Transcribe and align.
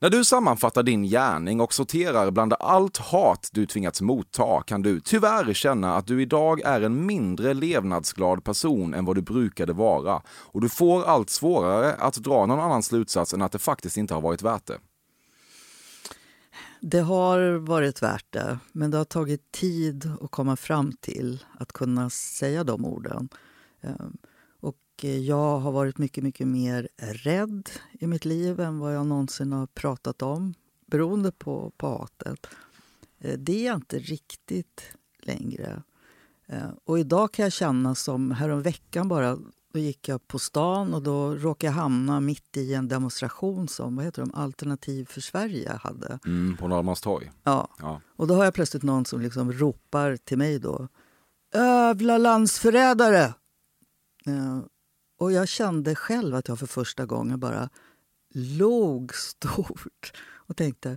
När 0.00 0.10
du 0.10 0.24
sammanfattar 0.24 0.82
din 0.82 1.02
gärning 1.02 1.60
och 1.60 1.74
sorterar 1.74 2.30
bland 2.30 2.54
allt 2.60 2.96
hat 2.96 3.48
du 3.52 3.66
tvingats 3.66 4.00
motta 4.00 4.62
kan 4.62 4.82
du 4.82 5.00
tyvärr 5.00 5.54
känna 5.54 5.94
att 5.94 6.06
du 6.06 6.22
idag 6.22 6.60
är 6.60 6.80
en 6.80 7.06
mindre 7.06 7.54
levnadsglad 7.54 8.44
person 8.44 8.94
än 8.94 9.04
vad 9.04 9.16
du 9.16 9.22
brukade 9.22 9.72
vara 9.72 10.22
och 10.28 10.60
du 10.60 10.68
får 10.68 11.04
allt 11.04 11.30
svårare 11.30 11.94
att 11.94 12.14
dra 12.14 12.46
någon 12.46 12.60
annan 12.60 12.82
slutsats 12.82 13.34
än 13.34 13.42
att 13.42 13.52
det 13.52 13.58
faktiskt 13.58 13.96
inte 13.96 14.14
har 14.14 14.20
varit 14.20 14.42
värt 14.42 14.66
det. 14.66 14.78
Det 16.80 17.00
har 17.00 17.52
varit 17.52 18.02
värt 18.02 18.26
det, 18.30 18.58
men 18.72 18.90
det 18.90 18.98
har 18.98 19.04
tagit 19.04 19.52
tid 19.52 20.10
att 20.20 20.30
komma 20.30 20.56
fram 20.56 20.92
till 21.00 21.44
att 21.58 21.72
kunna 21.72 22.10
säga 22.10 22.64
de 22.64 22.84
orden. 22.84 23.28
Ehm, 23.82 24.16
och 24.98 25.04
jag 25.04 25.58
har 25.58 25.72
varit 25.72 25.98
mycket, 25.98 26.24
mycket 26.24 26.46
mer 26.46 26.88
rädd 26.96 27.70
i 27.92 28.06
mitt 28.06 28.24
liv 28.24 28.60
än 28.60 28.78
vad 28.78 28.94
jag 28.94 29.06
någonsin 29.06 29.52
har 29.52 29.66
pratat 29.66 30.22
om 30.22 30.54
beroende 30.86 31.32
på, 31.32 31.72
på 31.76 31.88
hatet. 31.88 32.46
Eh, 33.18 33.38
det 33.38 33.52
är 33.52 33.66
jag 33.66 33.76
inte 33.76 33.98
riktigt 33.98 34.92
längre. 35.18 35.82
Eh, 36.46 36.70
och 36.84 36.98
idag 36.98 37.32
kan 37.32 37.42
jag 37.42 37.52
känna 37.52 37.94
som 37.94 38.30
häromveckan 38.30 39.08
bara 39.08 39.38
då 39.72 39.78
gick 39.78 40.08
jag 40.08 40.28
på 40.28 40.38
stan 40.38 40.94
och 40.94 41.02
då 41.02 41.34
råkade 41.34 41.72
jag 41.72 41.80
hamna 41.80 42.20
mitt 42.20 42.56
i 42.56 42.74
en 42.74 42.88
demonstration 42.88 43.68
som 43.68 43.96
vad 43.96 44.04
heter 44.04 44.22
de, 44.22 44.34
Alternativ 44.34 45.04
för 45.04 45.20
Sverige 45.20 45.72
hade. 45.82 46.18
Mm, 46.26 46.56
på 46.56 46.68
Norrmalmstorg. 46.68 47.30
Ja. 47.42 47.68
ja. 47.78 48.00
Och 48.16 48.26
då 48.26 48.34
har 48.34 48.44
jag 48.44 48.54
plötsligt 48.54 48.82
någon 48.82 49.04
som 49.04 49.20
liksom 49.20 49.52
ropar 49.52 50.16
till 50.16 50.38
mig 50.38 50.58
då. 50.58 50.88
Övla 51.54 52.18
landsförrädare! 52.18 53.34
Och 55.18 55.32
jag 55.32 55.48
kände 55.48 55.94
själv 55.94 56.34
att 56.34 56.48
jag 56.48 56.58
för 56.58 56.66
första 56.66 57.06
gången 57.06 57.40
bara 57.40 57.68
log 58.34 59.14
stort 59.14 60.12
och 60.20 60.56
tänkte 60.56 60.96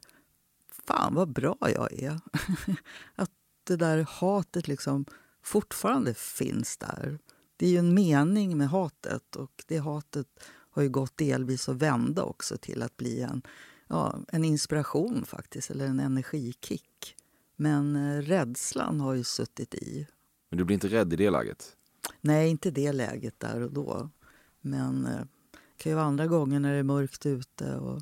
fan 0.88 1.14
vad 1.14 1.34
bra 1.34 1.58
jag 1.60 1.94
är. 1.94 2.20
att 3.16 3.32
det 3.64 3.76
där 3.76 4.06
hatet 4.10 4.68
liksom 4.68 5.06
fortfarande 5.44 6.14
finns 6.14 6.78
där. 6.78 7.20
Det 7.58 7.66
är 7.66 7.70
ju 7.70 7.78
en 7.78 7.94
mening 7.94 8.58
med 8.58 8.70
hatet 8.70 9.36
och 9.36 9.64
det 9.68 9.78
hatet 9.78 10.28
har 10.72 10.82
ju 10.82 10.90
gått 10.90 11.18
delvis 11.18 11.70
att 11.70 11.76
vända 11.76 12.24
också 12.24 12.58
till 12.58 12.82
att 12.82 12.98
bli 12.98 13.22
en, 13.22 13.42
ja, 13.88 14.20
en 14.28 14.46
inspiration 14.46 15.26
faktiskt, 15.26 15.72
eller 15.72 15.86
en 15.86 16.00
energikick. 16.00 17.16
Men 17.56 17.96
eh, 17.96 18.22
rädslan 18.22 19.00
har 19.02 19.14
ju 19.14 19.24
suttit 19.24 19.76
i. 19.76 20.08
Men 20.50 20.58
du 20.58 20.64
blir 20.64 20.74
inte 20.74 20.88
rädd 20.88 21.14
i 21.14 21.16
det 21.16 21.30
läget? 21.30 21.76
Nej, 22.22 22.50
inte 22.50 22.72
det 22.72 22.92
läget 22.92 23.40
där 23.40 23.62
och 23.62 23.72
då. 23.72 24.10
Men 24.62 25.06
eh, 25.06 25.20
det 25.52 25.84
kan 25.84 25.92
ju 25.92 25.96
vara 25.96 26.06
andra 26.06 26.28
gånger 26.28 26.60
när 26.60 26.74
det 26.74 26.80
är 26.80 26.84
mörkt 26.84 27.26
ute 27.26 27.76
och 27.76 28.02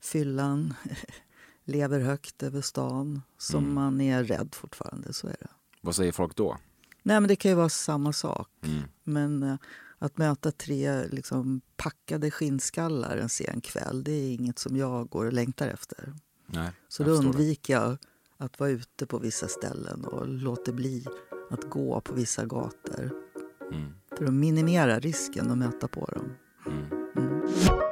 fyllan 0.00 0.74
lever 1.64 2.00
högt 2.00 2.42
över 2.42 2.60
stan 2.60 3.22
som 3.38 3.64
mm. 3.64 3.74
man 3.74 4.00
är 4.00 4.24
rädd 4.24 4.54
fortfarande. 4.54 5.12
Så 5.12 5.26
är 5.26 5.36
det. 5.40 5.48
Vad 5.80 5.94
säger 5.94 6.12
folk 6.12 6.36
då? 6.36 6.58
Nej, 7.02 7.20
men 7.20 7.28
Det 7.28 7.36
kan 7.36 7.50
ju 7.50 7.54
vara 7.54 7.68
samma 7.68 8.12
sak. 8.12 8.50
Mm. 8.62 8.82
Men 9.04 9.42
uh, 9.42 9.56
att 9.98 10.18
möta 10.18 10.52
tre 10.52 11.06
liksom, 11.08 11.60
packade 11.76 12.30
skinnskallar 12.30 13.16
en 13.16 13.28
sen 13.28 13.60
kväll 13.60 14.04
det 14.04 14.12
är 14.12 14.34
inget 14.34 14.58
som 14.58 14.76
jag 14.76 15.08
går 15.08 15.26
och 15.26 15.32
längtar 15.32 15.68
efter. 15.68 16.14
Nej, 16.46 16.70
Så 16.88 17.04
då 17.04 17.10
undviker 17.10 17.74
jag 17.74 17.96
att 18.36 18.60
vara 18.60 18.70
ute 18.70 19.06
på 19.06 19.18
vissa 19.18 19.48
ställen 19.48 20.04
och 20.04 20.28
låter 20.28 20.72
bli 20.72 21.06
att 21.50 21.70
gå 21.70 22.00
på 22.00 22.14
vissa 22.14 22.46
gator. 22.46 23.27
Mm. 23.72 23.92
För 24.18 24.24
att 24.24 24.34
minimera 24.34 24.98
risken 24.98 25.50
att 25.50 25.58
möta 25.58 25.88
på 25.88 26.04
dem. 26.04 26.32
Mm. 26.66 27.87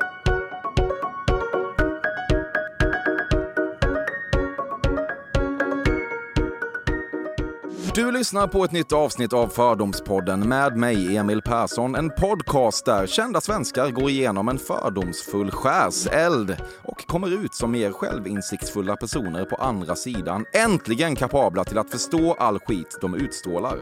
Du 7.97 8.13
lyssnar 8.13 8.47
på 8.47 8.65
ett 8.65 8.73
nytt 8.73 8.93
avsnitt 8.93 9.33
av 9.33 9.49
Fördomspodden 9.49 10.49
med 10.49 10.77
mig, 10.77 11.17
Emil 11.17 11.43
Persson. 11.43 11.95
En 11.95 12.11
podcast 12.11 12.85
där 12.85 13.07
kända 13.07 13.41
svenskar 13.41 13.91
går 13.91 14.11
igenom 14.11 14.49
en 14.49 14.59
fördomsfull 14.59 15.51
skärseld 15.51 16.57
och 16.83 17.07
kommer 17.07 17.45
ut 17.45 17.55
som 17.55 17.71
mer 17.73 17.93
självinsiktsfulla 17.93 18.97
personer 18.97 19.45
på 19.45 19.57
andra 19.57 19.97
sidan. 19.97 20.45
Äntligen 20.53 21.17
kapabla 21.17 21.65
till 21.65 21.79
att 21.79 21.91
förstå 21.91 22.35
all 22.39 22.59
skit 22.59 22.99
de 23.01 23.15
utstrålar. 23.15 23.79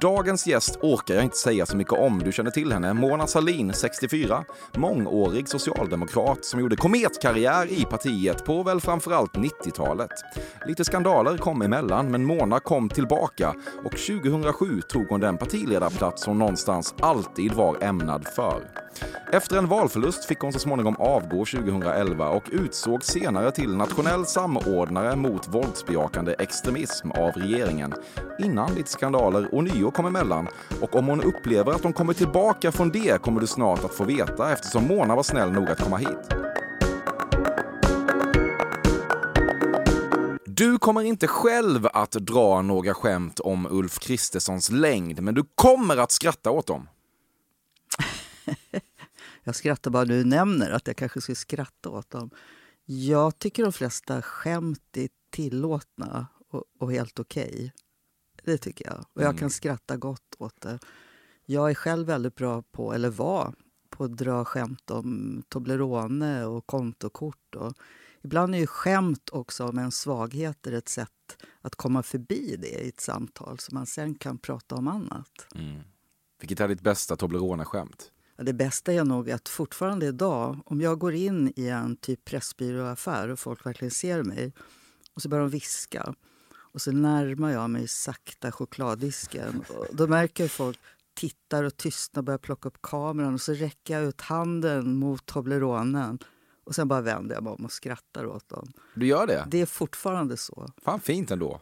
Dagens 0.00 0.46
gäst 0.46 0.78
orkar 0.82 1.14
jag 1.14 1.24
inte 1.24 1.36
säga 1.36 1.66
så 1.66 1.76
mycket 1.76 1.92
om. 1.92 2.18
Du 2.18 2.32
känner 2.32 2.50
till 2.50 2.72
henne. 2.72 2.94
Mona 2.94 3.26
Salin, 3.26 3.72
64. 3.72 4.44
Mångårig 4.76 5.48
socialdemokrat 5.48 6.44
som 6.44 6.60
gjorde 6.60 6.76
kometkarriär 6.76 7.72
i 7.72 7.84
partiet 7.84 8.44
på 8.44 8.62
väl 8.62 8.80
framförallt 8.80 9.32
90-talet. 9.32 10.10
Lite 10.66 10.84
skandaler 10.84 11.36
kom 11.36 11.62
emellan, 11.62 12.10
men 12.10 12.24
Mona 12.24 12.60
kom 12.60 12.88
tillbaka 12.88 13.27
tillbaka 13.36 13.60
och 13.84 13.90
2007 13.90 14.80
tog 14.88 15.08
hon 15.08 15.20
den 15.20 15.38
partiledarplats 15.38 16.26
hon 16.26 16.38
någonstans 16.38 16.94
alltid 17.00 17.52
var 17.52 17.84
ämnad 17.84 18.26
för. 18.26 18.62
Efter 19.32 19.58
en 19.58 19.68
valförlust 19.68 20.24
fick 20.24 20.38
hon 20.38 20.52
så 20.52 20.58
småningom 20.58 20.96
avgå 20.98 21.44
2011 21.44 22.28
och 22.28 22.48
utsågs 22.52 23.06
senare 23.06 23.50
till 23.50 23.76
nationell 23.76 24.26
samordnare 24.26 25.16
mot 25.16 25.48
våldsbejakande 25.48 26.34
extremism 26.38 27.10
av 27.10 27.30
regeringen. 27.30 27.94
Innan 28.38 28.74
lite 28.74 28.90
skandaler 28.90 29.54
ånyo 29.54 29.90
kom 29.90 30.06
emellan 30.06 30.48
och 30.80 30.96
om 30.96 31.06
hon 31.06 31.22
upplever 31.22 31.72
att 31.72 31.82
hon 31.82 31.92
kommer 31.92 32.12
tillbaka 32.12 32.72
från 32.72 32.90
det 32.90 33.22
kommer 33.22 33.40
du 33.40 33.46
snart 33.46 33.84
att 33.84 33.94
få 33.94 34.04
veta 34.04 34.52
eftersom 34.52 34.86
Mona 34.86 35.16
var 35.16 35.22
snäll 35.22 35.52
nog 35.52 35.70
att 35.70 35.82
komma 35.82 35.96
hit. 35.96 36.47
Du 40.58 40.78
kommer 40.78 41.02
inte 41.02 41.26
själv 41.26 41.86
att 41.92 42.10
dra 42.12 42.62
några 42.62 42.94
skämt 42.94 43.40
om 43.40 43.66
Ulf 43.70 43.98
Kristerssons 43.98 44.70
längd, 44.70 45.22
men 45.22 45.34
du 45.34 45.44
kommer 45.54 45.96
att 45.96 46.10
skratta 46.10 46.50
åt 46.50 46.66
dem. 46.66 46.88
jag 49.44 49.54
skrattar 49.54 49.90
bara 49.90 50.04
du 50.04 50.24
nämner 50.24 50.70
att 50.70 50.86
jag 50.86 50.96
kanske 50.96 51.20
skulle 51.20 51.36
skratta 51.36 51.88
åt 51.88 52.10
dem. 52.10 52.30
Jag 52.84 53.38
tycker 53.38 53.62
de 53.62 53.72
flesta 53.72 54.22
skämt 54.22 54.96
är 54.96 55.08
tillåtna 55.30 56.26
och, 56.50 56.64
och 56.78 56.92
helt 56.92 57.18
okej. 57.18 57.52
Okay. 57.52 57.70
Det 58.44 58.58
tycker 58.58 58.86
jag. 58.86 58.98
Och 58.98 59.22
jag 59.22 59.28
mm. 59.28 59.38
kan 59.38 59.50
skratta 59.50 59.96
gott 59.96 60.34
åt 60.38 60.60
det. 60.60 60.78
Jag 61.46 61.70
är 61.70 61.74
själv 61.74 62.06
väldigt 62.06 62.34
bra 62.34 62.62
på, 62.62 62.92
eller 62.92 63.10
var, 63.10 63.54
på 63.90 64.04
att 64.04 64.16
dra 64.16 64.44
skämt 64.44 64.90
om 64.90 65.42
Toblerone 65.48 66.44
och 66.44 66.66
kontokort. 66.66 67.54
Och 67.54 67.74
Ibland 68.22 68.54
är 68.54 68.58
ju 68.58 68.66
skämt 68.66 69.30
också 69.32 69.64
om 69.64 69.78
en 69.78 69.90
svagheter 69.90 70.72
ett 70.72 70.88
sätt 70.88 71.10
att 71.60 71.74
komma 71.74 72.02
förbi 72.02 72.56
det 72.58 72.84
i 72.84 72.88
ett 72.88 73.00
samtal 73.00 73.58
så 73.58 73.74
man 73.74 73.86
sen 73.86 74.14
kan 74.14 74.38
prata 74.38 74.74
om 74.74 74.88
annat. 74.88 75.46
Mm. 75.54 75.80
Vilket 76.40 76.60
är 76.60 76.68
ditt 76.68 76.80
bästa 76.80 77.16
Toblerone-skämt? 77.16 78.12
Det 78.36 78.52
bästa 78.52 78.92
är 78.92 79.04
nog 79.04 79.30
att 79.30 79.48
fortfarande 79.48 80.06
idag, 80.06 80.60
om 80.64 80.80
jag 80.80 80.98
går 80.98 81.14
in 81.14 81.52
i 81.56 81.68
en 81.68 81.96
typ 81.96 82.24
pressbyråaffär 82.24 83.28
och 83.28 83.38
folk 83.38 83.66
verkligen 83.66 83.90
ser 83.90 84.22
mig 84.22 84.52
och 85.14 85.22
så 85.22 85.28
börjar 85.28 85.44
de 85.44 85.50
viska 85.50 86.14
och 86.50 86.82
så 86.82 86.92
närmar 86.92 87.50
jag 87.50 87.70
mig 87.70 87.88
sakta 87.88 88.52
chokladdisken. 88.52 89.64
Och 89.68 89.86
då 89.92 90.06
märker 90.06 90.48
folk 90.48 90.78
tittar 91.14 91.64
och 91.64 91.76
tystnar 91.76 92.20
och 92.20 92.24
börjar 92.24 92.38
plocka 92.38 92.68
upp 92.68 92.82
kameran 92.82 93.34
och 93.34 93.40
så 93.40 93.52
räcker 93.52 93.94
jag 93.94 94.08
ut 94.08 94.20
handen 94.20 94.96
mot 94.96 95.26
Tobleronen 95.26 96.18
och 96.68 96.74
sen 96.74 96.88
bara 96.88 97.00
vänder 97.00 97.34
jag 97.34 97.44
mig 97.44 97.52
om 97.52 97.64
och 97.64 97.72
skrattar 97.72 98.26
åt 98.26 98.48
dem. 98.48 98.72
Du 98.94 99.06
gör 99.06 99.26
det? 99.26 99.46
Det 99.50 99.60
är 99.60 99.66
fortfarande 99.66 100.36
så. 100.36 100.68
Fan 100.84 101.00
fint 101.00 101.30
ändå. 101.30 101.60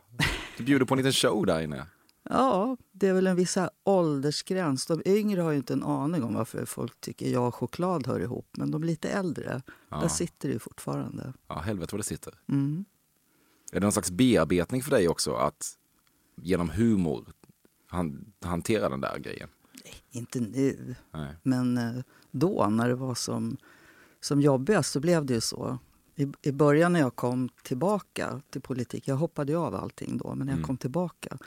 Du 0.56 0.64
bjuder 0.64 0.86
på 0.86 0.94
en 0.94 0.98
liten 0.98 1.12
show 1.12 1.46
där 1.46 1.60
inne. 1.60 1.86
Ja, 2.22 2.76
det 2.92 3.08
är 3.08 3.12
väl 3.12 3.26
en 3.26 3.36
viss 3.36 3.58
åldersgräns. 3.84 4.86
De 4.86 5.02
yngre 5.04 5.40
har 5.40 5.50
ju 5.50 5.56
inte 5.56 5.72
en 5.72 5.82
aning 5.82 6.22
om 6.22 6.34
varför 6.34 6.64
folk 6.64 7.00
tycker 7.00 7.28
jag 7.28 7.48
och 7.48 7.54
choklad 7.54 8.06
hör 8.06 8.20
ihop. 8.20 8.48
Men 8.52 8.70
de 8.70 8.84
lite 8.84 9.08
äldre, 9.08 9.62
ja. 9.88 10.00
där 10.00 10.08
sitter 10.08 10.48
det 10.48 10.52
ju 10.52 10.58
fortfarande. 10.58 11.32
Ja, 11.48 11.58
helvete 11.58 11.94
vad 11.94 12.00
det 12.00 12.04
sitter. 12.04 12.34
Mm. 12.48 12.84
Är 13.72 13.80
det 13.80 13.84
någon 13.84 13.92
slags 13.92 14.10
bearbetning 14.10 14.82
för 14.82 14.90
dig 14.90 15.08
också 15.08 15.34
att 15.34 15.78
genom 16.36 16.70
humor 16.70 17.32
han, 17.86 18.32
hantera 18.40 18.88
den 18.88 19.00
där 19.00 19.18
grejen? 19.18 19.48
Nej, 19.84 19.94
inte 20.10 20.40
nu. 20.40 20.94
Nej. 21.10 21.36
Men 21.42 21.78
eh, 21.78 22.02
då, 22.30 22.66
när 22.70 22.88
det 22.88 22.94
var 22.94 23.14
som 23.14 23.56
som 24.26 24.40
jobbigast 24.40 24.92
så 24.92 25.00
blev 25.00 25.24
det 25.24 25.34
ju 25.34 25.40
så. 25.40 25.78
I, 26.14 26.26
I 26.42 26.52
början 26.52 26.92
när 26.92 27.00
jag 27.00 27.16
kom 27.16 27.48
tillbaka 27.62 28.40
till 28.50 28.60
politik, 28.60 29.08
jag 29.08 29.16
hoppade 29.16 29.52
ju 29.52 29.58
av 29.58 29.74
allting 29.74 30.18
då, 30.18 30.34
men 30.34 30.46
när 30.46 30.52
jag 30.52 30.58
mm. 30.58 30.66
kom 30.66 30.76
tillbaka 30.76 31.38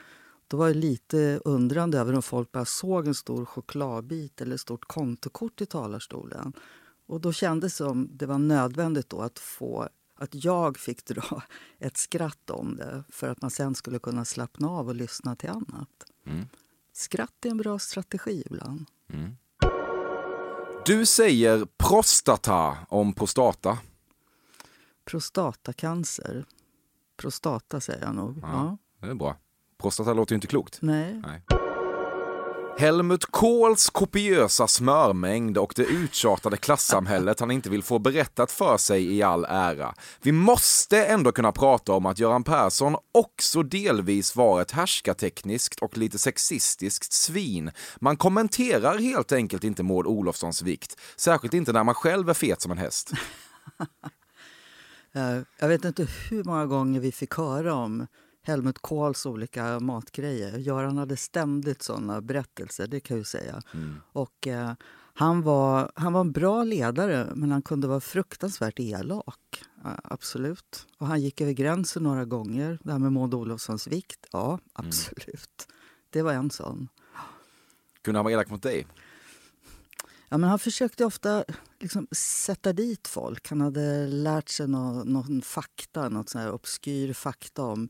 då 0.47 0.57
var 0.57 0.67
jag 0.67 0.75
lite 0.75 1.41
undrande 1.45 1.99
över 1.99 2.13
om 2.15 2.21
folk 2.21 2.51
bara 2.51 2.65
såg 2.65 3.07
en 3.07 3.15
stor 3.15 3.45
chokladbit 3.45 4.41
eller 4.41 4.55
ett 4.55 4.61
stort 4.61 4.85
kontokort 4.85 5.61
i 5.61 5.65
talarstolen. 5.65 6.53
Och 7.05 7.21
då 7.21 7.33
kändes 7.33 7.73
det 7.73 7.77
som 7.77 8.09
det 8.11 8.25
var 8.25 8.37
nödvändigt 8.37 9.09
då 9.09 9.21
att 9.21 9.39
få 9.39 9.89
att 10.15 10.43
jag 10.43 10.77
fick 10.77 11.05
dra 11.05 11.43
ett 11.79 11.97
skratt 11.97 12.49
om 12.49 12.75
det 12.75 13.03
för 13.09 13.29
att 13.29 13.41
man 13.41 13.51
sen 13.51 13.75
skulle 13.75 13.99
kunna 13.99 14.25
slappna 14.25 14.69
av 14.69 14.87
och 14.87 14.95
lyssna 14.95 15.35
till 15.35 15.49
annat. 15.49 16.11
Mm. 16.25 16.45
Skratt 16.93 17.45
är 17.45 17.49
en 17.49 17.57
bra 17.57 17.79
strategi 17.79 18.43
ibland. 18.45 18.85
Mm. 19.13 19.35
Du 20.89 21.05
säger 21.05 21.67
prostata 21.77 22.77
om 22.89 23.13
prostata. 23.13 23.77
Prostatacancer. 25.05 26.45
Prostata 27.17 27.79
säger 27.79 28.05
jag 28.05 28.15
nog. 28.15 28.39
Ja. 28.41 28.77
Det 29.01 29.07
är 29.07 29.13
bra. 29.13 29.35
Prostata 29.77 30.13
låter 30.13 30.33
ju 30.33 30.35
inte 30.35 30.47
klokt. 30.47 30.77
Nej. 30.81 31.21
Nej. 31.25 31.41
Helmut 32.79 33.25
Kohls 33.25 33.89
kopiösa 33.89 34.67
smörmängd 34.67 35.57
och 35.57 35.73
det 35.75 35.83
uttjatade 35.83 36.57
klassamhället 36.57 37.39
han 37.39 37.51
inte 37.51 37.69
vill 37.69 37.83
få 37.83 37.99
berättat 37.99 38.51
för 38.51 38.77
sig 38.77 39.15
i 39.15 39.23
all 39.23 39.45
ära. 39.45 39.93
Vi 40.21 40.31
måste 40.31 41.05
ändå 41.05 41.31
kunna 41.31 41.51
prata 41.51 41.93
om 41.93 42.05
att 42.05 42.19
Göran 42.19 42.43
Persson 42.43 42.95
också 43.11 43.63
delvis 43.63 44.35
var 44.35 44.61
ett 44.61 44.71
härskartekniskt 44.71 45.79
och 45.79 45.97
lite 45.97 46.19
sexistiskt 46.19 47.13
svin. 47.13 47.71
Man 48.01 48.17
kommenterar 48.17 48.97
helt 48.97 49.31
enkelt 49.31 49.63
inte 49.63 49.83
Maud 49.83 50.07
Olofssons 50.07 50.61
vikt, 50.61 50.99
särskilt 51.15 51.53
inte 51.53 51.73
när 51.73 51.83
man 51.83 51.95
själv 51.95 52.29
är 52.29 52.33
fet 52.33 52.61
som 52.61 52.71
en 52.71 52.77
häst. 52.77 53.11
Jag 55.59 55.67
vet 55.67 55.85
inte 55.85 56.07
hur 56.29 56.43
många 56.43 56.65
gånger 56.65 56.99
vi 56.99 57.11
fick 57.11 57.33
höra 57.33 57.73
om 57.73 58.07
Helmut 58.49 58.79
Kohls 58.79 59.25
olika 59.25 59.79
matgrejer. 59.79 60.57
Göran 60.57 60.97
hade 60.97 61.17
ständigt 61.17 61.81
såna 61.81 62.21
berättelser, 62.21 62.87
det 62.87 62.99
kan 62.99 63.17
jag 63.17 63.21
ju 63.21 63.25
säga. 63.25 63.61
Och, 64.11 64.47
eh, 64.47 64.73
han, 65.13 65.41
var, 65.41 65.91
han 65.95 66.13
var 66.13 66.21
en 66.21 66.31
bra 66.31 66.63
ledare, 66.63 67.31
men 67.35 67.51
han 67.51 67.61
kunde 67.61 67.87
vara 67.87 67.99
fruktansvärt 67.99 68.79
elak. 68.79 69.63
Absolut. 70.03 70.87
Och 70.97 71.07
han 71.07 71.21
gick 71.21 71.41
över 71.41 71.51
gränsen 71.51 72.03
några 72.03 72.25
gånger. 72.25 72.79
Det 72.83 72.91
här 72.91 72.99
med 72.99 73.11
Maud 73.11 73.33
Olofssons 73.33 73.87
vikt, 73.87 74.27
ja, 74.31 74.59
absolut. 74.73 75.67
Det 76.09 76.21
var 76.21 76.33
en 76.33 76.51
sån. 76.51 76.87
Kunde 78.01 78.17
han 78.17 78.23
vara 78.23 78.33
elak 78.33 78.49
mot 78.49 78.63
dig? 78.63 78.87
Ja, 80.29 80.37
men 80.37 80.49
han 80.49 80.59
försökte 80.59 81.05
ofta 81.05 81.45
liksom 81.79 82.07
sätta 82.11 82.73
dit 82.73 83.07
folk. 83.07 83.49
Han 83.49 83.61
hade 83.61 84.07
lärt 84.07 84.49
sig 84.49 84.67
någon, 84.67 85.07
någon 85.07 85.41
fakta, 85.41 86.09
något 86.09 86.29
sån 86.29 86.41
här 86.41 86.51
obskyr 86.51 87.13
fakta 87.13 87.63
om 87.63 87.89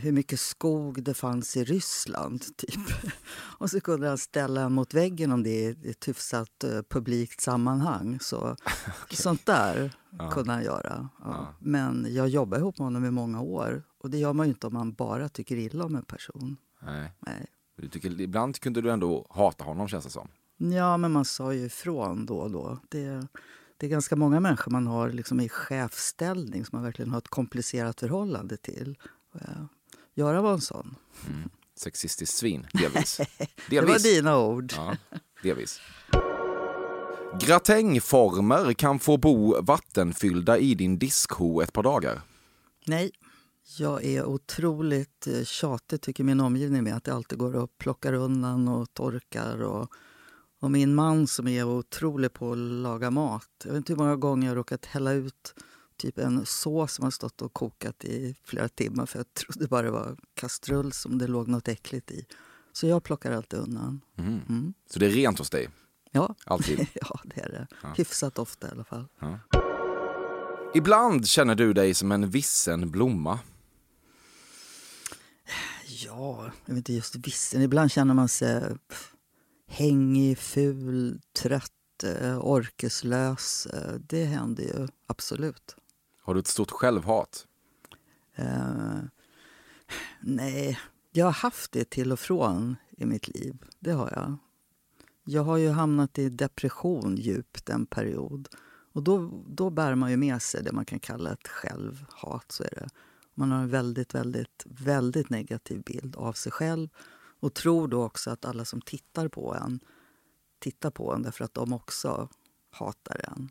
hur 0.00 0.12
mycket 0.12 0.40
skog 0.40 1.02
det 1.02 1.14
fanns 1.14 1.56
i 1.56 1.64
Ryssland. 1.64 2.42
Typ. 2.56 2.80
Och 3.58 3.70
så 3.70 3.80
kunde 3.80 4.08
han 4.08 4.18
ställa 4.18 4.68
mot 4.68 4.94
väggen 4.94 5.32
om 5.32 5.42
det 5.42 5.50
i 5.50 5.90
ett 5.90 6.08
hyfsat 6.08 6.64
eh, 6.64 6.82
publikt 6.82 7.40
sammanhang. 7.40 8.18
Så, 8.20 8.56
Sånt 9.10 9.46
där 9.46 9.96
kunde 10.30 10.52
han 10.52 10.64
göra. 10.64 11.08
Ja. 11.24 11.54
Men 11.58 12.06
jag 12.10 12.28
jobbade 12.28 12.60
ihop 12.60 12.78
med 12.78 12.84
honom 12.84 13.04
i 13.04 13.10
många 13.10 13.40
år. 13.40 13.82
Och 13.98 14.10
det 14.10 14.18
gör 14.18 14.32
man 14.32 14.46
ju 14.46 14.50
inte 14.50 14.66
om 14.66 14.72
man 14.72 14.92
bara 14.92 15.28
tycker 15.28 15.56
illa 15.56 15.84
om 15.84 15.96
en 15.96 16.04
person. 16.04 16.56
Nej. 16.80 17.12
Nej. 17.20 17.46
Du 17.76 17.88
tycker, 17.88 18.20
ibland 18.20 18.60
kunde 18.60 18.80
du 18.80 18.90
ändå 18.90 19.26
hata 19.30 19.64
honom 19.64 19.88
känns 19.88 20.04
det 20.04 20.10
som. 20.10 20.28
Ja, 20.56 20.96
men 20.96 21.12
man 21.12 21.24
sa 21.24 21.52
ju 21.52 21.64
ifrån 21.64 22.26
då 22.26 22.36
och 22.36 22.50
då. 22.50 22.78
Det, 22.88 23.26
det 23.76 23.86
är 23.86 23.90
ganska 23.90 24.16
många 24.16 24.40
människor 24.40 24.72
man 24.72 24.86
har 24.86 25.10
liksom 25.10 25.40
i 25.40 25.48
chefsställning 25.48 26.64
som 26.64 26.76
man 26.76 26.84
verkligen 26.84 27.10
har 27.10 27.18
ett 27.18 27.28
komplicerat 27.28 28.00
förhållande 28.00 28.56
till. 28.56 28.98
Eh, 29.34 29.64
Göran 30.14 30.42
var 30.44 30.52
en 30.52 30.60
sån. 30.60 30.96
Sexistiskt 31.76 32.36
svin, 32.36 32.66
delvis. 32.72 33.20
Det 33.70 33.80
var 33.80 33.86
delvis. 33.86 34.02
dina 34.02 34.38
ord. 34.38 34.72
Ja, 34.76 34.96
delvis. 35.42 35.80
Gratängformer 37.40 38.72
kan 38.72 38.98
få 38.98 39.16
bo 39.16 39.62
vattenfyllda 39.62 40.58
i 40.58 40.74
din 40.74 40.98
diskho 40.98 41.60
ett 41.62 41.72
par 41.72 41.82
dagar. 41.82 42.22
Nej, 42.86 43.10
jag 43.78 44.04
är 44.04 44.24
otroligt 44.24 45.26
eh, 45.26 45.44
tjatig 45.44 46.00
tycker 46.00 46.24
min 46.24 46.40
omgivning 46.40 46.84
med 46.84 46.96
att 46.96 47.04
det 47.04 47.14
alltid 47.14 47.38
går 47.38 47.56
och 47.56 47.78
plockar 47.78 48.12
undan 48.12 48.68
och 48.68 48.94
torkar. 48.94 49.62
Och, 49.62 49.88
och 50.60 50.70
min 50.70 50.94
man 50.94 51.26
som 51.26 51.48
är 51.48 51.64
otrolig 51.64 52.32
på 52.32 52.52
att 52.52 52.58
laga 52.58 53.10
mat. 53.10 53.48
Jag 53.64 53.70
vet 53.70 53.76
inte 53.76 53.92
hur 53.92 53.98
många 53.98 54.16
gånger 54.16 54.46
jag 54.46 54.50
har 54.50 54.56
råkat 54.56 54.86
hälla 54.86 55.12
ut 55.12 55.54
typ 56.00 56.18
en 56.18 56.46
sås 56.46 56.92
som 56.94 57.04
har 57.04 57.10
stått 57.10 57.42
och 57.42 57.52
kokat 57.52 58.04
i 58.04 58.34
flera 58.44 58.68
timmar 58.68 59.06
för 59.06 59.18
jag 59.18 59.34
trodde 59.34 59.68
bara 59.68 59.82
det 59.82 59.90
var 59.90 60.16
kastrull 60.34 60.92
som 60.92 61.18
det 61.18 61.26
låg 61.26 61.48
något 61.48 61.68
äckligt 61.68 62.10
i. 62.10 62.26
Så 62.72 62.86
jag 62.86 63.02
plockar 63.04 63.32
alltid 63.32 63.58
undan. 63.58 64.00
Mm. 64.18 64.74
Så 64.90 64.98
det 64.98 65.06
är 65.06 65.10
rent 65.10 65.38
hos 65.38 65.50
dig, 65.50 65.68
Ja, 66.12 66.34
alltid. 66.44 66.86
ja 66.94 67.20
det 67.24 67.40
är 67.40 67.48
det. 67.48 67.66
Hyfsat 67.96 68.38
ofta 68.38 68.68
i 68.68 68.70
alla 68.70 68.84
fall. 68.84 69.04
Ibland 70.74 71.26
känner 71.28 71.54
du 71.54 71.72
dig 71.72 71.94
som 71.94 72.12
en 72.12 72.30
vissen 72.30 72.90
blomma. 72.90 73.38
Ja, 75.86 76.44
jag 76.66 76.74
vet 76.74 76.76
inte 76.76 76.92
just 76.92 77.16
vissen. 77.16 77.62
Ibland 77.62 77.90
känner 77.92 78.14
man 78.14 78.28
sig 78.28 78.76
hängig, 79.68 80.38
ful, 80.38 81.20
trött, 81.38 82.04
eh, 82.04 82.38
orkeslös. 82.38 83.66
Eh, 83.66 83.94
Det 84.08 84.24
händer 84.24 84.62
ju 84.62 84.88
absolut. 85.06 85.76
Har 86.30 86.34
du 86.34 86.40
ett 86.40 86.46
stort 86.46 86.70
självhat? 86.70 87.46
Uh, 88.38 89.00
nej, 90.20 90.80
jag 91.12 91.24
har 91.24 91.32
haft 91.32 91.72
det 91.72 91.90
till 91.90 92.12
och 92.12 92.18
från 92.18 92.76
i 92.90 93.04
mitt 93.06 93.28
liv. 93.28 93.56
Det 93.78 93.92
har 93.92 94.10
jag. 94.12 94.36
Jag 95.24 95.42
har 95.42 95.56
ju 95.56 95.70
hamnat 95.70 96.18
i 96.18 96.28
depression 96.28 97.16
djupt 97.16 97.68
en 97.68 97.86
period. 97.86 98.48
Och 98.92 99.02
då, 99.02 99.44
då 99.46 99.70
bär 99.70 99.94
man 99.94 100.10
ju 100.10 100.16
med 100.16 100.42
sig 100.42 100.62
det 100.62 100.72
man 100.72 100.84
kan 100.84 101.00
kalla 101.00 101.32
ett 101.32 101.48
självhat. 101.48 102.52
Så 102.52 102.62
är 102.62 102.74
det. 102.74 102.88
Man 103.34 103.50
har 103.50 103.58
en 103.58 103.68
väldigt, 103.68 104.14
väldigt, 104.14 104.66
väldigt 104.66 105.30
negativ 105.30 105.82
bild 105.82 106.16
av 106.16 106.32
sig 106.32 106.52
själv 106.52 106.88
och 107.40 107.54
tror 107.54 107.88
då 107.88 108.04
också 108.04 108.30
att 108.30 108.44
alla 108.44 108.64
som 108.64 108.80
tittar 108.80 109.28
på 109.28 109.54
en 109.54 109.80
tittar 110.58 110.90
på 110.90 111.14
en 111.14 111.22
därför 111.22 111.44
att 111.44 111.54
de 111.54 111.72
också 111.72 112.28
hatar 112.70 113.20
en. 113.28 113.48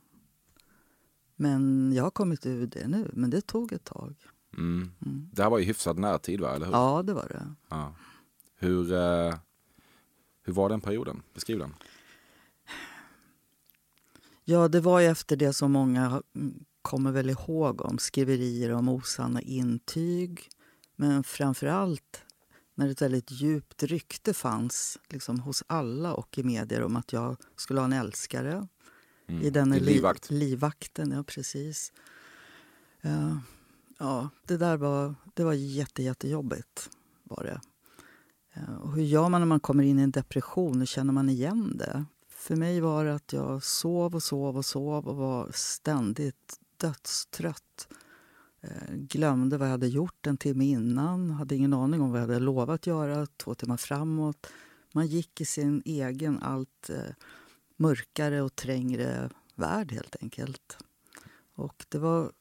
Men 1.41 1.93
jag 1.93 2.03
har 2.03 2.11
kommit 2.11 2.45
ur 2.45 2.67
det 2.67 2.87
nu, 2.87 3.11
men 3.13 3.29
det 3.29 3.41
tog 3.41 3.73
ett 3.73 3.83
tag. 3.83 4.15
Mm. 4.57 4.91
Det 5.33 5.43
här 5.43 5.49
var 5.49 5.59
ju 5.59 5.65
hyfsad 5.65 5.99
närtid, 5.99 6.41
va? 6.41 6.55
eller 6.55 6.65
hur? 6.65 6.73
Ja, 6.73 7.03
det 7.03 7.13
var 7.13 7.27
det. 7.27 7.55
Ja. 7.69 7.95
Hur, 8.55 8.93
eh, 8.93 9.35
hur 10.43 10.53
var 10.53 10.69
den 10.69 10.81
perioden? 10.81 11.21
Beskriv 11.33 11.59
den. 11.59 11.73
Ja, 14.43 14.67
det 14.67 14.79
var 14.79 14.99
ju 14.99 15.07
efter 15.07 15.35
det 15.35 15.53
som 15.53 15.71
många 15.71 16.21
mm, 16.35 16.65
kommer 16.81 17.11
väl 17.11 17.29
ihåg 17.29 17.81
om 17.81 17.97
skriverier 17.97 18.71
om 18.71 18.89
osanna 18.89 19.41
intyg. 19.41 20.49
Men 20.95 21.23
framför 21.23 21.67
allt 21.67 22.23
när 22.75 22.89
ett 22.89 23.01
väldigt 23.01 23.31
djupt 23.31 23.83
rykte 23.83 24.33
fanns 24.33 24.99
liksom, 25.09 25.39
hos 25.39 25.63
alla 25.67 26.13
och 26.13 26.37
i 26.37 26.43
medier 26.43 26.83
om 26.83 26.95
att 26.95 27.13
jag 27.13 27.37
skulle 27.55 27.79
ha 27.79 27.85
en 27.85 27.93
älskare. 27.93 28.67
I 29.41 29.49
den 29.49 29.69
Din 29.69 29.83
livvakt. 29.83 30.29
livvakten, 30.31 31.11
ja 31.11 31.23
precis. 31.23 31.93
Ja, 33.01 33.39
ja, 33.97 34.29
det 34.45 34.57
där 34.57 34.77
var, 34.77 35.15
det 35.33 35.43
var 35.43 35.53
jätte, 35.53 36.03
jättejobbigt. 36.03 36.89
Var 37.23 37.43
det. 37.43 37.61
Ja, 38.53 38.77
Och 38.77 38.93
hur 38.93 39.03
gör 39.03 39.29
man 39.29 39.41
när 39.41 39.45
man 39.45 39.59
kommer 39.59 39.83
in 39.83 39.99
i 39.99 40.01
en 40.01 40.11
depression? 40.11 40.79
Hur 40.79 40.85
känner 40.85 41.13
man 41.13 41.29
igen 41.29 41.77
det? 41.77 42.05
För 42.29 42.55
mig 42.55 42.79
var 42.81 43.05
det 43.05 43.15
att 43.15 43.33
jag 43.33 43.63
sov 43.63 44.15
och 44.15 44.23
sov 44.23 44.57
och 44.57 44.65
sov 44.65 45.07
och 45.07 45.15
var 45.15 45.51
ständigt 45.53 46.59
dödstrött. 46.77 47.87
Eh, 48.61 48.93
glömde 48.93 49.57
vad 49.57 49.67
jag 49.67 49.71
hade 49.71 49.87
gjort 49.87 50.27
en 50.27 50.37
timme 50.37 50.65
innan, 50.65 51.31
hade 51.31 51.55
ingen 51.55 51.73
aning 51.73 52.01
om 52.01 52.11
vad 52.11 52.21
jag 52.21 52.27
hade 52.27 52.39
lovat 52.39 52.87
göra 52.87 53.25
två 53.25 53.55
timmar 53.55 53.77
framåt. 53.77 54.47
Man 54.93 55.07
gick 55.07 55.41
i 55.41 55.45
sin 55.45 55.81
egen 55.85 56.39
allt 56.43 56.89
mörkare 57.79 58.41
och 58.41 58.55
trängre 58.55 59.29
värld 59.55 59.91
helt 59.91 60.15
enkelt. 60.21 60.77
Och 61.53 61.85
det 61.89 61.97
var, 61.97 62.31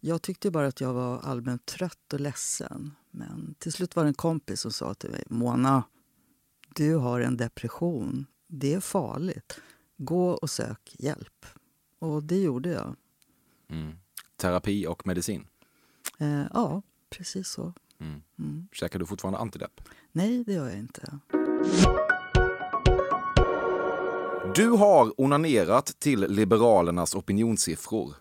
jag 0.00 0.22
tyckte 0.22 0.50
bara 0.50 0.66
att 0.66 0.80
jag 0.80 0.92
var 0.92 1.18
allmänt 1.18 1.66
trött 1.66 2.12
och 2.12 2.20
ledsen. 2.20 2.92
Men 3.10 3.54
till 3.58 3.72
slut 3.72 3.96
var 3.96 4.04
det 4.04 4.10
en 4.10 4.14
kompis 4.14 4.60
som 4.60 4.72
sa 4.72 4.94
till 4.94 5.10
mig, 5.10 5.24
Mona, 5.26 5.84
du 6.74 6.94
har 6.94 7.20
en 7.20 7.36
depression. 7.36 8.26
Det 8.46 8.74
är 8.74 8.80
farligt. 8.80 9.60
Gå 9.96 10.30
och 10.30 10.50
sök 10.50 10.96
hjälp. 10.98 11.46
Och 11.98 12.22
det 12.22 12.42
gjorde 12.42 12.68
jag. 12.68 12.96
Terapi 14.36 14.86
och 14.86 15.06
medicin. 15.06 15.46
Eh, 16.18 16.44
ja, 16.52 16.82
precis 17.10 17.48
så. 17.48 17.72
Käkar 18.72 18.98
du 18.98 19.06
fortfarande 19.06 19.38
antidepp? 19.38 19.80
Nej, 20.12 20.44
det 20.44 20.52
gör 20.52 20.68
jag 20.68 20.78
inte. 20.78 21.18
Du 24.52 24.68
har 24.68 25.20
onanerat 25.20 25.86
till 25.86 26.20
Liberalernas 26.20 27.14
opinionssiffror. 27.14 28.14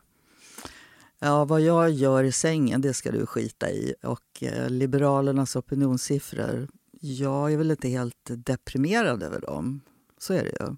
Ja, 1.20 1.46
vad 1.46 1.62
jag 1.62 1.90
gör 1.92 2.24
i 2.24 2.32
sängen, 2.32 2.82
det 2.82 2.94
ska 2.94 3.12
du 3.12 3.26
skita 3.26 3.72
i. 3.72 3.96
Och 4.04 4.44
eh, 4.44 4.70
Liberalernas 4.70 5.56
opinionssiffror, 5.56 6.68
jag 7.02 7.54
är 7.54 7.58
väl 7.58 7.72
inte 7.72 7.88
helt 7.90 8.30
deprimerad 8.30 9.24
över 9.24 9.42
dem. 9.42 9.82
Så 10.18 10.34
är 10.34 10.44
det 10.44 10.50
ju. 10.50 10.76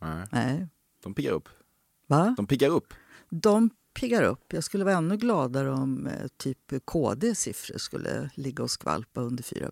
Nej. 0.00 0.26
Nej. 0.32 0.68
De 1.02 1.14
piggar 1.14 1.32
upp. 1.32 1.48
Va? 2.06 2.34
De 2.36 2.46
piggar 2.46 2.70
upp. 2.70 2.94
De 3.30 3.70
piggar 4.00 4.22
upp. 4.22 4.52
Jag 4.52 4.64
skulle 4.64 4.84
vara 4.84 4.96
ännu 4.96 5.16
gladare 5.16 5.70
om 5.72 6.06
eh, 6.06 6.28
typ 6.36 6.72
KDs 6.84 7.38
siffror 7.38 7.78
skulle 7.78 8.30
ligga 8.34 8.62
och 8.62 8.70
skvalpa 8.70 9.20
under 9.20 9.42
4 9.42 9.70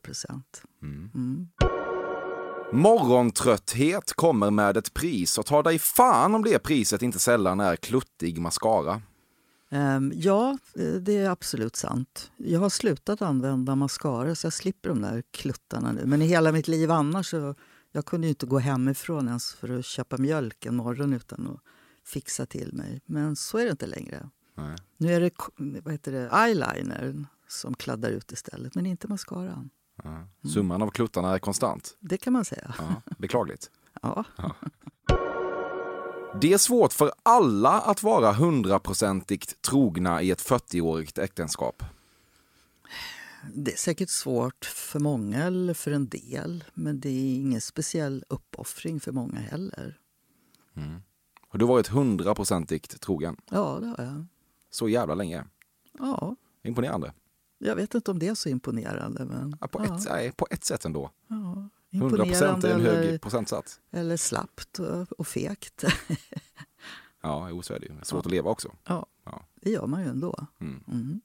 Morgontrötthet 2.75 4.13
kommer 4.13 4.51
med 4.51 4.77
ett 4.77 4.95
pris 4.95 5.39
och 5.39 5.47
ta 5.47 5.63
dig 5.63 5.79
fan 5.79 6.35
om 6.35 6.45
det 6.45 6.59
priset 6.59 7.03
inte 7.03 7.19
sällan 7.19 7.61
är 7.61 7.77
kluttig 7.77 8.41
mascara. 8.41 9.03
Ehm, 9.71 10.13
ja, 10.15 10.59
eh, 10.77 10.93
det 10.93 11.17
är 11.17 11.31
absolut 11.31 11.77
sant. 11.77 12.31
Jag 12.37 12.61
har 12.61 12.69
slutat 12.69 13.23
använda 13.23 13.75
mascara 13.75 14.35
så 14.35 14.47
jag 14.47 14.53
slipper 14.53 14.89
de 14.89 15.03
där 15.03 15.23
kluttarna 15.31 15.93
nu. 15.93 16.07
Men 16.07 16.23
i 16.23 16.27
hela 16.27 16.53
mitt 16.53 16.69
liv 16.69 16.91
annars 16.91 17.31
så 17.31 17.55
jag 17.93 18.07
kunde 18.07 18.27
ju 18.27 18.29
inte 18.29 18.47
gå 18.47 18.59
hemifrån 18.59 19.29
ens 19.29 19.55
för 19.55 19.79
att 19.79 19.85
köpa 19.85 20.17
mjölk 20.17 20.67
en 20.67 20.77
morgon 20.77 21.13
utan 21.13 21.47
att 21.47 21.61
fixa 22.05 22.47
till 22.47 22.73
mig. 22.73 23.01
Men 23.07 23.37
så 23.37 23.59
är 23.59 23.65
det 23.65 23.71
inte 23.71 23.87
längre. 23.87 24.31
Nej. 24.57 24.77
Nu 24.97 25.13
är 25.13 25.21
det, 25.21 25.31
vad 25.57 25.93
heter 25.93 26.13
det 26.13 26.31
eyeliner 26.33 27.27
som 27.49 27.75
kladdar 27.75 28.11
ut 28.11 28.33
istället, 28.33 28.75
men 28.75 28.87
inte 28.87 29.09
mascaran. 29.09 29.71
Ja. 30.03 30.29
Summan 30.49 30.83
av 30.83 30.91
kluttarna 30.91 31.35
är 31.35 31.39
konstant. 31.39 31.97
Det 32.01 32.17
kan 32.17 32.33
man 32.33 32.45
säga. 32.45 32.75
Ja, 32.79 33.13
beklagligt. 33.19 33.71
Ja. 34.03 34.25
Det 36.41 36.53
är 36.53 36.59
svårt 36.59 36.93
för 36.93 37.13
alla 37.23 37.81
att 37.81 38.03
vara 38.03 38.33
hundraprocentigt 38.33 39.63
trogna 39.63 40.23
i 40.23 40.31
ett 40.31 40.43
40-årigt 40.43 41.21
äktenskap. 41.21 41.83
Det 43.55 43.73
är 43.73 43.77
säkert 43.77 44.11
svårt 44.11 44.65
för 44.65 45.01
många 45.01 45.45
eller 45.45 45.75
för 45.75 45.91
en 45.91 46.09
del 46.09 46.65
men 46.75 47.01
det 47.01 47.09
är 47.09 47.37
ingen 47.37 47.61
speciell 47.61 48.25
uppoffring 48.29 49.01
för 49.01 49.13
många 49.13 49.39
heller. 49.39 49.99
Du 51.53 51.65
har 51.65 51.69
varit 51.69 51.87
hundraprocentigt 51.89 53.01
trogen. 53.01 53.37
Ja, 53.51 53.79
det 53.81 53.87
har 53.87 54.05
jag. 54.05 54.27
Så 54.71 54.89
jävla 54.89 55.15
länge. 55.15 55.45
Ja, 55.99 56.37
Imponerande. 56.63 57.13
Jag 57.65 57.77
vet 57.77 57.95
inte 57.95 58.11
om 58.11 58.19
det 58.19 58.29
är 58.29 58.35
så 58.35 58.49
imponerande. 58.49 59.25
Men, 59.25 59.57
Ja, 59.61 59.67
på, 59.67 59.83
Ett, 59.83 60.05
nej, 60.11 60.33
på 60.33 60.47
ett 60.51 60.65
sätt 60.65 60.85
ändå. 60.85 61.11
ja, 61.29 61.69
100 61.99 62.25
procent 62.25 62.65
är 62.65 62.75
en 62.75 62.81
hög 62.81 63.09
eller, 63.09 63.19
procentsats. 63.19 63.81
eller 63.93 64.17
slappt 64.17 64.79
och, 64.79 65.13
och 65.19 65.27
fegt. 65.27 65.85
Ja, 67.23 67.49
jo, 67.51 67.63
så 67.63 67.75
är 67.75 67.81
det 67.81 67.87
ju. 67.87 67.93
Svårt 68.03 68.27
att 68.27 68.33
leva 68.33 68.51
också. 68.51 68.73
ja, 68.87 69.07
Ja. 69.25 69.43
det 69.61 69.71
gör 69.71 69.87
man 69.87 70.03
ju 70.03 70.09
ändå. 70.09 70.47
Mm. 70.61 70.85
Mm. 70.89 71.21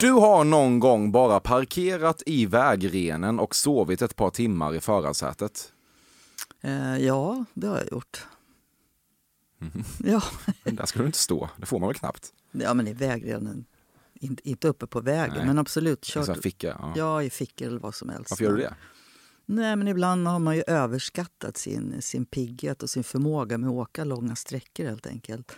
Du 0.00 0.10
har 0.12 0.44
någon 0.44 0.80
gång 0.80 1.12
bara 1.12 1.40
parkerat 1.40 2.22
i 2.26 2.46
vägrenen 2.46 3.38
och 3.40 3.54
sovit 3.56 4.02
ett 4.02 4.16
par 4.16 4.30
timmar 4.30 4.74
i 4.74 4.80
förarsätet. 4.80 5.72
Eh, 6.60 6.96
ja, 6.98 7.44
det 7.54 7.66
har 7.66 7.76
jag 7.76 7.92
gjort. 7.92 8.26
Ja. 10.04 10.22
Men 10.64 10.74
där 10.76 10.86
ska 10.86 10.98
du 10.98 11.06
inte 11.06 11.18
stå. 11.18 11.48
Det 11.56 11.66
får 11.66 11.78
man 11.78 11.88
väl 11.88 11.96
knappt. 11.96 12.32
ja, 12.52 12.74
men 12.74 12.88
i 12.88 12.92
vägrenen. 12.92 13.64
Inte, 14.20 14.48
inte 14.48 14.68
uppe 14.68 14.86
på 14.86 15.00
vägen, 15.00 15.36
Nej. 15.36 15.46
men 15.46 15.58
absolut. 15.58 16.08
I 16.08 16.12
Kört, 16.12 16.28
här 16.28 16.34
ficka. 16.34 16.76
Ja. 16.80 16.92
ja, 16.96 17.22
i 17.22 17.30
fickor 17.30 17.66
eller 17.66 17.80
vad 17.80 17.94
som 17.94 18.08
helst. 18.08 18.30
Varför 18.30 18.44
gör 18.44 18.52
du 18.52 18.58
det? 18.58 18.74
Nej, 19.46 19.76
men 19.76 19.88
ibland 19.88 20.26
har 20.26 20.38
man 20.38 20.56
ju 20.56 20.62
överskattat 20.66 21.56
sin, 21.56 22.02
sin 22.02 22.26
pigghet 22.26 22.82
och 22.82 22.90
sin 22.90 23.04
förmåga 23.04 23.58
med 23.58 23.68
att 23.68 23.74
åka 23.74 24.04
långa 24.04 24.36
sträckor 24.36 24.84
helt 24.84 25.06
enkelt. 25.06 25.52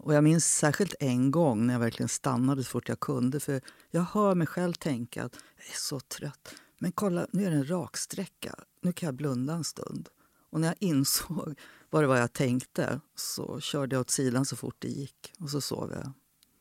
Och 0.00 0.14
jag 0.14 0.24
minns 0.24 0.46
särskilt 0.46 0.94
en 1.00 1.30
gång 1.30 1.66
när 1.66 1.74
jag 1.74 1.80
verkligen 1.80 2.08
stannade 2.08 2.64
så 2.64 2.70
fort 2.70 2.88
jag 2.88 3.00
kunde. 3.00 3.40
För 3.40 3.60
jag 3.90 4.02
hör 4.02 4.34
mig 4.34 4.46
själv 4.46 4.72
tänka 4.72 5.24
att 5.24 5.36
jag 5.56 5.66
är 5.66 5.78
så 5.78 6.00
trött. 6.00 6.54
Men 6.78 6.92
kolla, 6.92 7.26
nu 7.32 7.44
är 7.44 7.50
det 7.50 7.56
en 7.56 7.70
raksträcka. 7.70 8.54
Nu 8.82 8.92
kan 8.92 9.06
jag 9.06 9.14
blunda 9.14 9.54
en 9.54 9.64
stund. 9.64 10.08
Och 10.50 10.60
när 10.60 10.68
jag 10.68 10.76
insåg 10.80 11.58
vad 11.90 12.02
det 12.02 12.06
var 12.06 12.16
jag 12.16 12.32
tänkte 12.32 13.00
så 13.14 13.60
körde 13.60 13.96
jag 13.96 14.00
åt 14.00 14.10
sidan 14.10 14.44
så 14.44 14.56
fort 14.56 14.76
det 14.78 14.88
gick. 14.88 15.32
Och 15.38 15.50
så 15.50 15.60
sov 15.60 15.92
jag. 15.92 16.12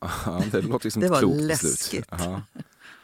Ja, 0.02 0.44
det 0.52 0.62
låter 0.62 0.86
ju 0.86 0.92
som 0.92 1.00
Det 1.00 1.06
ett 1.06 1.12
var 1.12 1.20
klokt 1.20 1.42
läskigt. 1.42 1.70
beslut. 1.72 2.06
Ja. 2.10 2.42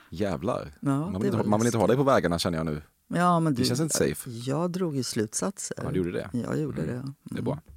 Jävlar. 0.10 0.74
Ja, 0.80 1.10
man, 1.12 1.22
vill 1.22 1.34
man 1.46 1.60
vill 1.60 1.68
inte 1.68 1.78
ha 1.78 1.88
dig 1.88 1.96
på 1.98 2.04
vägarna 2.04 2.40
känner 2.40 2.58
jag 2.58 2.66
nu. 2.66 2.82
Ja, 3.14 3.40
men 3.40 3.54
Det 3.56 3.62
du, 3.62 3.68
känns 3.68 3.80
inte 3.80 3.98
safe. 3.98 4.30
Jag 4.30 4.72
drog 4.72 4.96
ju 4.96 5.04
slutsatser. 5.04 5.78
Ja, 5.84 5.92
du 5.92 5.98
gjorde 5.98 6.12
det. 6.12 6.30
Jag 6.34 6.60
gjorde 6.60 6.82
Mm. 6.82 6.96
det. 6.96 7.14
Det 7.36 7.40
är 7.40 7.44
bra. 7.44 7.60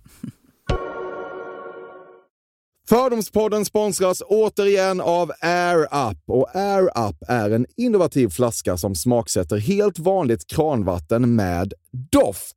Fördomspodden 2.89 3.65
sponsras 3.65 4.23
återigen 4.27 5.01
av 5.01 5.33
Air 5.41 5.79
Up. 6.11 6.19
Och 6.27 6.57
Air 6.57 7.09
Up 7.09 7.17
är 7.29 7.51
en 7.51 7.67
innovativ 7.77 8.29
flaska 8.29 8.77
som 8.77 8.95
smaksätter 8.95 9.57
helt 9.57 9.99
vanligt 9.99 10.47
kranvatten 10.47 11.35
med 11.35 11.73
doft. 11.93 12.57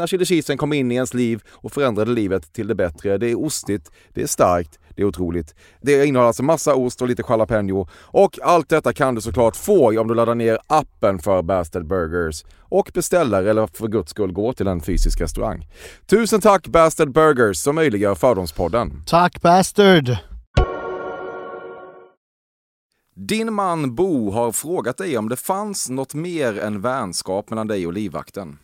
när 0.00 0.06
chili 0.06 0.24
cheesen 0.24 0.56
kom 0.56 0.72
in 0.72 0.92
i 0.92 0.94
ens 0.94 1.14
liv 1.14 1.42
och 1.50 1.72
förändrade 1.72 2.10
livet 2.10 2.52
till 2.52 2.66
det 2.66 2.74
bättre. 2.74 3.18
Det 3.18 3.30
är 3.30 3.44
ostigt, 3.44 3.90
det 4.14 4.22
är 4.22 4.26
starkt, 4.26 4.78
det 4.96 5.02
är 5.02 5.06
otroligt. 5.06 5.54
Det 5.82 6.06
innehåller 6.06 6.26
alltså 6.26 6.42
massa 6.42 6.74
ost 6.74 7.02
och 7.02 7.08
lite 7.08 7.22
jalapeno 7.28 7.88
och 7.92 8.38
allt 8.42 8.68
detta 8.68 8.92
kan 8.92 9.14
du 9.14 9.20
såklart 9.20 9.56
få 9.56 10.00
om 10.00 10.08
du 10.08 10.14
laddar 10.14 10.34
ner 10.34 10.58
appen 10.66 11.18
för 11.18 11.42
Bastard 11.42 11.86
Burgers 11.86 12.44
och 12.58 12.90
beställer 12.94 13.42
eller 13.42 13.66
för 13.66 13.88
guds 13.88 14.10
skull 14.10 14.32
går 14.32 14.52
till 14.52 14.66
en 14.66 14.80
fysisk 14.80 15.20
restaurang. 15.20 15.66
Tusen 16.06 16.40
tack 16.40 16.66
Bastard 16.66 17.12
Burgers 17.12 17.58
som 17.58 17.74
möjliggör 17.74 18.14
Fördomspodden. 18.14 19.02
Tack 19.06 19.40
Bastard! 19.40 20.16
Din 23.14 23.52
man 23.52 23.94
Bo 23.94 24.30
har 24.30 24.52
frågat 24.52 24.96
dig 24.96 25.18
om 25.18 25.28
det 25.28 25.36
fanns 25.36 25.90
något 25.90 26.14
mer 26.14 26.58
än 26.58 26.80
vänskap 26.80 27.50
mellan 27.50 27.66
dig 27.66 27.86
och 27.86 27.92
livvakten. 27.92 28.58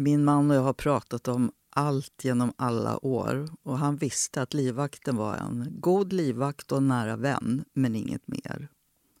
Min 0.00 0.24
man 0.24 0.50
och 0.50 0.56
jag 0.56 0.62
har 0.62 0.72
pratat 0.72 1.28
om 1.28 1.52
allt 1.70 2.24
genom 2.24 2.52
alla 2.56 3.04
år 3.06 3.48
och 3.62 3.78
han 3.78 3.96
visste 3.96 4.42
att 4.42 4.54
livvakten 4.54 5.16
var 5.16 5.34
en 5.34 5.66
god 5.80 6.12
livvakt 6.12 6.72
och 6.72 6.78
en 6.78 6.88
nära 6.88 7.16
vän, 7.16 7.64
men 7.74 7.94
inget 7.96 8.28
mer. 8.28 8.68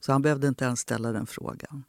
Så 0.00 0.12
han 0.12 0.22
behövde 0.22 0.48
inte 0.48 0.64
ens 0.64 0.80
ställa 0.80 1.12
den 1.12 1.26
frågan. 1.26 1.84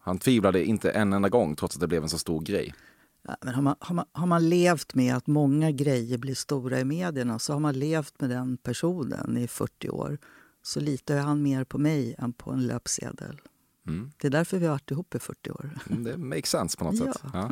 Han 0.00 0.18
tvivlade 0.18 0.64
inte 0.64 0.90
en 0.90 1.12
enda 1.12 1.28
gång 1.28 1.56
trots 1.56 1.76
att 1.76 1.80
det 1.80 1.86
blev 1.88 2.02
en 2.02 2.08
så 2.08 2.18
stor 2.18 2.40
grej. 2.40 2.74
Ja, 3.22 3.36
Men 3.44 3.54
har, 3.54 3.62
man, 3.62 3.74
har, 3.80 3.94
man, 3.94 4.04
har 4.12 4.26
man 4.26 4.48
levt 4.48 4.94
med 4.94 5.16
att 5.16 5.26
många 5.26 5.70
grejer 5.70 6.18
blir 6.18 6.34
stora 6.34 6.80
i 6.80 6.84
medierna 6.84 7.38
så 7.38 7.52
har 7.52 7.60
man 7.60 7.78
levt 7.78 8.20
med 8.20 8.30
den 8.30 8.56
personen 8.56 9.36
i 9.36 9.48
40 9.48 9.90
år 9.90 10.18
så 10.62 10.80
litar 10.80 11.16
han 11.18 11.42
mer 11.42 11.64
på 11.64 11.78
mig 11.78 12.14
än 12.18 12.32
på 12.32 12.50
en 12.50 12.66
löpsedel. 12.66 13.40
Mm. 13.86 14.10
Det 14.18 14.26
är 14.26 14.30
därför 14.30 14.58
vi 14.58 14.66
har 14.66 14.72
varit 14.72 14.90
ihop 14.90 15.14
i 15.14 15.18
40 15.18 15.50
år. 15.50 15.70
Mm, 15.90 16.04
Det 16.04 16.16
makes 16.16 16.50
sense 16.50 16.76
på 16.78 16.84
något 16.84 16.94
Ja. 16.94 17.12
sätt. 17.12 17.22
Ja. 17.32 17.50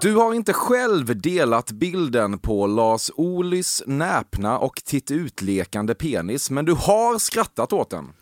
Du 0.00 0.14
har 0.16 0.34
inte 0.34 0.52
själv 0.52 1.20
delat 1.20 1.72
bilden 1.72 2.38
på 2.38 2.66
Lars 2.66 3.10
Ohlys 3.16 3.82
näpna 3.86 4.58
och 4.58 4.82
tittutlekande 4.84 5.94
penis, 5.94 6.50
men 6.50 6.64
du 6.64 6.72
har 6.72 7.18
skrattat 7.18 7.72
åt 7.72 7.90
den. 7.90 8.12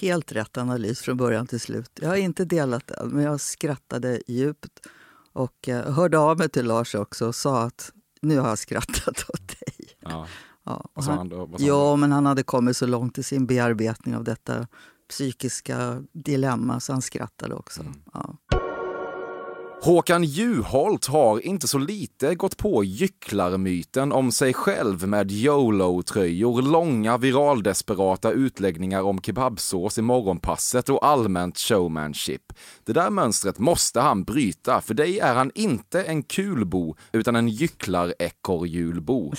Helt 0.00 0.32
rätt 0.32 0.56
analys 0.58 1.00
från 1.00 1.16
början 1.16 1.46
till 1.46 1.60
slut. 1.60 1.90
Jag 2.00 2.08
har 2.08 2.16
inte 2.16 2.44
delat 2.44 2.86
den, 2.86 3.08
men 3.08 3.24
jag 3.24 3.40
skrattade 3.40 4.20
djupt 4.26 4.86
och 5.32 5.68
eh, 5.68 5.92
hörde 5.92 6.18
av 6.18 6.38
mig 6.38 6.48
till 6.48 6.66
Lars 6.66 6.94
också 6.94 7.26
och 7.26 7.34
sa 7.34 7.62
att 7.62 7.92
nu 8.22 8.38
har 8.38 8.48
jag 8.48 8.58
skrattat 8.58 9.24
åt 9.28 9.48
dig. 9.48 9.88
Ja. 10.00 10.26
Ja, 10.64 10.90
Vad 10.94 11.04
sa 11.04 11.10
han, 11.10 11.18
han 11.18 11.28
då? 11.28 11.46
Vad 11.46 11.60
sa 11.60 11.66
ja, 11.66 11.90
han 11.90 12.00
men 12.00 12.12
han 12.12 12.26
hade 12.26 12.42
kommit 12.42 12.76
så 12.76 12.86
långt 12.86 13.18
i 13.18 13.22
sin 13.22 13.46
bearbetning 13.46 14.16
av 14.16 14.24
detta 14.24 14.66
psykiska 15.08 16.02
dilemma 16.12 16.80
så 16.80 16.92
han 16.92 17.02
skrattade 17.02 17.54
också. 17.54 17.80
Mm. 17.80 17.94
Ja. 18.12 18.36
Håkan 19.84 20.24
Juholt 20.24 21.06
har 21.06 21.46
inte 21.46 21.68
så 21.68 21.78
lite 21.78 22.34
gått 22.34 22.56
på 22.56 22.84
gycklarmyten 22.84 24.12
om 24.12 24.32
sig 24.32 24.54
själv 24.54 25.08
med 25.08 25.30
YOLO-tröjor, 25.30 26.62
långa 26.62 27.18
viraldesperata 27.18 28.30
utläggningar 28.30 29.02
om 29.02 29.20
kebabsås 29.20 29.98
i 29.98 30.02
morgonpasset 30.02 30.88
och 30.88 31.06
allmänt 31.06 31.58
showmanship. 31.58 32.52
Det 32.84 32.92
där 32.92 33.10
mönstret 33.10 33.58
måste 33.58 34.00
han 34.00 34.24
bryta. 34.24 34.80
För 34.80 34.94
dig 34.94 35.18
är 35.18 35.34
han 35.34 35.50
inte 35.54 36.02
en 36.02 36.22
kulbo, 36.22 36.96
utan 37.12 37.36
en 37.36 37.48
gycklar-ekorrhjulbo. 37.48 39.32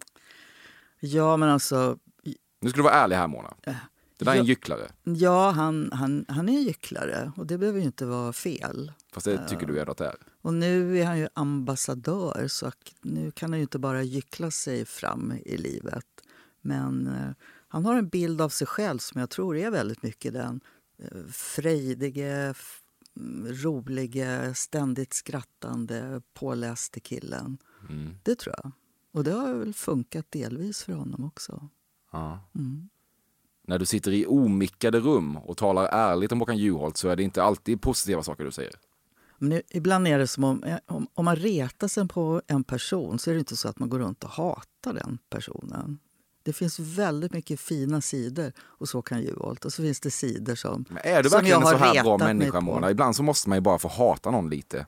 ja, 1.00 1.36
men 1.36 1.48
alltså 1.48 1.96
Nu 2.60 2.70
ska 2.70 2.76
du 2.76 2.82
vara 2.82 2.94
ärlig 2.94 3.16
här 3.16 3.28
Mona. 3.28 3.54
Det 4.24 4.30
där 4.30 4.36
är 4.36 4.40
en 4.40 4.46
gycklare. 4.46 4.90
Ja, 5.02 5.50
han, 5.50 5.90
han, 5.92 6.24
han 6.28 6.48
är 6.48 6.52
en 6.52 6.62
gycklare 6.62 7.32
och 7.36 7.46
det 7.46 7.58
behöver 7.58 7.78
ju 7.80 7.86
inte 7.86 8.06
vara 8.06 8.32
fel. 8.32 8.92
Fast 9.12 9.26
det 9.26 9.48
tycker 9.48 9.66
du 9.66 9.80
ändå 9.80 9.92
att 9.92 9.98
det 9.98 10.06
är. 10.06 10.16
Och 10.42 10.54
nu 10.54 10.98
är 10.98 11.04
han 11.04 11.18
ju 11.18 11.28
ambassadör 11.34 12.48
så 12.48 12.72
nu 13.02 13.30
kan 13.30 13.50
han 13.50 13.58
ju 13.58 13.62
inte 13.62 13.78
bara 13.78 14.02
gyckla 14.02 14.50
sig 14.50 14.84
fram 14.84 15.32
i 15.44 15.56
livet. 15.56 16.06
Men 16.60 17.06
eh, 17.06 17.30
han 17.68 17.84
har 17.84 17.96
en 17.96 18.08
bild 18.08 18.40
av 18.40 18.48
sig 18.48 18.66
själv 18.66 18.98
som 18.98 19.20
jag 19.20 19.30
tror 19.30 19.56
är 19.56 19.70
väldigt 19.70 20.02
mycket 20.02 20.32
den 20.32 20.60
eh, 20.98 21.24
frejdige, 21.32 22.54
mm, 23.16 23.52
rolige, 23.52 24.54
ständigt 24.54 25.12
skrattande, 25.12 26.22
påläste 26.34 27.00
killen. 27.00 27.58
Mm. 27.88 28.18
Det 28.22 28.34
tror 28.34 28.54
jag. 28.62 28.72
Och 29.12 29.24
det 29.24 29.32
har 29.32 29.54
väl 29.54 29.74
funkat 29.74 30.26
delvis 30.30 30.82
för 30.82 30.92
honom 30.92 31.24
också. 31.24 31.68
Ja. 32.12 32.40
Mm. 32.54 32.88
När 33.70 33.78
du 33.78 33.86
sitter 33.86 34.12
i 34.12 34.26
omickade 34.26 35.00
rum 35.00 35.36
och 35.36 35.56
talar 35.56 35.86
ärligt 35.86 36.32
om 36.32 36.40
Håkan 36.40 36.58
Juholt 36.58 36.96
så 36.96 37.08
är 37.08 37.16
det 37.16 37.22
inte 37.22 37.42
alltid 37.42 37.82
positiva 37.82 38.22
saker 38.22 38.44
du 38.44 38.50
säger. 38.52 38.72
Men 39.38 39.62
ibland 39.70 40.08
är 40.08 40.18
det 40.18 40.26
som 40.26 40.44
om, 40.44 40.64
eh, 40.64 40.76
om, 40.86 41.06
om 41.14 41.24
man 41.24 41.36
retar 41.36 41.88
sig 41.88 42.08
på 42.08 42.42
en 42.46 42.64
person 42.64 43.18
så 43.18 43.30
är 43.30 43.34
det 43.34 43.38
inte 43.38 43.56
så 43.56 43.68
att 43.68 43.78
man 43.78 43.88
går 43.88 43.98
runt 43.98 44.24
och 44.24 44.30
hatar 44.30 44.92
den 44.92 45.18
personen. 45.28 45.98
Det 46.42 46.52
finns 46.52 46.78
väldigt 46.78 47.32
mycket 47.32 47.60
fina 47.60 48.00
sidor 48.00 48.52
hos 48.78 48.92
Håkan 48.92 49.22
Juholt 49.22 49.64
och 49.64 49.72
så 49.72 49.82
finns 49.82 50.00
det 50.00 50.10
sidor 50.10 50.54
som 50.54 50.84
Men 50.88 51.02
är 51.04 51.22
du 51.22 51.28
verkligen 51.28 51.62
en 51.62 51.68
så 51.68 51.76
här 51.76 52.02
bra 52.02 52.18
människa. 52.18 52.60
Mona? 52.60 52.90
Ibland 52.90 53.16
så 53.16 53.22
måste 53.22 53.48
man 53.48 53.56
ju 53.58 53.62
bara 53.62 53.78
få 53.78 53.88
hata 53.88 54.30
någon 54.30 54.50
lite. 54.50 54.86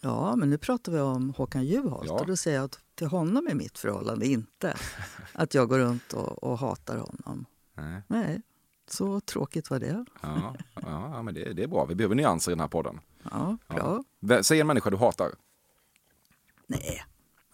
Ja, 0.00 0.36
men 0.36 0.50
nu 0.50 0.58
pratar 0.58 0.92
vi 0.92 1.00
om 1.00 1.34
Håkan 1.36 1.64
Juholt 1.64 2.08
Ja. 2.08 2.20
och 2.20 2.26
då 2.26 2.36
säger 2.36 2.56
jag 2.56 2.64
att 2.64 2.78
till 2.94 3.06
honom 3.06 3.46
är 3.50 3.54
mitt 3.54 3.78
förhållande 3.78 4.26
inte 4.26 4.76
att 5.32 5.54
jag 5.54 5.68
går 5.68 5.78
runt 5.78 6.12
och, 6.12 6.42
och 6.42 6.58
hatar 6.58 6.96
honom. 6.96 7.46
Nej. 7.80 8.02
Nej, 8.08 8.42
så 8.90 9.20
tråkigt 9.20 9.70
var 9.70 9.78
det. 9.78 10.04
Ja, 10.20 10.56
ja 10.82 11.22
men 11.22 11.34
det, 11.34 11.52
det 11.52 11.62
är 11.62 11.66
bra. 11.66 11.84
Vi 11.84 11.94
behöver 11.94 12.14
nyanser 12.14 12.52
i 12.52 12.54
den 12.54 12.60
här 12.60 12.68
podden. 12.68 13.00
Ja, 13.30 13.56
bra. 13.68 14.04
Vä- 14.20 14.42
Säg 14.42 14.60
en 14.60 14.66
människa 14.66 14.90
du 14.90 14.96
hatar. 14.96 15.30
Nej. 16.66 17.04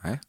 Nej. 0.02 0.20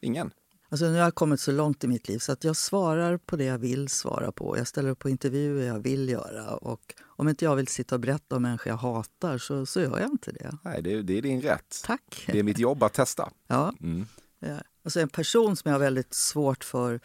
Ingen? 0.00 0.30
Alltså 0.68 0.84
nu 0.86 0.92
har 0.92 0.98
jag 0.98 1.14
kommit 1.14 1.40
så 1.40 1.52
långt 1.52 1.84
i 1.84 1.88
mitt 1.88 2.08
liv 2.08 2.18
så 2.18 2.32
att 2.32 2.44
jag 2.44 2.56
svarar 2.56 3.16
på 3.16 3.36
det 3.36 3.44
jag 3.44 3.58
vill 3.58 3.88
svara 3.88 4.32
på. 4.32 4.58
Jag 4.58 4.66
ställer 4.68 4.90
upp 4.90 4.98
på 4.98 5.08
intervjuer 5.08 5.66
jag 5.66 5.78
vill 5.78 6.08
göra. 6.08 6.56
Och 6.56 6.94
om 7.06 7.28
inte 7.28 7.44
jag 7.44 7.56
vill 7.56 7.66
sitta 7.66 7.94
och 7.94 8.00
berätta 8.00 8.36
om 8.36 8.42
människor 8.42 8.70
jag 8.70 8.76
hatar 8.76 9.38
så, 9.38 9.66
så 9.66 9.80
gör 9.80 9.98
jag 9.98 10.10
inte 10.10 10.32
det. 10.32 10.58
Nej, 10.62 10.82
det, 10.82 11.02
det 11.02 11.18
är 11.18 11.22
din 11.22 11.40
rätt. 11.42 11.80
Tack. 11.84 12.24
Det 12.26 12.38
är 12.38 12.42
mitt 12.42 12.58
jobb 12.58 12.82
att 12.82 12.92
testa. 12.92 13.30
Ja. 13.46 13.74
Mm. 13.80 14.06
Ja. 14.38 14.58
Alltså 14.82 15.00
en 15.00 15.08
person 15.08 15.56
som 15.56 15.68
jag 15.68 15.74
har 15.74 15.80
väldigt 15.84 16.14
svårt 16.14 16.64
för 16.64 17.00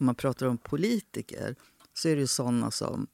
om 0.00 0.06
man 0.06 0.14
pratar 0.14 0.46
om 0.46 0.58
politiker 0.58 1.56
så 1.94 2.08
är 2.08 2.14
det 2.14 2.20
ju 2.20 2.26
såna 2.26 2.70
som 2.70 3.06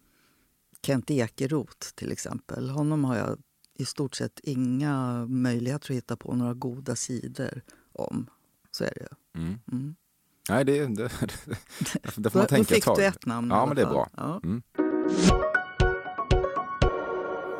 Kent 0.83 1.11
Ekeroth 1.11 1.95
till 1.95 2.13
exempel. 2.13 2.71
Honom 2.71 3.05
har 3.05 3.17
jag 3.17 3.39
i 3.79 3.85
stort 3.85 4.15
sett 4.15 4.41
inga 4.43 5.27
möjligheter 5.27 5.91
att 5.91 5.97
hitta 5.97 6.17
på 6.17 6.35
några 6.35 6.55
goda 6.55 6.97
sidor 6.97 7.63
om. 7.93 8.31
Så 8.71 8.85
är 8.85 8.93
det 8.95 9.01
ju. 9.01 9.43
Mm. 9.43 9.59
Mm. 9.73 9.97
Nej, 10.49 10.65
det, 10.65 10.87
det, 10.87 10.95
det, 10.95 11.09
det 12.17 12.31
får 12.31 12.39
man 12.39 12.43
då 12.43 12.49
tänka 12.49 12.61
ett 12.61 12.69
fick 12.69 12.85
tag. 12.85 12.97
du 12.97 13.05
ett 13.05 13.27
namn 13.27 13.51
Ja, 13.51 13.67
men 13.67 13.77
det 13.77 13.83
är 13.83 13.87
bra. 13.87 14.09
Ja. 14.17 14.41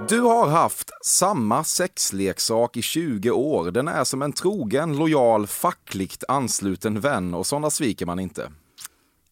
Du 0.09 0.21
har 0.21 0.49
haft 0.49 0.91
samma 1.05 1.65
sexleksak 1.65 2.77
i 2.77 2.83
20 2.83 3.31
år. 3.31 3.71
Den 3.71 3.89
är 3.89 4.05
som 4.05 4.23
en 4.23 4.33
trogen, 4.33 4.97
lojal, 4.97 5.47
fackligt 5.47 6.25
ansluten 6.29 7.01
vän 7.01 7.35
och 7.35 7.47
sådana 7.47 7.71
sviker 7.71 8.07
man 8.07 8.19
inte. 8.19 8.51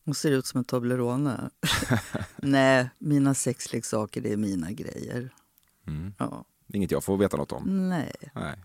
Hon 0.06 0.14
ser 0.14 0.30
ut 0.30 0.46
som 0.46 0.58
en 0.58 0.64
Toblerone. 0.64 1.50
Nej, 2.36 2.90
mina 2.98 3.34
sexleksaker 3.34 4.20
det 4.20 4.32
är 4.32 4.36
mina 4.36 4.72
grejer. 4.72 5.30
Mm. 5.86 6.14
Ja. 6.18 6.44
Inget 6.72 6.90
jag 6.90 7.04
får 7.04 7.16
veta 7.16 7.36
något 7.36 7.52
om. 7.52 7.88
Nej. 7.88 8.12
Nej. 8.34 8.56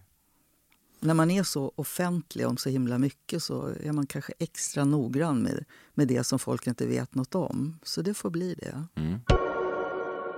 När 0.99 1.13
man 1.13 1.31
är 1.31 1.43
så 1.43 1.71
offentlig 1.75 2.47
om 2.47 2.57
så 2.57 2.69
himla 2.69 2.97
mycket 2.97 3.43
så 3.43 3.67
är 3.83 3.91
man 3.91 4.07
kanske 4.07 4.33
extra 4.39 4.85
noggrann 4.85 5.41
med, 5.41 5.65
med 5.93 6.07
det 6.07 6.23
som 6.23 6.39
folk 6.39 6.67
inte 6.67 6.87
vet 6.87 7.15
något 7.15 7.35
om. 7.35 7.79
Så 7.83 8.01
det 8.01 8.13
får 8.13 8.29
bli 8.29 8.53
det. 8.53 8.83
Mm. 8.95 9.19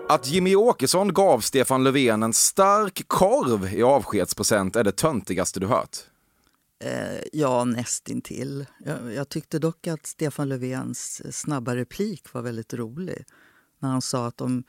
Att 0.10 0.28
Jimmy 0.28 0.56
Åkesson 0.56 1.14
gav 1.14 1.40
Stefan 1.40 1.84
Löfven 1.84 2.24
en 2.24 2.34
stark 2.34 3.08
korv 3.08 3.74
i 3.74 3.84
avskedspresent 3.84 4.76
är 4.76 4.84
det 4.84 4.92
töntigaste 4.92 5.60
du 5.60 5.68
hört. 5.68 5.98
Eh, 6.84 7.20
ja, 7.34 7.66
nästintill. 7.66 8.66
Jag, 8.86 9.14
jag 9.14 9.30
tyckte 9.30 9.60
dock 9.60 9.88
att 9.88 10.06
Stefan 10.06 10.50
Löfvens 10.50 11.22
snabba 11.38 11.76
replik 11.76 12.34
var 12.34 12.42
väldigt 12.42 12.74
rolig. 12.74 13.26
När 13.80 13.90
han 13.90 14.02
sa 14.02 14.28
att 14.28 14.42
om, 14.42 14.64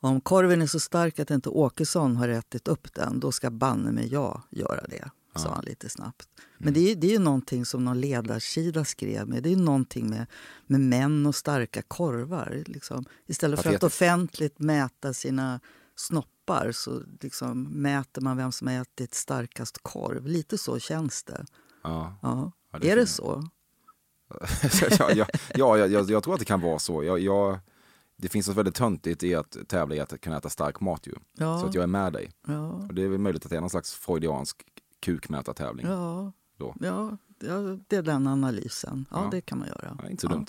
om 0.00 0.20
korven 0.20 0.62
är 0.62 0.66
så 0.66 0.80
stark 0.80 1.18
att 1.18 1.30
inte 1.30 1.48
Åkesson 1.48 2.16
har 2.16 2.28
ätit 2.28 2.68
upp 2.68 2.94
den, 2.94 3.20
då 3.20 3.32
ska 3.32 3.50
banne 3.50 3.92
mig 3.92 4.08
jag 4.12 4.42
göra 4.50 4.86
det. 4.88 5.10
Sa 5.36 5.54
han 5.54 5.64
lite 5.64 5.88
snabbt. 5.88 6.28
Men 6.58 6.74
det 6.74 6.90
är, 6.90 6.96
det 6.96 7.06
är 7.06 7.10
ju 7.10 7.18
någonting 7.18 7.64
som 7.64 7.84
någon 7.84 8.00
ledarsida 8.00 8.84
skrev 8.84 9.28
med. 9.28 9.42
Det 9.42 9.52
är 9.52 9.56
någonting 9.56 10.10
med, 10.10 10.26
med 10.66 10.80
män 10.80 11.26
och 11.26 11.34
starka 11.34 11.82
korvar. 11.82 12.62
Liksom. 12.66 13.04
Istället 13.26 13.62
för 13.62 13.74
att 13.74 13.82
offentligt 13.82 14.58
mäta 14.58 15.12
sina 15.12 15.60
snoppar 16.44 16.72
så 16.72 17.02
liksom 17.20 17.62
mäter 17.62 18.22
man 18.22 18.36
vem 18.36 18.52
som 18.52 18.66
har 18.66 18.74
ätit 18.74 19.14
starkast 19.14 19.78
korv. 19.82 20.26
Lite 20.26 20.58
så 20.58 20.78
känns 20.78 21.24
det. 21.24 21.44
Ja. 21.82 22.14
Ja. 22.22 22.52
Ja, 22.72 22.78
det 22.78 22.88
är 22.88 22.92
är 22.92 22.96
det 22.96 23.06
så? 23.06 23.48
ja, 24.98 25.10
ja, 25.14 25.26
ja 25.54 25.78
jag, 25.78 26.10
jag, 26.10 26.22
tror 26.22 26.34
att 26.34 26.40
det 26.40 26.44
kan 26.44 26.60
vara 26.60 26.78
så. 26.78 27.04
Jag, 27.04 27.18
jag, 27.18 27.58
det 28.16 28.28
finns 28.28 28.48
något 28.48 28.56
väldigt 28.56 28.74
töntigt 28.74 29.22
i 29.22 29.34
att 29.34 29.56
tävla 29.68 29.94
i 29.94 30.00
att 30.00 30.20
kunna 30.20 30.36
äta 30.36 30.48
stark 30.48 30.80
mat. 30.80 31.06
Ju. 31.06 31.14
Ja. 31.38 31.60
Så 31.60 31.66
att 31.66 31.74
jag 31.74 31.82
är 31.82 31.86
med 31.86 32.12
dig. 32.12 32.30
Och 32.88 32.94
det 32.94 33.02
är 33.02 33.08
väl 33.08 33.18
möjligt 33.18 33.44
att 33.44 33.50
det 33.50 33.56
är 33.56 33.60
någon 33.60 33.70
slags 33.70 33.94
freudiansk 33.94 34.62
kukmätartävling. 35.00 35.86
Ja. 35.86 36.32
Då. 36.56 36.74
Ja, 36.80 37.16
det 37.88 37.96
är 37.96 38.02
den 38.02 38.26
analysen. 38.26 39.06
Ja, 39.10 39.28
det 39.30 39.40
kan 39.40 39.58
man 39.58 39.68
göra. 39.68 39.98
Inte 40.10 40.20
så 40.20 40.28
dumt. 40.28 40.46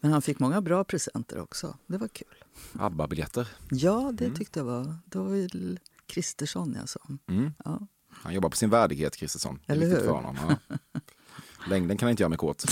Men 0.00 0.12
han 0.12 0.22
fick 0.22 0.38
många 0.38 0.60
bra 0.60 0.84
presenter 0.84 1.40
också. 1.40 1.76
Det 1.86 1.98
var 1.98 2.08
kul. 2.08 2.44
ABBA-biljetter. 2.78 3.48
Ja, 3.70 4.10
det 4.14 4.30
tyckte 4.34 4.60
jag 4.60 4.64
var... 4.64 4.96
Det 5.04 5.18
var 5.18 5.28
väl 5.28 5.80
Kristersson 6.06 6.76
jag 6.80 6.88
sa. 6.88 7.00
Mm. 7.28 7.52
Ja. 7.64 7.80
Han 8.10 8.34
jobbar 8.34 8.48
på 8.48 8.56
sin 8.56 8.70
värdighet, 8.70 9.16
Kristersson. 9.16 9.60
Är 9.66 9.72
Eller 9.72 9.86
hur? 9.86 9.96
för 9.96 10.10
honom. 10.12 10.36
Ja. 10.68 10.76
Längden 11.68 11.96
kan 11.96 12.10
inte 12.10 12.22
göra 12.22 12.28
mig 12.28 12.38
kåt. 12.38 12.64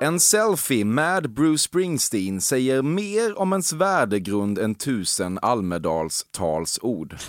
En 0.00 0.20
selfie 0.20 0.84
med 0.84 1.30
Bruce 1.30 1.58
Springsteen 1.58 2.40
säger 2.40 2.82
mer 2.82 3.38
om 3.38 3.52
ens 3.52 3.72
värdegrund 3.72 4.58
än 4.58 4.74
tusen 4.74 5.38
Almedalstalsord. 5.42 7.16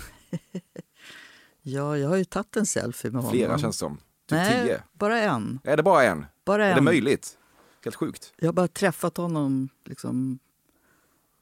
Ja, 1.62 1.98
jag 1.98 2.08
har 2.08 2.16
ju 2.16 2.24
tagit 2.24 2.56
en 2.56 2.66
selfie 2.66 3.10
med 3.10 3.22
honom. 3.22 3.32
Flera 3.32 3.58
känns 3.58 3.76
det 3.76 3.78
som. 3.78 3.96
Typ 3.96 4.02
Nej, 4.30 4.64
tio. 4.66 4.82
bara 4.92 5.20
en. 5.20 5.60
Är 5.64 5.76
det 5.76 5.82
bara 5.82 6.02
en? 6.04 6.26
Bara 6.44 6.66
Är 6.66 6.70
en. 6.70 6.76
det 6.76 6.82
möjligt? 6.82 7.37
Helt 7.84 7.96
sjukt. 7.96 8.32
Jag 8.36 8.48
har 8.48 8.52
bara 8.52 8.68
träffat 8.68 9.16
honom 9.16 9.68
liksom, 9.84 10.38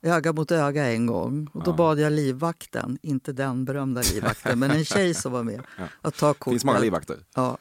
öga 0.02 0.32
mot 0.32 0.50
öga 0.50 0.86
en 0.86 1.06
gång. 1.06 1.50
Och 1.52 1.64
då 1.64 1.70
Ja. 1.70 1.76
bad 1.76 2.00
jag 2.00 2.12
livvakten, 2.12 2.98
inte 3.02 3.32
den 3.32 3.64
berömda 3.64 4.02
livvakten, 4.12 4.58
men 4.58 4.70
en 4.70 4.84
tjej 4.94 5.14
som 5.14 5.32
var 5.32 5.42
med, 5.42 5.62
att 6.02 6.14
ta 6.16 6.34
kortet. 6.34 6.52
finns 6.52 6.64
många 6.64 6.78
livvakter. 6.78 7.18
Ja. 7.34 7.58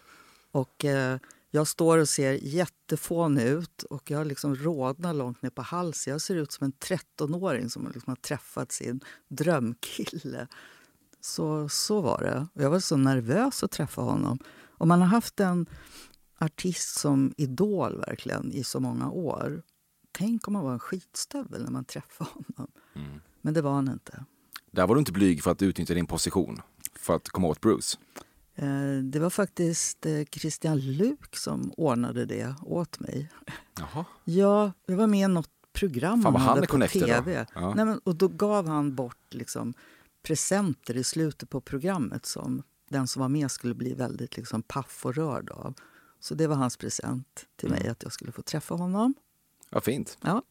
Och 0.51 0.85
eh, 0.85 1.17
jag 1.51 1.67
står 1.67 1.97
och 1.97 2.09
ser 2.09 2.31
jättefån 2.31 3.37
ut 3.37 3.83
och 3.83 4.11
jag 4.11 4.17
har 4.17 4.25
liksom 4.25 4.55
rodnar 4.55 5.13
långt 5.13 5.41
ner 5.41 5.49
på 5.49 5.61
halsen. 5.61 6.11
Jag 6.11 6.21
ser 6.21 6.35
ut 6.35 6.51
som 6.51 6.65
en 6.65 6.73
13-åring 6.73 7.69
som 7.69 7.83
liksom 7.87 8.03
har 8.11 8.15
träffat 8.15 8.71
sin 8.71 8.99
drömkille. 9.27 10.47
Så, 11.21 11.69
så 11.69 12.01
var 12.01 12.21
det. 12.21 12.47
Jag 12.63 12.69
var 12.69 12.79
så 12.79 12.97
nervös 12.97 13.63
att 13.63 13.71
träffa 13.71 14.01
honom. 14.01 14.39
Om 14.77 14.87
man 14.87 14.99
har 15.01 15.07
haft 15.07 15.39
en 15.39 15.65
artist 16.39 16.99
som 16.99 17.33
idol 17.37 17.97
verkligen 18.07 18.51
i 18.51 18.63
så 18.63 18.79
många 18.79 19.09
år. 19.09 19.63
Tänk 20.11 20.47
om 20.47 20.53
man 20.53 20.63
var 20.63 20.73
en 20.73 20.79
skitstövel 20.79 21.63
när 21.63 21.71
man 21.71 21.85
träffade 21.85 22.29
honom. 22.33 22.71
Mm. 22.95 23.19
Men 23.41 23.53
det 23.53 23.61
var 23.61 23.73
han 23.73 23.87
inte. 23.87 24.25
Där 24.71 24.87
var 24.87 24.95
du 24.95 24.99
inte 24.99 25.11
blyg 25.11 25.43
för 25.43 25.51
att 25.51 25.61
utnyttja 25.61 25.93
din 25.93 26.05
position 26.07 26.61
för 26.95 27.15
att 27.15 27.29
komma 27.29 27.47
åt 27.47 27.61
Bruce. 27.61 27.97
Eh, 28.55 28.97
Det 29.03 29.19
var 29.19 29.29
faktiskt 29.29 30.05
eh, 30.05 30.23
Christian 30.31 30.79
Luuk 30.79 31.35
som 31.35 31.71
ordnade 31.77 32.25
det 32.25 32.55
åt 32.61 32.99
mig. 32.99 33.31
Jaha. 33.79 34.05
Ja, 34.23 34.71
jag 34.85 34.95
var 34.95 35.07
med 35.07 35.29
i 35.29 35.33
något 35.33 35.49
program 35.73 36.21
Fan, 36.21 36.35
han 36.35 36.41
hade 36.41 36.67
på 36.67 36.87
tv. 36.87 37.45
Ja. 37.55 37.73
Nej, 37.75 37.85
men, 37.85 37.97
och 37.97 38.15
då 38.15 38.27
gav 38.27 38.67
han 38.67 38.95
bort 38.95 39.33
liksom, 39.33 39.73
presenter 40.23 40.97
i 40.97 41.03
slutet 41.03 41.49
på 41.49 41.61
programmet 41.61 42.25
som 42.25 42.63
den 42.89 43.07
som 43.07 43.19
var 43.19 43.29
med 43.29 43.51
skulle 43.51 43.73
bli 43.73 43.93
väldigt 43.93 44.37
liksom, 44.37 44.61
paff 44.61 45.05
och 45.05 45.15
rörd 45.15 45.49
av. 45.49 45.73
Så 46.25 46.35
det 46.35 46.47
var 46.47 46.55
hans 46.55 46.77
present 46.77 47.45
till 47.55 47.69
Mm. 47.69 47.79
mig, 47.79 47.89
att 47.91 48.03
jag 48.03 48.11
skulle 48.11 48.31
få 48.31 48.41
träffa 48.41 48.75
honom. 48.75 49.13
Ja, 49.69 49.81
fint. 49.81 50.17
Ja. 50.21 50.41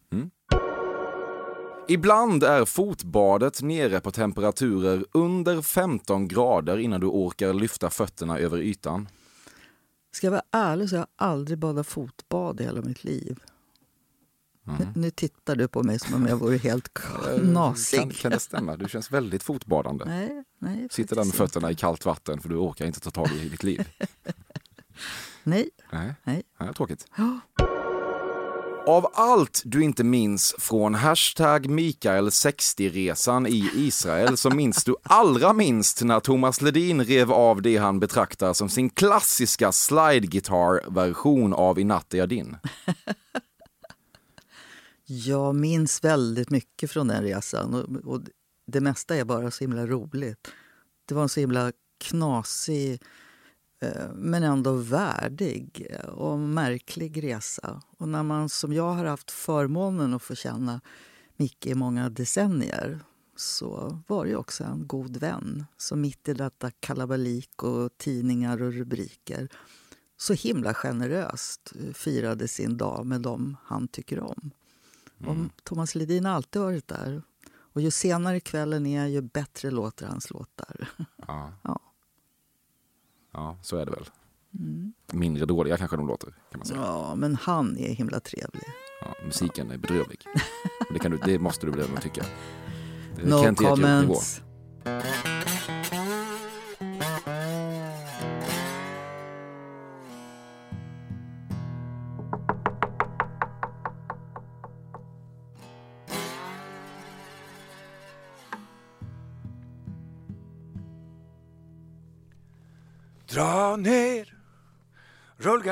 Ibland 1.89 2.43
är 2.43 2.65
fotbadet 2.65 3.63
nere 3.63 4.01
på 4.01 4.11
temperaturer 4.11 5.05
under 5.13 5.63
15 5.63 6.29
grader 6.29 6.79
innan 6.79 7.01
du 7.01 7.07
orkar 7.07 7.53
lyfta 7.55 7.91
fötterna 7.91 8.39
över 8.39 8.59
ytan. 8.59 9.09
Ska 10.13 10.27
jag 10.27 10.33
vara 10.33 10.43
ärlig 10.51 10.89
så 10.91 10.97
har 10.97 11.01
jag 11.01 11.09
aldrig 11.29 11.59
badat 11.59 11.87
fotbad 11.87 12.61
i 12.61 12.65
hela 12.65 12.83
mitt 12.83 13.05
liv. 13.05 13.41
Mm. 14.67 14.89
Nu, 14.95 15.11
tittar 15.11 15.57
du 15.57 15.69
på 15.69 15.83
mig 15.83 15.99
som 15.99 16.15
om 16.15 16.27
jag 16.27 16.37
vore 16.37 16.57
helt 16.57 16.91
knasig. 16.95 18.01
Kan, 18.01 18.11
kan 18.11 18.31
det 18.31 18.41
stämma? 18.41 18.77
Du 18.77 18.89
känns 18.89 19.11
väldigt 19.11 19.43
fotbadande. 19.43 20.05
Nej, 20.05 20.45
nej. 20.59 20.89
Sitter 20.91 21.17
där 21.17 21.25
med 21.25 21.35
fötterna 21.35 21.71
i 21.71 21.75
kallt 21.75 22.05
vatten 22.05 22.41
för 22.41 22.49
du 22.49 22.57
orkar 22.57 22.87
inte 22.87 23.01
ta 23.01 23.11
tag 23.11 23.31
i 23.33 23.49
ditt 23.49 23.63
liv. 23.63 23.89
Nej, 25.45 25.71
Nej, 25.93 26.15
nej. 26.25 26.43
är 26.59 26.73
tråkigt. 26.73 27.07
Ja. 27.17 27.41
Av 28.87 29.07
allt 29.15 29.63
du 29.65 29.83
inte 29.83 30.05
minns 30.05 30.55
från 30.59 30.95
hashtag 30.95 31.69
Mikael 31.69 32.29
60-resan 32.29 33.47
i 33.47 33.71
Israel 33.75 34.37
så 34.37 34.51
minns 34.51 34.85
du 34.85 34.97
allra 35.03 35.53
minst 35.53 36.03
när 36.03 36.21
Thomas 36.21 36.61
Ledin 36.61 37.05
rev 37.05 37.33
av 37.33 37.63
det 37.63 37.77
han 37.77 38.01
betraktar 38.01 38.53
som 38.53 38.69
sin 38.69 38.91
klassiska 38.91 39.73
slide-gitarr-version 39.73 41.55
av 41.55 41.79
I 41.79 41.85
natt 41.85 42.15
är 42.15 42.19
jag 42.19 42.29
din. 42.29 42.57
Jag 45.07 45.55
minns 45.55 46.05
väldigt 46.05 46.51
mycket 46.51 46.91
från 46.91 47.09
den 47.09 47.23
resan. 47.23 47.75
Och, 47.75 48.13
och 48.15 48.21
det 48.67 48.81
mesta 48.81 49.17
är 49.17 49.25
bara 49.25 49.51
så 49.51 49.65
himla 49.65 49.87
roligt. 49.87 50.49
Det 51.09 51.15
var 51.15 51.23
en 51.23 51.29
så 51.29 51.41
himla 51.41 51.73
knasig 52.05 53.03
men 54.15 54.43
ändå 54.43 54.73
värdig 54.73 55.87
och 56.13 56.39
märklig 56.39 57.25
resa. 57.25 57.83
Och 57.99 58.09
när 58.09 58.23
man 58.23 58.49
som 58.49 58.73
jag 58.73 58.93
har 58.93 59.05
haft 59.05 59.31
förmånen 59.31 60.15
att 60.15 60.23
få 60.23 60.35
känna 60.35 60.81
Micke 61.37 61.67
i 61.67 61.75
många 61.75 62.11
decennier 62.11 63.01
så 63.37 63.99
var 64.07 64.27
det 64.27 64.37
också 64.37 64.65
en 64.65 64.87
god 64.87 65.17
vän 65.17 65.65
som 65.77 66.01
mitt 66.01 66.29
i 66.29 66.35
detta 66.35 66.71
kalabalik 66.71 67.63
och 67.63 67.99
tidningar 67.99 68.63
och 68.63 68.73
rubriker 68.73 69.49
så 70.17 70.33
himla 70.33 70.75
generöst 70.75 71.73
firade 71.95 72.49
sin 72.49 72.77
dag 72.77 73.07
med 73.07 73.21
dem 73.21 73.57
han 73.65 73.89
tycker 73.89 74.21
om. 74.21 74.51
Mm. 75.21 75.31
Och 75.31 75.65
Thomas 75.65 75.95
Ledin 75.95 76.25
har 76.25 76.33
alltid 76.33 76.63
varit 76.63 76.89
där. 76.89 77.23
Och 77.51 77.81
ju 77.81 77.91
senare 77.91 78.41
kvällen 78.41 78.87
är, 78.87 79.07
ju 79.07 79.21
bättre 79.21 79.71
låter 79.71 80.07
hans 80.07 80.31
låtar. 80.31 80.89
Ja. 81.27 81.53
ja. 81.63 81.81
Ja, 83.35 83.59
så 83.63 83.77
är 83.77 83.85
det 83.87 83.91
väl. 83.91 84.05
Mm. 84.59 84.93
Mindre 85.13 85.45
dåliga 85.45 85.77
kanske 85.77 85.97
de 85.97 86.07
låter. 86.07 86.31
Kan 86.51 86.59
man 86.59 86.67
säga. 86.67 86.81
Ja, 86.81 87.15
men 87.15 87.35
han 87.35 87.79
är 87.79 87.95
himla 87.95 88.21
trevlig. 88.21 88.63
Ja, 89.01 89.15
musiken 89.25 89.71
är 89.71 89.79
bedrövlig. 89.79 90.21
det, 90.91 91.09
du, 91.09 91.19
det 91.25 91.39
måste 91.39 91.67
du 91.67 91.73
väl 91.73 91.81
ändå 91.81 92.01
tycka. 92.01 92.25
Det 93.17 93.25
no 93.29 93.55
comments. 93.55 94.43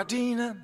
Gardinen. 0.02 0.62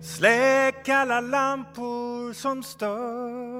Släck 0.00 0.88
alla 0.88 1.20
lampor 1.20 2.32
som 2.32 2.62
stör. 2.62 3.53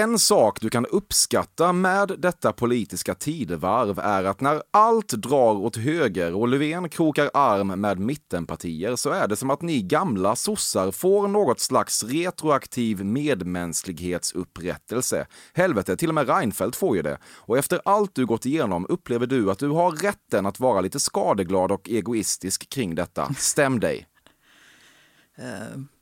En 0.00 0.18
sak 0.18 0.60
du 0.60 0.70
kan 0.70 0.86
uppskatta 0.86 1.72
med 1.72 2.14
detta 2.18 2.52
politiska 2.52 3.14
tidevarv 3.14 3.98
är 3.98 4.24
att 4.24 4.40
när 4.40 4.62
allt 4.70 5.08
drar 5.08 5.54
åt 5.54 5.76
höger 5.76 6.34
och 6.34 6.48
Löfven 6.48 6.88
krokar 6.88 7.30
arm 7.34 7.80
med 7.80 7.98
mittenpartier 7.98 8.96
så 8.96 9.10
är 9.10 9.28
det 9.28 9.36
som 9.36 9.50
att 9.50 9.62
ni 9.62 9.82
gamla 9.82 10.36
sossar 10.36 10.90
får 10.90 11.28
något 11.28 11.60
slags 11.60 12.04
retroaktiv 12.04 13.04
medmänsklighetsupprättelse. 13.04 15.26
Helvete, 15.54 15.96
till 15.96 16.08
och 16.08 16.14
med 16.14 16.28
Reinfeldt 16.28 16.76
får 16.76 16.96
ju 16.96 17.02
det. 17.02 17.18
Och 17.24 17.58
efter 17.58 17.80
allt 17.84 18.14
du 18.14 18.26
gått 18.26 18.46
igenom 18.46 18.86
upplever 18.88 19.26
du 19.26 19.50
att 19.50 19.58
du 19.58 19.68
har 19.68 19.90
rätten 19.90 20.46
att 20.46 20.60
vara 20.60 20.80
lite 20.80 21.00
skadeglad 21.00 21.72
och 21.72 21.88
egoistisk 21.88 22.68
kring 22.68 22.94
detta. 22.94 23.34
Stäm 23.34 23.80
dig. 23.80 24.06
Uh. 25.38 25.80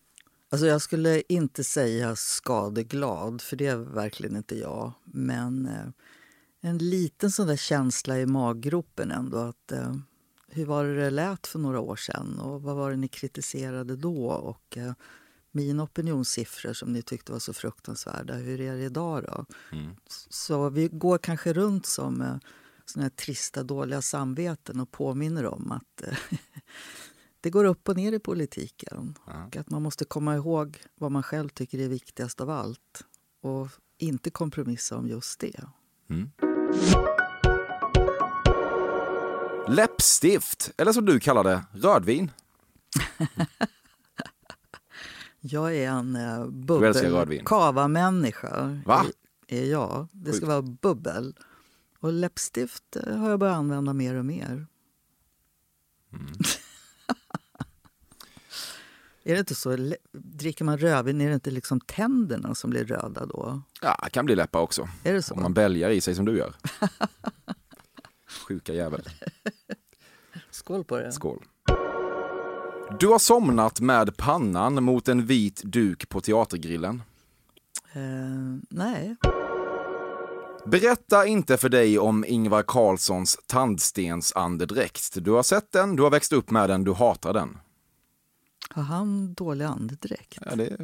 Alltså 0.51 0.67
jag 0.67 0.83
skulle 0.83 1.23
inte 1.29 1.65
säga 1.65 2.17
skadeglad, 2.17 3.43
för 3.43 3.57
det 3.57 3.67
är 3.67 3.77
verkligen 3.77 4.37
inte 4.37 4.59
jag. 4.59 4.93
Men 5.05 5.67
eh, 5.67 5.89
en 6.61 6.79
liten 6.79 7.31
sån 7.31 7.47
där 7.47 7.57
känsla 7.57 8.19
i 8.19 8.27
maggropen 8.27 9.11
ändå. 9.11 9.39
att 9.39 9.73
eh, 9.73 9.95
Hur 10.49 10.67
var 10.67 10.85
det 10.85 10.95
det 10.95 11.11
lät 11.11 11.47
för 11.47 11.59
några 11.59 11.81
år 11.81 11.97
sedan 11.97 12.39
och 12.39 12.63
vad 12.63 12.77
var 12.77 12.91
det 12.91 12.97
ni 12.97 13.09
kritiserade 13.09 13.97
då? 13.97 14.27
Och 14.27 14.77
eh, 14.77 14.93
mina 15.51 15.83
opinionssiffror 15.83 16.73
som 16.73 16.93
ni 16.93 17.03
tyckte 17.03 17.33
var 17.33 17.39
så 17.39 17.53
fruktansvärda, 17.53 18.35
hur 18.35 18.61
är 18.61 18.77
det 18.77 18.83
idag 18.85 19.25
då? 19.25 19.45
Mm. 19.73 19.97
Så 20.31 20.71
vi 20.71 20.89
går 20.89 21.19
kanske 21.19 21.53
runt 21.53 21.87
som 21.87 22.23
eh, 22.23 22.37
såna 22.85 23.03
här 23.03 23.11
trista, 23.11 23.63
dåliga 23.63 24.03
samveten 24.03 24.81
och 24.81 24.91
påminner 24.91 25.47
om 25.47 25.73
att 25.73 26.03
eh, 26.03 26.17
det 27.41 27.51
går 27.51 27.65
upp 27.65 27.89
och 27.89 27.97
ner 27.97 28.13
i 28.13 28.19
politiken. 28.19 29.15
Ja. 29.27 29.47
Och 29.47 29.57
att 29.57 29.71
man 29.71 29.83
måste 29.83 30.05
komma 30.05 30.37
ihåg 30.37 30.79
vad 30.95 31.13
man 31.13 31.23
själv 31.23 31.49
tycker 31.49 31.79
är 31.79 31.89
viktigast 31.89 32.41
av 32.41 32.51
allt 32.51 33.05
och 33.43 33.69
inte 33.99 34.31
kompromissa 34.31 34.97
om 34.97 35.09
just 35.09 35.41
det. 35.41 35.65
Mm. 36.11 36.31
Läppstift, 39.69 40.73
eller 40.77 40.93
som 40.93 41.05
du 41.05 41.21
kallar 41.21 41.45
det, 41.45 41.65
rödvin. 41.73 42.31
jag 45.41 45.77
är 45.77 45.89
en 45.89 46.19
bubbel 46.67 47.43
kava-människa. 47.45 48.83
Va? 48.87 49.07
Är 49.49 49.65
jag. 49.65 50.09
Det 50.13 50.33
ska 50.33 50.41
Sjukt. 50.41 50.49
vara 50.49 50.63
bubbel. 50.63 51.37
Och 52.01 52.13
läppstift 52.13 52.97
uh, 53.07 53.17
har 53.17 53.31
jag 53.31 53.39
börjat 53.39 53.57
använda 53.57 53.93
mer 53.93 54.15
och 54.15 54.25
mer. 54.25 54.67
Mm. 56.13 56.27
Är 59.25 59.35
det 59.35 59.39
inte 59.39 59.55
så? 59.55 59.95
Dricker 60.13 60.65
man 60.65 60.79
rödvin, 60.79 61.21
är 61.21 61.29
det 61.29 61.35
inte 61.35 61.51
liksom 61.51 61.81
tänderna 61.81 62.55
som 62.55 62.71
blir 62.71 62.85
röda 62.85 63.27
då? 63.27 63.63
Ja, 63.83 64.01
det 64.05 64.11
kan 64.11 64.27
bli 64.27 64.37
läppar 64.37 64.61
också. 64.61 64.89
Är 65.05 65.13
det 65.13 65.23
så? 65.23 65.35
Om 65.35 65.43
man 65.43 65.55
bälgar 65.55 65.91
i 65.91 66.01
sig 66.01 66.15
som 66.15 66.25
du 66.25 66.39
gör. 66.39 66.55
Sjuka 68.49 68.75
jävel. 68.75 69.03
Skål 70.51 70.85
på 70.85 70.97
det. 70.97 71.13
Skål. 71.13 71.45
Du 73.01 73.07
har 73.07 73.19
somnat 73.19 73.81
med 73.81 74.17
pannan 74.17 74.85
mot 74.85 75.09
en 75.09 75.27
vit 75.27 75.63
duk 75.65 76.09
på 76.09 76.21
teatergrillen. 76.21 77.03
Uh, 77.97 78.59
nej. 78.71 79.17
Berätta 80.67 81.27
inte 81.27 81.57
för 81.57 81.69
dig 81.69 81.99
om 81.99 82.25
Ingvar 82.25 82.63
Carlssons 82.63 83.39
tandstensandedräkt. 83.47 85.25
Du 85.25 85.31
har 85.31 85.43
sett 85.43 85.73
den, 85.73 85.97
du 85.97 86.03
har 86.03 86.11
växt 86.11 86.33
upp 86.33 86.51
med 86.51 86.71
den, 86.71 86.85
du 86.85 86.93
hatar 86.93 87.33
den. 87.33 87.59
Har 88.79 88.85
han 88.85 89.35
dålig 89.35 89.65
andedräkt? 89.65 90.39
Ja, 90.47 90.57
det, 90.57 90.77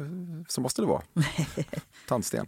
så 0.47 0.61
måste 0.61 0.81
det 0.81 0.85
vara. 0.85 1.01
Tandsten. 2.07 2.47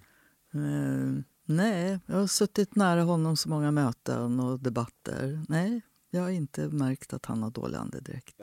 Uh, 0.55 1.19
nej, 1.45 1.99
jag 2.05 2.15
har 2.15 2.27
suttit 2.27 2.75
nära 2.75 3.03
honom 3.03 3.37
så 3.37 3.49
många 3.49 3.71
möten 3.71 4.39
och 4.39 4.59
debatter. 4.59 5.45
Nej, 5.49 5.81
jag 6.09 6.21
har 6.21 6.29
inte 6.29 6.67
märkt 6.67 7.13
att 7.13 7.25
han 7.25 7.43
har 7.43 7.51
dålig 7.51 7.77
andedräkt. 7.77 8.35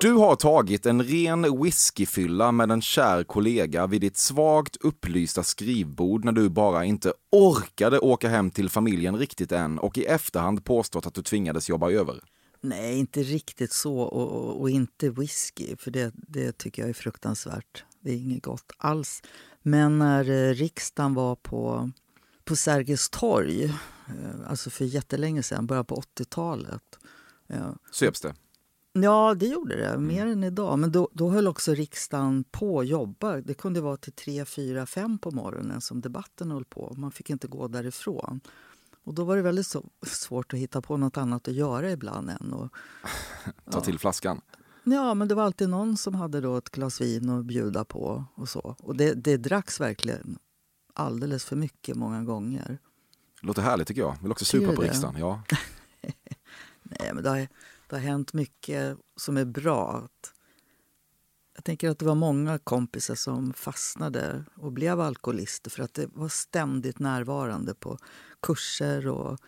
Du 0.00 0.12
har 0.12 0.36
tagit 0.36 0.86
en 0.86 1.02
ren 1.02 1.62
whiskyfylla 1.62 2.52
med 2.52 2.70
en 2.70 2.82
kär 2.82 3.24
kollega 3.24 3.86
vid 3.86 4.00
ditt 4.00 4.16
svagt 4.16 4.76
upplysta 4.76 5.42
skrivbord 5.42 6.24
när 6.24 6.32
du 6.32 6.48
bara 6.48 6.84
inte 6.84 7.12
orkade 7.32 7.98
åka 7.98 8.28
hem 8.28 8.50
till 8.50 8.68
familjen 8.68 9.16
riktigt 9.16 9.52
än 9.52 9.78
och 9.78 9.98
i 9.98 10.04
efterhand 10.04 10.64
påstått 10.64 11.06
att 11.06 11.14
du 11.14 11.22
tvingades 11.22 11.68
jobba 11.68 11.90
över. 11.90 12.20
Nej, 12.60 12.98
inte 12.98 13.22
riktigt 13.22 13.72
så. 13.72 13.98
Och, 14.00 14.60
och, 14.60 14.70
inte 14.70 15.10
whisky, 15.10 15.76
för 15.76 15.90
det, 15.90 16.12
det 16.14 16.58
tycker 16.58 16.82
jag 16.82 16.88
är 16.88 16.94
fruktansvärt. 16.94 17.84
Det 18.00 18.10
är 18.10 18.16
inget 18.16 18.42
gott 18.42 18.72
alls. 18.76 19.22
Men 19.62 19.98
när 19.98 20.30
eh, 20.30 20.54
riksdagen 20.54 21.14
var 21.14 21.36
på, 21.36 21.90
på 22.44 22.56
Sergels 22.56 23.10
torg, 23.10 23.64
eh, 23.64 24.50
alltså 24.50 24.70
för 24.70 24.84
jättelänge 24.84 25.42
sedan, 25.42 25.66
början 25.66 25.84
på 25.84 25.94
80-talet. 25.94 26.98
Ja. 27.46 27.76
Söps 27.92 28.20
det? 28.20 28.34
Ja, 28.92 29.34
det 29.34 29.46
gjorde 29.46 29.76
det. 29.76 29.98
Mer 29.98 30.22
mm. 30.22 30.32
än 30.32 30.44
idag. 30.44 30.78
Men 30.78 30.92
då, 30.92 31.08
då 31.12 31.30
höll 31.30 31.48
också 31.48 31.74
riksdagen 31.74 32.44
på 32.50 32.80
att 32.80 32.88
jobba. 32.88 33.36
Det 33.36 33.54
kunde 33.54 33.80
vara 33.80 33.96
till 33.96 34.12
tre, 34.12 34.44
fyra, 34.44 34.86
fem 34.86 35.18
på 35.18 35.30
morgonen 35.30 35.80
som 35.80 36.00
debatten 36.00 36.50
höll 36.50 36.64
på. 36.64 36.94
Man 36.96 37.12
fick 37.12 37.30
inte 37.30 37.48
gå 37.48 37.68
därifrån. 37.68 38.40
Och 39.10 39.14
då 39.14 39.24
var 39.24 39.36
det 39.36 39.42
väldigt 39.42 39.76
svårt 40.02 40.52
att 40.52 40.58
hitta 40.58 40.82
på 40.82 40.96
något 40.96 41.16
annat 41.16 41.48
att 41.48 41.54
göra 41.54 41.90
ibland 41.90 42.30
än 42.30 42.54
att... 42.54 42.70
Ta 43.72 43.80
till 43.80 43.98
flaskan? 43.98 44.40
Ja, 44.84 45.14
men 45.14 45.28
det 45.28 45.34
var 45.34 45.42
alltid 45.42 45.68
någon 45.68 45.96
som 45.96 46.14
hade 46.14 46.40
då 46.40 46.56
ett 46.56 46.70
glas 46.70 47.00
vin 47.00 47.30
att 47.30 47.44
bjuda 47.44 47.84
på. 47.84 48.24
och 48.34 48.48
så. 48.48 48.76
Och 48.78 48.96
det, 48.96 49.14
det 49.14 49.36
dracks 49.36 49.80
verkligen 49.80 50.38
alldeles 50.94 51.44
för 51.44 51.56
mycket 51.56 51.96
många 51.96 52.22
gånger. 52.22 52.78
Det 53.40 53.46
låter 53.46 53.62
härligt 53.62 53.88
tycker 53.88 54.00
jag. 54.00 54.16
Vill 54.22 54.32
också 54.32 54.44
supa 54.44 54.74
på 54.74 54.82
riksdagen. 54.82 55.20
Ja. 55.20 55.42
Nej, 56.82 57.10
men 57.14 57.22
det 57.22 57.30
har, 57.30 57.48
det 57.88 57.96
har 57.96 57.98
hänt 57.98 58.32
mycket 58.32 58.98
som 59.16 59.36
är 59.36 59.44
bra. 59.44 60.08
Jag 61.60 61.64
tänker 61.64 61.90
att 61.90 61.98
det 61.98 62.04
var 62.04 62.14
många 62.14 62.58
kompisar 62.58 63.14
som 63.14 63.52
fastnade 63.52 64.44
och 64.56 64.72
blev 64.72 65.00
alkoholister 65.00 65.70
för 65.70 65.82
att 65.82 65.94
det 65.94 66.06
var 66.12 66.28
ständigt 66.28 66.98
närvarande 66.98 67.74
på 67.74 67.98
kurser 68.42 69.06
och 69.08 69.38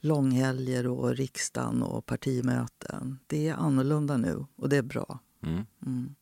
långhelger 0.00 0.86
och 0.86 1.16
riksdagen 1.16 1.82
och 1.82 2.06
partimöten. 2.06 3.18
Det 3.26 3.48
är 3.48 3.54
annorlunda 3.54 4.16
nu 4.16 4.46
och 4.56 4.68
det 4.68 4.76
är 4.76 4.82
bra. 4.82 5.18
Mm. 5.42 5.66
Mm. 5.86 6.14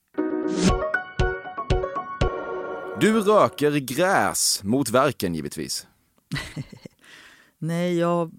Du 3.01 3.21
röker 3.21 3.77
gräs, 3.77 4.61
mot 4.63 4.91
verken 4.91 5.35
givetvis. 5.35 5.87
Nej, 7.59 7.99
jag 7.99 8.33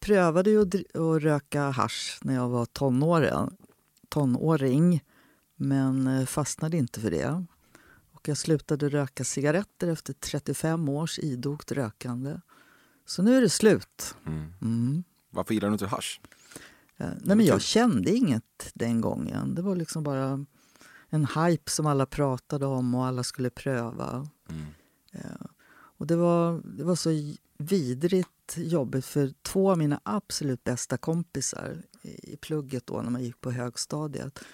prövade 0.00 0.50
ju 0.50 0.62
att 0.62 0.74
röka 1.22 1.70
hash 1.70 2.18
när 2.22 2.34
jag 2.34 2.48
var 2.48 2.66
tonåring. 2.66 3.56
tonåring. 4.08 5.02
Men 5.56 6.06
eh, 6.06 6.26
fastnade 6.26 6.76
inte 6.76 7.00
för 7.00 7.10
det. 7.10 7.44
Och 8.12 8.28
jag 8.28 8.36
slutade 8.36 8.88
röka 8.88 9.24
cigaretter 9.24 9.88
efter 9.88 10.12
35 10.12 10.88
års 10.88 11.18
idogt 11.18 11.72
rökande. 11.72 12.40
Så 13.06 13.22
nu 13.22 13.36
är 13.36 13.40
det 13.40 13.50
slut. 13.50 14.14
Mm. 14.26 14.52
Mm. 14.62 15.04
Varför 15.30 15.54
gillar 15.54 15.68
du 15.68 15.72
inte 15.72 15.86
hasch? 15.86 16.20
Eh, 16.96 17.08
Nej, 17.22 17.36
men 17.36 17.46
jag 17.46 17.62
kände 17.62 18.10
inget 18.14 18.70
den 18.74 19.00
gången. 19.00 19.54
Det 19.54 19.62
var 19.62 19.76
liksom 19.76 20.02
bara 20.02 20.44
en 21.08 21.26
hype 21.26 21.70
som 21.70 21.86
alla 21.86 22.06
pratade 22.06 22.66
om 22.66 22.94
och 22.94 23.06
alla 23.06 23.22
skulle 23.22 23.50
pröva. 23.50 24.28
Mm. 24.48 24.64
Eh, 25.12 25.46
Och 25.98 26.06
det 26.06 26.16
var, 26.16 26.60
det 26.64 26.84
var 26.84 26.96
så 26.96 27.10
vidrigt 27.58 28.56
jobbigt 28.56 29.04
för 29.06 29.32
två 29.42 29.70
av 29.70 29.78
mina 29.78 30.00
absolut 30.02 30.64
bästa 30.64 30.96
kompisar 30.96 31.82
i 32.02 32.36
plugget 32.36 32.86
då 32.86 33.02
när 33.02 33.10
man 33.10 33.22
gick 33.22 33.40
på 33.40 33.50
högstadiet. 33.50 34.44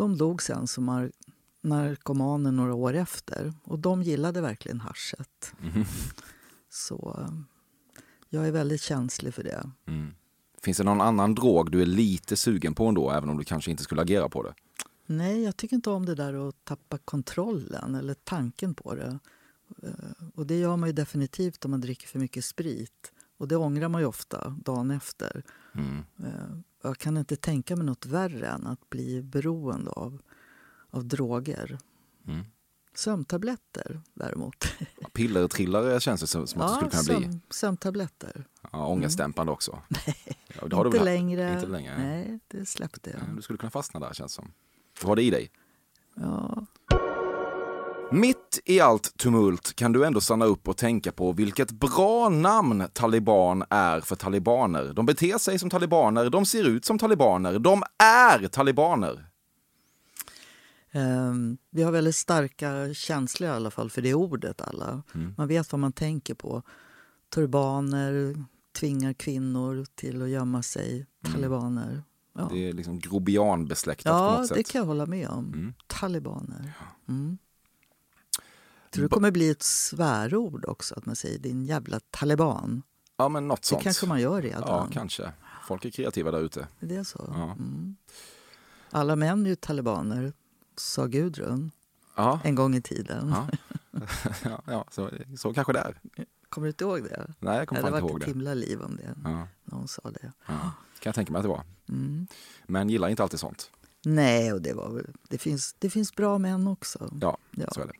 De 0.00 0.16
dog 0.16 0.42
sen 0.42 0.66
som 0.66 0.90
mar- 0.90 1.12
narkomaner 1.60 2.52
några 2.52 2.74
år 2.74 2.94
efter 2.94 3.52
och 3.64 3.78
de 3.78 4.02
gillade 4.02 4.40
verkligen 4.40 4.80
haschet. 4.80 5.52
Mhm. 5.62 5.84
Så 6.70 7.16
eh, 7.20 7.32
jag 8.28 8.46
är 8.48 8.52
väldigt 8.52 8.80
känslig 8.82 9.34
för 9.34 9.42
det. 9.44 9.70
Mm. 9.86 10.14
Finns 10.62 10.76
det 10.78 10.84
någon 10.84 11.00
annan 11.00 11.34
drog 11.34 11.70
du 11.72 11.82
är 11.82 11.86
lite 11.86 12.36
sugen 12.36 12.74
på 12.74 12.86
ändå, 12.86 13.10
även 13.10 13.28
om 13.28 13.36
du 13.38 13.44
kanske 13.44 13.70
inte 13.70 13.82
skulle 13.82 14.02
agera 14.02 14.28
på 14.28 14.42
det? 14.42 14.54
Nej, 15.06 15.42
jag 15.42 15.56
tycker 15.56 15.76
inte 15.76 15.90
om 15.90 16.06
det 16.06 16.14
där 16.14 16.48
att 16.48 16.64
tappa 16.64 16.98
kontrollen 16.98 17.94
eller 17.94 18.14
tanken 18.14 18.74
på 18.74 18.94
det. 18.94 19.18
Eh, 19.82 19.92
Och 20.34 20.46
det 20.46 20.58
gör 20.58 20.76
man 20.76 20.88
ju 20.88 20.92
definitivt 20.92 21.64
om 21.64 21.70
man 21.70 21.80
dricker 21.80 22.08
för 22.08 22.18
mycket 22.18 22.44
sprit. 22.44 23.12
Och 23.38 23.48
det 23.48 23.56
ångrar 23.56 23.88
man 23.88 24.00
ju 24.00 24.06
ofta 24.06 24.48
dagen 24.64 24.90
efter. 24.90 25.42
Mm. 25.74 26.04
Jag 26.82 26.98
kan 26.98 27.16
inte 27.16 27.36
tänka 27.36 27.76
mig 27.76 27.86
något 27.86 28.06
värre 28.06 28.48
än 28.48 28.66
att 28.66 28.90
bli 28.90 29.22
beroende 29.22 29.90
av, 29.90 30.22
av 30.90 31.04
droger. 31.04 31.78
Mm. 32.26 32.44
Sömntabletter 32.94 34.00
däremot. 34.14 34.64
Pillertrillare 35.12 36.00
känns 36.00 36.20
det 36.20 36.26
som, 36.26 36.46
som 36.46 36.60
att 36.60 36.68
det 36.68 36.74
skulle 36.74 36.90
kunna 36.90 37.18
bli. 37.18 37.26
sömn, 37.28 37.40
sömntabletter. 37.50 38.44
Ja, 38.72 38.86
ångestdämpande 38.86 39.52
också. 39.52 39.82
Ja, 40.60 40.68
det 40.68 40.76
har 40.76 40.84
du 40.84 40.88
inte, 40.88 40.98
väl- 40.98 41.04
längre. 41.04 41.54
Inte 41.54 41.66
längre. 41.66 41.98
Nej, 41.98 42.40
det 42.48 42.66
släppte 42.66 43.10
Ja, 43.10 43.16
jag. 43.26 43.36
Du 43.36 43.42
skulle 43.42 43.56
kunna 43.58 43.70
fastna 43.70 44.00
där 44.00 44.12
känns 44.12 44.32
som. 44.32 44.52
Du 45.00 45.06
har 45.06 45.16
det 45.16 45.22
i 45.22 45.30
dig. 45.30 45.50
Ja. 46.14 46.66
Mitt 48.12 48.60
i 48.64 48.80
allt 48.80 49.16
tumult 49.18 49.76
kan 49.76 49.92
du 49.92 50.04
ändå 50.06 50.20
stanna 50.20 50.44
upp 50.44 50.68
och 50.68 50.76
tänka 50.76 51.12
på 51.12 51.32
vilket 51.32 51.70
bra 51.70 52.28
namn 52.28 52.84
taliban 52.92 53.64
är 53.70 54.00
för 54.00 54.16
talibaner. 54.16 54.92
De 54.94 55.06
beter 55.06 55.38
sig 55.38 55.58
som 55.58 55.70
talibaner, 55.70 56.30
de 56.30 56.46
ser 56.46 56.64
ut 56.68 56.84
som 56.84 56.98
talibaner, 56.98 57.58
de 57.58 57.82
är 58.02 58.48
talibaner. 58.48 59.26
Ehm, 60.92 61.58
vi 61.70 61.82
har 61.82 61.92
väldigt 61.92 62.16
starka 62.16 62.94
känslor 62.94 63.48
i 63.50 63.52
alla 63.52 63.70
fall 63.70 63.90
för 63.90 64.02
det 64.02 64.14
ordet 64.14 64.60
alla. 64.60 65.02
Mm. 65.14 65.34
Man 65.38 65.48
vet 65.48 65.72
vad 65.72 65.78
man 65.78 65.92
tänker 65.92 66.34
på. 66.34 66.62
Turbaner 67.34 68.44
tvingar 68.78 69.12
kvinnor 69.12 69.86
till 69.94 70.22
att 70.22 70.28
gömma 70.28 70.62
sig. 70.62 71.06
Talibaner. 71.32 72.02
Ja, 72.38 72.48
Det 72.52 72.68
är 72.68 72.72
liksom 72.72 72.98
grobianbesläktat 72.98 74.12
på 74.12 74.18
ja 74.18 74.30
något 74.38 74.48
det 74.48 74.54
sätt. 74.54 74.70
kan 74.72 74.78
jag 74.78 74.86
hålla 74.86 75.06
med 75.06 75.28
om. 75.28 75.44
Mm. 75.54 75.74
Talibaner. 75.86 76.72
Mm. 77.08 77.38
Tror 78.90 79.02
det 79.02 79.08
kommer 79.08 79.30
bli 79.30 79.50
ett 79.50 79.62
svärord 79.62 80.64
också, 80.64 80.94
att 80.94 81.06
man 81.06 81.16
säger 81.16 81.38
din 81.38 81.64
jävla 81.64 82.00
taliban. 82.10 82.82
Ja, 83.16 83.28
men 83.28 83.48
något 83.48 83.62
Det 83.62 83.66
sånt. 83.68 83.82
kanske 83.82 84.06
man 84.06 84.20
gör 84.20 84.42
redan. 84.42 84.62
Ja, 84.66 84.88
kanske. 84.92 85.32
Folk 85.66 85.84
är 85.84 85.90
kreativa 85.90 86.30
där 86.30 86.40
ute. 86.40 86.68
Är 86.80 86.86
det 86.86 87.04
så? 87.04 87.24
Ja. 87.34 87.42
Mm. 87.52 87.96
Alla 88.90 89.16
män 89.16 89.46
är 89.46 89.50
ju 89.50 89.56
talibaner, 89.56 90.32
sa 90.76 91.06
Gudrun 91.06 91.70
Ja, 92.16 92.40
en 92.44 92.54
gång 92.54 92.74
i 92.74 92.82
tiden. 92.82 93.28
ja. 93.34 93.48
ja, 94.44 94.62
ja 94.66 94.84
så, 94.90 95.10
så 95.38 95.54
kanske 95.54 95.72
det 95.72 95.78
är. 95.78 96.00
Kommer 96.48 96.66
du 96.66 96.70
inte 96.70 96.84
ihåg 96.84 97.02
det? 97.04 97.34
Nej, 97.38 97.58
jag 97.58 97.68
kommer 97.68 97.82
det 97.82 97.88
inte 97.88 97.98
ihåg 98.00 98.20
ett 98.20 98.20
det. 98.26 98.26
himla 98.32 98.54
liv 98.54 98.80
om 98.82 98.96
det, 98.96 99.14
Ja, 99.24 99.48
när 99.64 99.76
hon 99.78 99.88
sa 99.88 100.02
det. 100.10 100.32
ja. 100.46 100.52
Kan 100.98 101.10
jag 101.10 101.14
tänka 101.14 101.32
mig 101.32 101.38
att 101.38 101.44
det 101.44 101.48
var. 101.48 101.62
Mm. 101.88 102.26
Men 102.66 102.90
gillar 102.90 103.08
inte 103.08 103.22
alltid 103.22 103.40
sånt. 103.40 103.70
Nej, 104.04 104.52
och 104.52 104.62
det, 104.62 104.72
var, 104.72 105.04
det, 105.28 105.38
finns, 105.38 105.74
det 105.78 105.90
finns 105.90 106.14
bra 106.14 106.38
män 106.38 106.66
också. 106.66 107.10
Ja, 107.20 107.38
Ja. 107.50 107.68
så 107.72 107.80
är 107.80 107.86
det. 107.86 107.92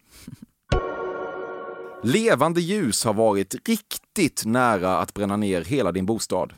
Levande 2.02 2.60
ljus 2.60 3.04
har 3.04 3.14
varit 3.14 3.68
riktigt 3.68 4.42
nära 4.46 4.98
att 4.98 5.14
bränna 5.14 5.36
ner 5.36 5.64
hela 5.64 5.92
din 5.92 6.06
bostad. 6.06 6.52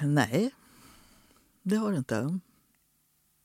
Nej, 0.00 0.50
det 1.62 1.76
har 1.76 1.90
det 1.92 1.98
inte. 1.98 2.38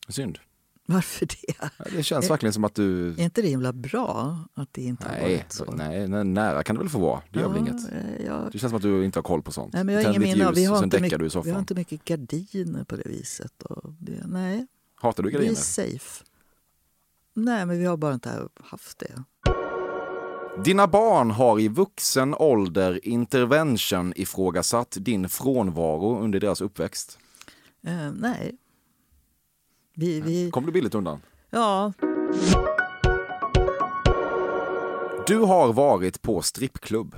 Synd. 0.09 0.39
Varför 0.88 1.25
det? 1.25 1.35
Ja, 1.59 1.69
Det 1.91 2.03
känns 2.03 2.29
verkligen 2.29 2.53
som 2.53 2.63
att 2.63 2.75
du... 2.75 3.09
Är 3.11 3.19
inte 3.23 3.41
det 3.41 3.47
himla 3.47 3.73
bra 3.73 4.39
att 4.53 4.73
det 4.73 4.81
inte 4.81 5.03
har 5.07 5.11
Nej, 5.11 5.21
varit 5.35 5.51
så? 5.51 5.71
nej, 5.71 6.07
nära 6.07 6.63
kan 6.63 6.75
det 6.75 6.79
väl 6.81 6.89
få 6.89 6.99
vara. 6.99 7.21
Det 7.31 7.39
gör 7.39 7.49
väl 7.49 7.57
inget. 7.57 7.91
eh, 7.91 8.25
Jag, 8.25 8.51
Det 8.51 8.59
känns 8.59 8.69
som 8.71 8.77
att 8.77 8.81
du 8.83 9.05
inte 9.05 9.19
har 9.19 9.23
koll 9.23 9.41
på 9.41 9.51
sånt. 9.51 9.73
nej, 9.73 9.83
men 9.83 9.95
jag 9.95 10.03
har 10.03 10.13
ingen 10.15 10.38
ljus 10.38 10.57
Vi 10.57 10.65
har, 10.65 10.83
inte 10.83 10.99
mycket, 11.01 11.21
vi 11.45 11.51
har 11.51 11.59
inte 11.59 11.75
mycket 11.75 12.05
gardiner 12.05 12.83
på 12.83 12.95
det 12.95 13.03
viset. 13.09 13.51
Det, 13.99 14.23
nej, 14.27 14.67
Hatar 14.95 15.23
du 15.23 15.29
vi 15.29 15.35
är 15.35 15.39
gardiner? 15.39 15.55
safe. 15.61 16.23
Nej, 17.33 17.65
men 17.65 17.79
vi 17.79 17.85
har 17.85 17.97
bara 17.97 18.13
inte 18.13 18.47
haft 18.63 18.99
det. 18.99 19.23
Dina 20.63 20.88
barn 20.88 21.32
har 21.32 21.60
i 21.60 21.68
vuxen 21.68 22.36
ålder 22.36 23.08
intervention 23.08 24.13
ifrågasatt 24.15 24.98
din 25.00 25.30
frånvaro 25.30 26.20
under 26.20 26.39
deras 26.39 26.62
uppväxt. 26.62 27.20
Eh, 27.84 28.12
nej. 28.12 28.58
Vi, 29.96 30.22
vi, 30.22 30.52
Kom 30.52 30.65
du 30.65 30.72
billigt 30.72 30.96
undan? 30.96 31.22
ja, 31.50 31.94
Du 35.28 35.38
har 35.39 35.74
varit 35.74 36.22
på 36.22 36.41
strippklubb. 36.41 37.15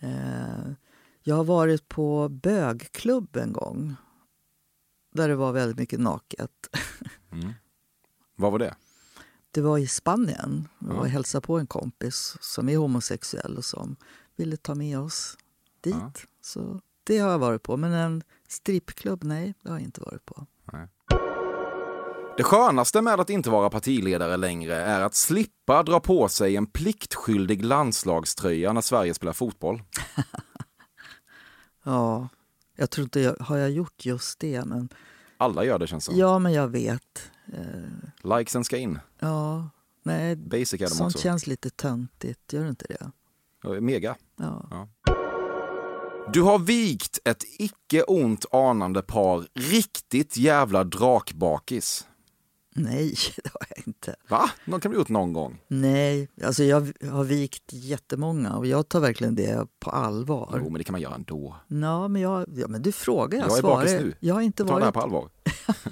Eh, 0.00 0.72
jag 1.22 1.36
har 1.36 1.44
varit 1.44 1.88
på 1.88 2.28
bögklubb 2.28 3.36
en 3.36 3.52
gång. 3.52 3.94
Där 5.14 5.28
det 5.28 5.36
var 5.36 5.52
väldigt 5.52 5.78
mycket 5.78 6.00
naket. 6.00 6.50
Mm. 7.32 7.52
Vad 8.36 8.52
var 8.52 8.58
det? 8.58 8.74
Det 9.54 9.60
var 9.60 9.78
i 9.78 9.86
Spanien. 9.86 10.68
Jag 10.78 10.88
var 10.88 11.00
och 11.00 11.08
hälsade 11.08 11.46
på 11.46 11.58
en 11.58 11.66
kompis 11.66 12.36
som 12.40 12.68
är 12.68 12.76
homosexuell 12.76 13.56
och 13.56 13.64
som 13.64 13.96
ville 14.36 14.56
ta 14.56 14.74
med 14.74 14.98
oss 14.98 15.36
dit. 15.80 15.94
Ja. 15.94 16.12
Så 16.40 16.80
det 17.04 17.18
har 17.18 17.30
jag 17.30 17.38
varit 17.38 17.62
på. 17.62 17.76
Men 17.76 17.92
en 17.92 18.22
strippklubb, 18.48 19.24
nej, 19.24 19.54
det 19.62 19.68
har 19.68 19.76
jag 19.76 19.84
inte 19.84 20.00
varit 20.00 20.24
på. 20.24 20.46
Det 22.36 22.42
skönaste 22.42 23.00
med 23.00 23.20
att 23.20 23.30
inte 23.30 23.50
vara 23.50 23.70
partiledare 23.70 24.36
längre 24.36 24.74
är 24.74 25.00
att 25.00 25.14
slippa 25.14 25.82
dra 25.82 26.00
på 26.00 26.28
sig 26.28 26.56
en 26.56 26.66
pliktskyldig 26.66 27.64
landslagströja 27.64 28.72
när 28.72 28.80
Sverige 28.80 29.14
spelar 29.14 29.32
fotboll. 29.32 29.82
Ja, 31.84 32.28
jag 32.76 32.90
tror 32.90 33.04
inte 33.04 33.20
jag 33.20 33.36
har 33.40 33.56
jag 33.56 33.70
gjort 33.70 34.06
just 34.06 34.40
det. 34.40 34.64
Men, 34.64 34.88
Alla 35.42 35.64
gör 35.64 35.78
det 35.78 35.86
känns 35.86 36.04
som. 36.04 36.16
ja, 36.18 36.38
men 36.38 36.52
jag 36.52 36.68
vet. 36.68 37.30
Eh, 37.52 38.38
Likesen 38.38 38.64
ska 38.64 38.76
in. 38.76 38.98
ja, 39.18 39.70
nej, 40.02 40.36
Basic 40.36 40.72
är 40.74 40.78
de 40.78 40.86
sånt 40.88 41.14
också. 41.14 41.22
känns 41.22 41.46
lite 41.46 41.70
töntigt. 41.70 42.52
Gör 42.52 42.62
det 42.62 42.68
inte 42.68 42.86
det? 42.88 43.80
Mega. 43.80 44.16
Ja. 44.36 44.88
Du 46.32 46.42
har 46.42 46.58
vikt 46.58 47.18
ett 47.24 47.44
icke 47.58 48.02
ont 48.02 48.44
anande 48.52 49.02
par 49.02 49.46
riktigt 49.54 50.36
jävla 50.36 50.84
drakbakis. 50.84 52.06
Nej, 52.74 53.14
det 53.44 53.50
har 53.52 53.66
jag 53.76 53.86
inte. 53.88 54.16
Va? 54.28 54.50
De 54.64 54.80
kan 54.80 54.90
bli 54.90 54.98
gjort 54.98 55.08
någon 55.08 55.32
gång. 55.32 55.60
Nej, 55.68 56.28
alltså 56.44 56.64
jag 56.64 56.92
har 57.10 57.24
vikt 57.24 57.72
jättemånga 57.72 58.56
och 58.56 58.66
jag 58.66 58.88
tar 58.88 59.00
verkligen 59.00 59.34
det 59.34 59.66
på 59.80 59.90
allvar. 59.90 60.54
Jo, 60.56 60.64
men 60.64 60.78
det 60.78 60.84
kan 60.84 60.92
man 60.92 61.00
göra 61.00 61.14
ändå. 61.14 61.56
Ja, 61.68 62.08
men, 62.08 62.22
jag, 62.22 62.46
ja, 62.56 62.68
men 62.68 62.82
du 62.82 62.92
frågar, 62.92 63.38
jag, 63.38 63.48
Jag 63.48 63.56
är 63.56 63.60
svarar. 63.60 63.76
bakis 63.76 63.92
nu. 63.92 64.14
Jag 64.20 64.34
har 64.34 64.40
inte 64.40 64.64
Ta 64.64 64.78
det 64.78 64.84
här 64.84 64.92
varit, 64.92 64.94
på 64.94 65.00
allvar. 65.00 65.30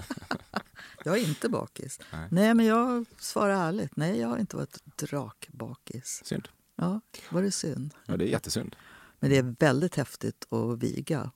jag 1.05 1.19
är 1.19 1.29
inte 1.29 1.49
bakis. 1.49 2.01
Nej. 2.13 2.29
Nej. 2.31 2.55
men 2.55 2.67
jag 2.67 3.05
svarar 3.19 3.55
ärligt. 3.69 3.97
Nej, 3.97 4.21
jag 4.21 4.29
har 4.29 4.39
inte 4.39 4.57
varit 4.57 4.79
drakbakis. 4.97 6.21
Synd. 6.25 6.49
Ja, 6.77 7.01
var 7.31 7.43
det 7.43 7.51
synd. 7.51 7.95
Ja, 8.07 8.17
det 8.17 8.25
är 8.25 8.29
jättesynd. 8.29 8.77
Men 9.19 9.31
det 9.31 9.37
är 9.37 9.55
väldigt 9.59 9.95
häftigt 9.95 10.53
att 10.53 10.79
viga. 10.83 11.31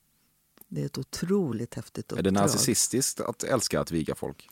Det 0.68 0.82
är 0.82 0.86
ett 0.86 0.98
otroligt 0.98 1.74
häftigt 1.74 2.12
Är 2.12 2.16
uppdrag. 2.16 2.24
det 2.34 2.40
narcissistiskt 2.40 3.20
att 3.20 3.42
älska 3.44 3.80
att 3.80 3.90
viga 3.90 4.14
folk? 4.14 4.48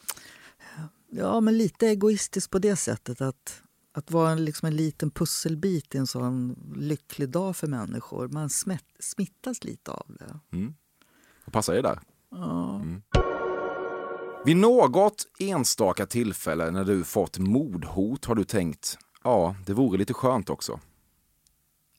Ja, 1.14 1.40
men 1.40 1.58
lite 1.58 1.88
egoistiskt 1.88 2.50
på 2.50 2.58
det 2.58 2.76
sättet 2.76 3.20
att, 3.20 3.62
att 3.92 4.10
vara 4.10 4.30
en, 4.30 4.44
liksom 4.44 4.66
en 4.66 4.76
liten 4.76 5.10
pusselbit 5.10 5.94
i 5.94 5.98
en 5.98 6.06
sån 6.06 6.56
lycklig 6.76 7.28
dag 7.28 7.56
för 7.56 7.66
människor. 7.66 8.28
Man 8.28 8.50
smätt, 8.50 8.84
smittas 9.00 9.64
lite 9.64 9.90
av 9.90 10.16
det. 10.18 10.56
Mm. 10.56 10.74
Och 11.44 11.52
passar 11.52 11.74
det 11.74 11.82
där? 11.82 12.00
Ja. 12.30 12.74
Mm. 12.74 13.02
Vid 14.44 14.56
något 14.56 15.26
enstaka 15.38 16.06
tillfälle 16.06 16.70
när 16.70 16.84
du 16.84 17.04
fått 17.04 17.38
mordhot 17.38 18.24
har 18.24 18.34
du 18.34 18.44
tänkt, 18.44 18.98
ja, 19.24 19.56
det 19.66 19.72
vore 19.72 19.98
lite 19.98 20.14
skönt 20.14 20.50
också. 20.50 20.80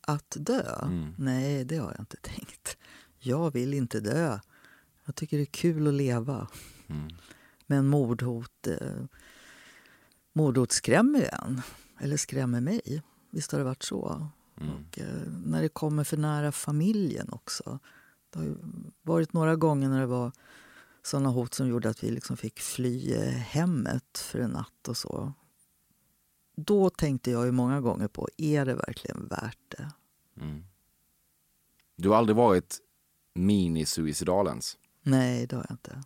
Att 0.01 0.38
dö? 0.39 0.80
Mm. 0.84 1.14
Nej, 1.18 1.66
det 1.66 1.78
har 1.78 1.91
jag 1.91 1.99
inte 1.99 2.18
tänkt. 2.18 2.78
Jag 3.20 3.51
vill 3.53 3.74
inte 3.74 3.99
dö. 3.99 4.39
Jag 5.05 5.16
tycker 5.16 5.38
det 5.38 5.43
är 5.43 5.45
kul 5.45 5.88
att 5.88 5.93
leva. 5.93 6.47
Mm. 6.88 7.07
Men 7.66 7.88
mordhot... 7.88 8.68
Eh, 8.68 9.05
Mordhot 10.36 10.72
skrämmer 10.72 11.20
ju 11.20 11.26
en. 11.26 11.61
Eller 11.99 12.18
skrämmer 12.18 12.61
mig. 12.61 13.01
Visst 13.30 13.51
har 13.51 13.59
det 13.59 13.66
varit 13.66 13.84
så. 13.84 14.28
Mm. 14.61 14.74
Och, 14.74 14.99
eh, 14.99 15.32
när 15.45 15.61
det 15.61 15.70
kommer 15.70 16.03
för 16.03 16.18
nära 16.18 16.51
familjen 16.51 17.30
också. 17.30 17.80
Det 18.30 18.39
har 18.39 18.55
varit 19.01 19.34
några 19.34 19.55
gånger 19.55 19.89
när 19.89 19.99
det 19.99 20.05
var 20.05 20.32
såna 21.03 21.30
hot 21.30 21.53
som 21.53 21.68
gjorde 21.68 21.89
att 21.89 22.03
vi 22.03 22.11
liksom 22.11 22.38
fick 22.38 22.59
fly 22.59 23.16
hemmet 23.26 24.18
för 24.18 24.39
en 24.39 24.51
natt 24.51 24.88
och 24.88 24.97
så. 24.97 25.34
Då 26.55 26.89
tänkte 26.89 27.32
jag 27.32 27.45
ju 27.45 27.51
många 27.51 27.82
gånger 27.82 28.07
på, 28.07 28.30
är 28.38 28.66
det 28.66 28.76
verkligen 28.76 29.28
värt 29.28 29.59
det? 29.68 29.91
Mm. 30.41 30.64
Du 31.95 32.09
har 32.09 32.16
aldrig 32.16 32.36
varit 32.36 32.80
mini-suicidal 33.34 34.47
ens? 34.47 34.78
Nej, 35.01 35.47
det 35.47 35.55
har 35.55 35.66
jag 35.70 35.74
inte. 35.74 36.03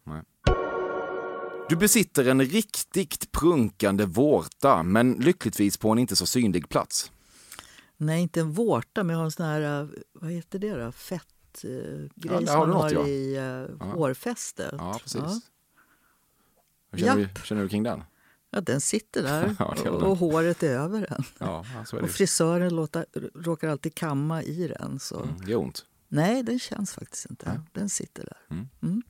Du 1.70 1.76
besitter 1.76 2.26
en 2.28 2.42
riktigt 2.42 3.32
prunkande 3.32 4.06
vårta, 4.06 4.84
men 4.84 5.14
lyckligtvis 5.14 5.78
på 5.78 5.90
en 5.90 6.00
inte 6.00 6.16
så 6.16 6.26
synlig 6.26 6.70
plats. 6.70 7.12
Nej, 7.98 8.22
inte 8.22 8.40
en 8.40 8.52
vårta, 8.52 9.04
men 9.04 9.14
jag 9.14 9.18
har 9.18 9.26
en 9.26 9.32
sån 9.32 9.46
här, 9.46 9.82
eh, 9.82 9.88
vad 10.14 10.32
heter 10.32 10.60
det 10.60 10.76
då? 10.76 10.92
Fett 10.92 11.64
eh, 11.64 11.70
där 12.16 12.46
som 12.46 12.48
har 12.48 12.68
man 12.68 12.70
du 12.70 12.74
har 12.74 12.92
ja. 12.92 13.08
i 13.08 13.36
eh, 13.36 13.88
hårfästet. 13.88 14.74
Ja, 14.78 15.00
precis. 15.02 15.22
Ja. 15.22 15.40
Hur 16.92 17.00
känner, 17.00 17.16
du, 17.16 17.22
Japp. 17.22 17.46
känner 17.46 17.62
du 17.62 17.70
kring 17.70 17.84
den? 17.84 18.04
Ja, 18.52 18.62
den 18.62 18.82
sitter 18.82 19.24
där 19.24 19.56
Ja, 19.60 19.90
och, 19.90 20.04
och 20.04 20.18
håret 20.18 20.64
är 20.64 20.70
över 20.70 21.08
den. 21.10 21.24
Ja, 21.38 21.66
ja, 21.92 21.98
är 21.98 22.04
Och 22.04 22.10
frisören 22.10 22.76
låter, 22.76 23.06
råkar 23.36 23.68
alltid 23.68 23.96
kamma 23.96 24.44
i 24.44 24.68
den. 24.68 25.00
Så. 25.00 25.20
Mm, 25.24 25.36
det 25.46 25.52
gör 25.52 25.60
ont. 25.60 25.86
Nej, 26.08 26.44
den 26.44 26.60
känns 26.60 26.94
faktiskt 26.94 27.30
inte. 27.30 27.50
Nej. 27.50 27.60
Den 27.74 27.90
sitter 27.90 28.24
där. 28.26 28.58
Mm. 28.82 29.04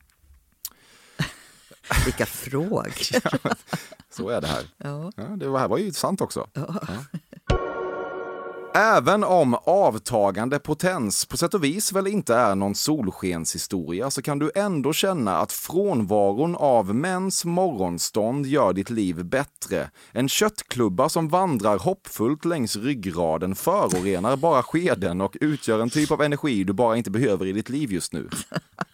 Vilka 2.06 2.26
frågor! 2.26 2.94
Så 4.10 4.30
är 4.30 4.42
det 4.42 4.48
här. 4.48 4.64
Ja. 4.78 5.12
Ja, 5.16 5.24
det 5.24 5.58
här 5.60 5.68
var 5.68 5.78
ju 5.78 5.94
sant 5.94 6.22
också. 6.22 6.48
Ja. 6.54 6.76
Även 8.80 9.24
om 9.24 9.58
avtagande 9.64 10.60
potens 10.60 11.26
på 11.26 11.38
sätt 11.38 11.54
och 11.54 11.64
vis 11.64 11.94
väl 11.94 12.08
inte 12.08 12.36
är 12.36 12.56
någon 12.56 12.76
solskenshistoria 12.76 14.12
så 14.12 14.22
kan 14.22 14.40
du 14.40 14.52
ändå 14.56 14.94
känna 14.94 15.38
att 15.38 15.52
frånvaron 15.52 16.56
av 16.56 16.96
mäns 16.96 17.46
morgonstånd 17.46 18.46
gör 18.46 18.74
ditt 18.74 18.90
liv 18.90 19.26
bättre. 19.26 19.90
En 20.12 20.30
köttklubba 20.30 21.10
som 21.10 21.30
vandrar 21.30 21.78
hoppfullt 21.78 22.46
längs 22.46 22.76
ryggraden 22.76 23.56
förorenar 23.56 24.36
bara 24.36 24.64
skeden 24.64 25.22
och 25.22 25.38
utgör 25.42 25.80
en 25.80 25.90
typ 25.90 26.12
av 26.12 26.22
energi 26.22 26.64
du 26.64 26.74
bara 26.74 26.98
inte 26.98 27.12
behöver 27.12 27.46
i 27.46 27.52
ditt 27.52 27.70
liv 27.70 27.92
just 27.92 28.14
nu. 28.14 28.30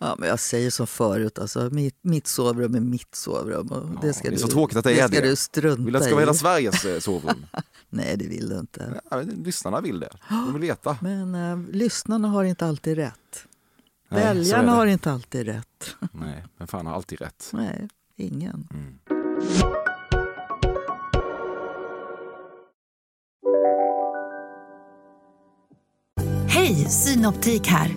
Ja, 0.00 0.16
men 0.18 0.28
jag 0.28 0.40
säger 0.40 0.70
som 0.70 0.86
förut, 0.86 1.38
alltså, 1.38 1.68
mitt, 1.72 1.98
mitt 2.02 2.26
sovrum 2.26 2.74
är 2.74 2.80
mitt 2.80 3.14
sovrum. 3.14 3.68
Och 3.68 3.84
Ja, 3.94 3.98
det, 4.02 4.12
ska 4.12 4.28
det 4.30 4.34
är 4.36 4.38
så 4.38 4.46
du, 4.46 4.52
tråkigt 4.52 4.76
att 4.76 4.84
det 4.84 5.00
är 5.00 5.08
ska 5.08 5.20
det. 5.20 5.28
du 5.28 5.36
strunta 5.36 5.82
Vill 5.82 5.92
du 5.92 5.96
att 5.98 6.02
det 6.02 6.06
ska 6.06 6.14
vara 6.14 6.22
hela 6.22 6.34
Sveriges 6.34 6.84
eh, 6.84 7.00
sovrum? 7.00 7.46
Nej, 7.90 8.16
det 8.16 8.26
vill 8.28 8.48
du 8.48 8.58
inte. 8.58 9.00
Ja, 9.10 9.20
lyssnarna 9.20 9.80
vill 9.80 10.00
det. 10.00 10.10
De 10.28 10.52
vill 10.52 10.62
veta. 10.62 10.96
Men 11.02 11.34
eh, 11.34 11.58
lyssnarna 11.74 12.28
har 12.28 12.44
inte 12.44 12.66
alltid 12.66 12.96
rätt. 12.96 13.44
Nej, 14.08 14.20
så 14.22 14.26
Väljarna 14.28 14.62
det. 14.62 14.70
har 14.70 14.86
inte 14.86 15.12
alltid 15.12 15.46
rätt. 15.46 15.94
Nej, 16.12 16.44
men 16.56 16.68
fan 16.68 16.86
har 16.86 16.94
alltid 16.94 17.20
rätt. 17.20 17.50
Nej, 17.52 17.88
ingen. 18.16 18.68
Mm. 18.70 18.98
Hej, 26.48 26.74
Synoptik 26.74 27.66
här. 27.66 27.96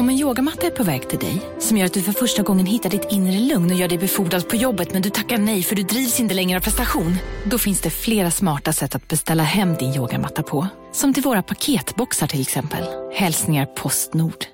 Om 0.00 0.08
en 0.08 0.18
yogamatta 0.18 0.66
är 0.66 0.70
på 0.70 0.82
väg 0.82 1.08
till 1.08 1.18
dig, 1.18 1.42
som 1.58 1.76
gör 1.76 1.86
att 1.86 1.92
du 1.92 2.02
för 2.02 2.12
första 2.12 2.42
gången 2.42 2.66
hittar 2.66 2.90
ditt 2.90 3.06
inre 3.10 3.38
lugn 3.38 3.70
och 3.70 3.76
gör 3.76 3.88
dig 3.88 3.98
befordrad 3.98 4.48
på 4.48 4.56
jobbet 4.56 4.92
men 4.92 5.02
du 5.02 5.10
tackar 5.10 5.38
nej 5.38 5.62
för 5.62 5.76
du 5.76 5.82
drivs 5.82 6.20
inte 6.20 6.34
längre 6.34 6.58
av 6.58 6.62
prestation. 6.62 7.16
Då 7.44 7.58
finns 7.58 7.80
det 7.80 7.90
flera 7.90 8.30
smarta 8.30 8.72
sätt 8.72 8.94
att 8.94 9.08
beställa 9.08 9.42
hem 9.42 9.74
din 9.74 9.94
yogamatta 9.94 10.42
på. 10.42 10.66
Som 10.92 11.14
till 11.14 11.22
våra 11.22 11.42
paketboxar 11.42 12.26
till 12.26 12.40
exempel. 12.40 12.84
Hälsningar 13.12 13.66
Postnord. 13.66 14.44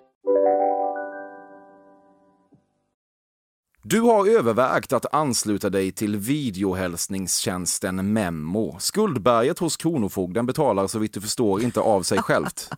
Du 3.83 4.01
har 4.01 4.27
övervägt 4.27 4.93
att 4.93 5.15
ansluta 5.15 5.71
dig 5.71 5.93
till 5.93 6.17
videohälsningstjänsten 6.17 8.13
Memmo. 8.13 8.77
Skuldberget 8.79 9.59
hos 9.59 9.77
Kronofogden 9.77 10.47
betalar 10.47 10.87
så 10.87 10.99
vitt 10.99 11.15
du 11.15 11.21
förstår 11.21 11.63
inte 11.63 11.81
av 11.81 12.03
sig 12.03 12.19
självt. 12.19 12.71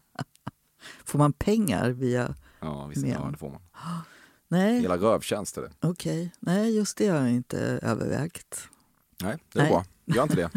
Får 1.04 1.18
man 1.18 1.32
pengar 1.32 1.90
via... 1.90 2.34
Ja, 2.60 2.86
visst, 2.86 3.02
Men. 3.02 3.10
ja, 3.10 3.28
det 3.32 3.38
får 3.38 3.50
man. 3.50 3.60
Nej, 4.48 4.80
Hela 4.80 4.96
rövtjänst 4.96 5.56
är 5.58 5.62
det. 5.62 5.70
okej. 5.80 6.32
Nej, 6.40 6.76
just 6.76 6.96
det 6.96 7.08
har 7.08 7.16
jag 7.18 7.30
inte 7.30 7.58
övervägt. 7.82 8.68
Nej, 9.22 9.36
det 9.52 9.58
är 9.58 9.62
Nej. 9.62 9.70
bra. 9.72 9.84
Gör 10.04 10.22
inte 10.22 10.36
det. 10.36 10.50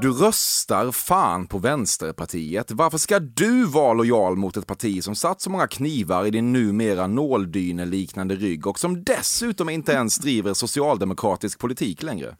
Du 0.00 0.12
röstar 0.12 0.92
fan 0.92 1.46
på 1.46 1.58
Vänsterpartiet. 1.58 2.70
Varför 2.70 2.98
ska 2.98 3.18
du 3.18 3.64
vara 3.64 3.92
lojal 3.94 4.36
mot 4.36 4.56
ett 4.56 4.66
parti 4.66 5.04
som 5.04 5.14
satt 5.14 5.40
så 5.40 5.50
många 5.50 5.66
knivar 5.66 6.26
i 6.26 6.30
din 6.30 6.52
numera 6.52 7.06
nåldyneliknande 7.06 8.34
rygg 8.36 8.66
och 8.66 8.78
som 8.78 9.04
dessutom 9.04 9.68
inte 9.68 9.92
ens 9.92 10.16
driver 10.18 10.54
socialdemokratisk 10.54 11.58
politik 11.58 12.02
längre? 12.02 12.36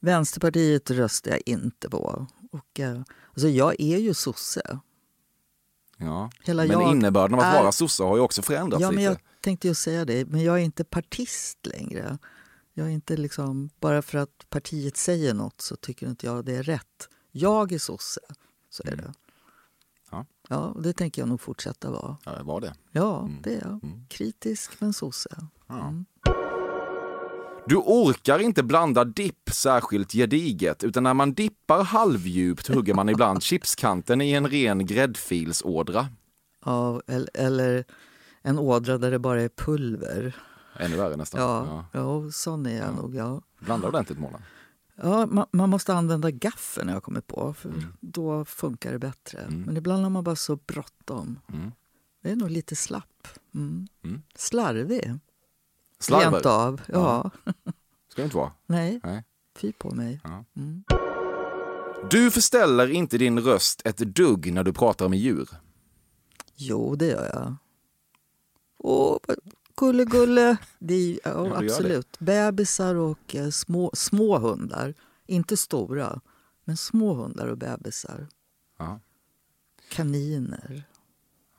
Vänsterpartiet 0.00 0.90
röstar 0.90 1.30
jag 1.30 1.40
inte 1.46 1.90
på. 1.90 2.26
Och, 2.52 2.80
eh, 2.80 3.00
alltså 3.30 3.48
jag 3.48 3.80
är 3.80 3.98
ju 3.98 4.14
sosse. 4.14 4.78
Ja. 6.06 6.30
Hela 6.44 6.62
Men 6.62 6.70
jag 6.72 6.90
innebörden 6.90 7.34
av 7.34 7.40
att 7.40 7.54
är- 7.56 7.60
vara 7.62 7.72
sosse 7.72 8.02
har 8.02 8.16
ju 8.16 8.22
också 8.22 8.42
förändrats 8.42 8.80
Ja, 8.82 8.86
men 8.88 8.96
lite. 8.96 9.04
jag 9.10 9.18
tänkte 9.40 9.68
ju 9.68 9.74
säga 9.74 10.04
det, 10.04 10.24
men 10.28 10.42
jag 10.42 10.54
är 10.60 10.62
inte 10.64 10.84
partist 10.84 11.58
längre. 11.66 12.18
Jag 12.74 12.86
är 12.86 12.90
inte 12.90 13.16
liksom, 13.16 13.70
bara 13.80 14.02
för 14.02 14.18
att 14.18 14.46
partiet 14.50 14.96
säger 14.96 15.34
något 15.34 15.60
så 15.60 15.76
tycker 15.76 16.06
inte 16.08 16.26
jag 16.26 16.44
det 16.44 16.56
är 16.56 16.62
rätt. 16.62 17.08
Jag 17.30 17.72
är 17.72 17.78
sosse, 17.78 18.20
så 18.70 18.82
är 18.86 18.96
det. 18.96 19.02
Mm. 19.02 19.14
Ja. 20.10 20.26
Ja, 20.48 20.56
och 20.58 20.82
det 20.82 20.92
tänker 20.92 21.22
jag 21.22 21.28
nog 21.28 21.40
fortsätta 21.40 21.90
vara. 21.90 22.16
Ja, 22.24 22.32
det 22.32 22.42
var 22.42 22.60
det. 22.60 22.74
Ja, 22.92 23.28
det 23.42 23.54
är 23.54 23.60
jag. 23.60 23.80
Kritisk 24.08 24.70
men 24.80 24.92
sosse. 24.92 25.46
Ja. 25.66 25.94
Du 27.66 27.76
orkar 27.76 28.38
inte 28.38 28.62
blanda 28.62 29.04
dipp 29.04 29.50
särskilt 29.52 30.12
gediget, 30.12 30.84
utan 30.84 31.02
när 31.02 31.14
man 31.14 31.32
dippar 31.34 31.82
halvdjupt 31.84 32.68
hugger 32.68 32.94
man 32.94 33.08
ibland 33.08 33.42
chipskanten 33.42 34.20
i 34.20 34.32
en 34.32 34.48
ren 34.48 34.86
gräddfilsådra. 34.86 36.08
Ja, 36.64 37.02
eller, 37.34 37.84
en 38.42 38.58
ådra 38.58 38.98
där 38.98 39.10
det 39.10 39.18
bara 39.18 39.42
är 39.42 39.48
pulver. 39.48 40.36
Ännu 40.78 40.96
värre 40.96 41.16
nästan. 41.16 41.40
Ja, 41.40 41.86
ja. 41.92 42.30
sån 42.32 42.66
är 42.66 42.76
jag 42.76 42.86
Ja. 42.88 42.92
nog. 42.92 43.14
Ja. 43.14 43.42
Blanda 43.60 43.88
ordentligt 43.88 44.18
Mona. 44.18 44.42
Ja, 44.96 45.26
man, 45.26 45.46
man 45.52 45.70
måste 45.70 45.94
använda 45.94 46.30
gaffeln 46.30 46.88
har 46.88 46.96
jag 46.96 47.02
kommit 47.02 47.26
på, 47.26 47.54
för 47.54 47.72
då 48.00 48.44
funkar 48.44 48.92
det 48.92 48.98
bättre. 48.98 49.46
Men 49.48 49.76
ibland 49.76 50.02
har 50.02 50.10
man 50.10 50.24
bara 50.24 50.36
så 50.36 50.56
bråttom. 50.56 51.38
Mm. 51.52 51.72
Det 52.22 52.30
är 52.30 52.36
nog 52.36 52.50
lite 52.50 52.76
slapp. 52.76 53.28
Mm. 53.54 53.86
Mm. 54.04 54.22
Slarvig, 56.02 56.26
rent 56.32 56.42
Slarver 56.42 56.66
av. 56.66 56.80
Ja. 56.86 57.30
ska 58.08 58.22
det 58.22 58.24
inte 58.24 58.36
vara. 58.36 58.52
Nej, 58.66 59.00
Nej. 59.04 59.24
fy 59.56 59.72
på 59.72 59.94
mig. 59.94 60.20
Ja. 60.24 60.44
Mm. 60.56 60.84
Du 62.10 62.30
förställer 62.30 62.90
inte 62.90 63.18
din 63.18 63.40
röst 63.40 63.82
ett 63.84 63.96
dugg 63.96 64.52
när 64.52 64.64
du 64.64 64.72
pratar 64.72 65.08
med 65.08 65.18
djur. 65.18 65.48
Jo, 66.56 66.94
det 66.96 67.06
gör 67.06 67.24
jag. 67.34 67.56
Åh, 68.78 69.18
gulle, 69.76 70.04
gulle. 70.04 70.56
Det 70.78 70.94
är, 70.94 71.18
ja, 71.24 71.30
gör 71.30 71.60
det. 71.60 71.66
absolut. 71.66 72.18
Bebisar 72.18 72.94
och 72.94 73.34
eh, 73.36 73.48
små, 73.50 73.90
små 73.94 74.38
hundar. 74.38 74.94
Inte 75.26 75.56
stora, 75.56 76.20
men 76.64 76.76
små 76.76 77.14
hundar 77.14 77.46
och 77.46 77.58
bebisar. 77.58 78.26
Ja, 78.78 79.00
Kaniner, 79.90 80.82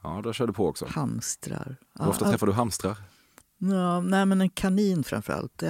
ja 0.02 0.22
då 0.24 0.34
kör 0.34 0.48
du 0.48 0.54
på 0.54 0.68
också. 0.68 0.86
hamstrar. 0.90 1.76
Hur 2.00 2.08
ofta 2.08 2.26
Ja, 2.26 2.32
träffar 2.32 2.48
du 2.48 2.54
hamstrar? 2.54 2.98
Ja, 3.72 4.02
nej, 4.02 4.26
men 4.26 4.42
en 4.42 4.50
kanin 4.50 5.04
framför 5.04 5.34
allt. 5.34 5.64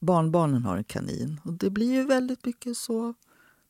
Barnbarnen 0.00 0.64
har 0.64 0.76
en 0.76 0.84
kanin. 0.84 1.40
Och 1.44 1.52
det 1.52 1.70
blir 1.70 1.92
ju 1.92 2.04
väldigt 2.04 2.46
mycket 2.46 2.76
så. 2.76 3.14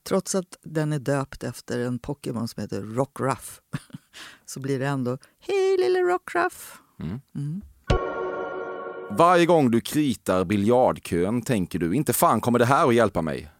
Trots 0.09 0.35
att 0.35 0.59
den 0.63 0.93
är 0.93 0.99
döpt 0.99 1.45
efter 1.45 1.79
en 1.79 1.99
Pokémon 1.99 2.49
som 2.49 2.61
heter 2.61 2.83
Rockruff 2.83 3.61
så 4.47 4.61
blir 4.61 4.79
det 4.79 4.87
ändå 4.87 5.19
Hej 5.41 5.77
lille 5.79 5.99
Rockruff! 5.99 6.79
Mm. 7.01 7.21
Mm. 7.35 7.63
Varje 9.11 9.47
gång 9.47 9.71
du 9.71 9.81
kritar 9.81 10.45
biljardkön 10.45 11.43
tänker 11.43 11.79
du, 11.79 11.95
inte 11.95 12.13
fan 12.13 12.41
kommer 12.41 12.59
det 12.59 12.65
här 12.65 12.89
att 12.89 12.95
hjälpa 12.95 13.23
mig. 13.23 13.51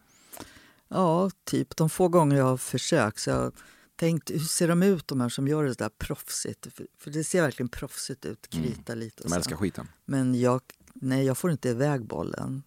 Ja, 0.87 1.29
typ 1.43 1.75
de 1.75 1.89
få 1.89 2.07
gånger 2.07 2.37
jag 2.37 2.45
har 2.45 2.57
försökt 2.57 3.19
så 3.19 3.29
jag 3.29 3.51
tänkt 3.95 4.31
hur 4.31 4.39
ser 4.39 4.67
de 4.67 4.83
ut 4.83 5.07
de 5.07 5.21
här 5.21 5.29
som 5.29 5.47
gör 5.47 5.63
det 5.63 5.73
där 5.77 5.89
proffsigt? 5.89 6.67
För, 6.73 6.87
för 6.97 7.11
det 7.11 7.23
ser 7.23 7.41
verkligen 7.41 7.69
proffsigt 7.69 8.25
ut, 8.25 8.47
krita 8.49 8.95
lite 8.95 9.23
och 9.23 9.29
De 9.29 9.29
så. 9.29 9.35
älskar 9.35 9.55
skiten. 9.55 9.87
Men 10.05 10.39
jag, 10.39 10.61
nej, 10.93 11.25
jag 11.25 11.37
får 11.37 11.51
inte 11.51 11.69
iväg 11.69 12.05
bollen. 12.05 12.63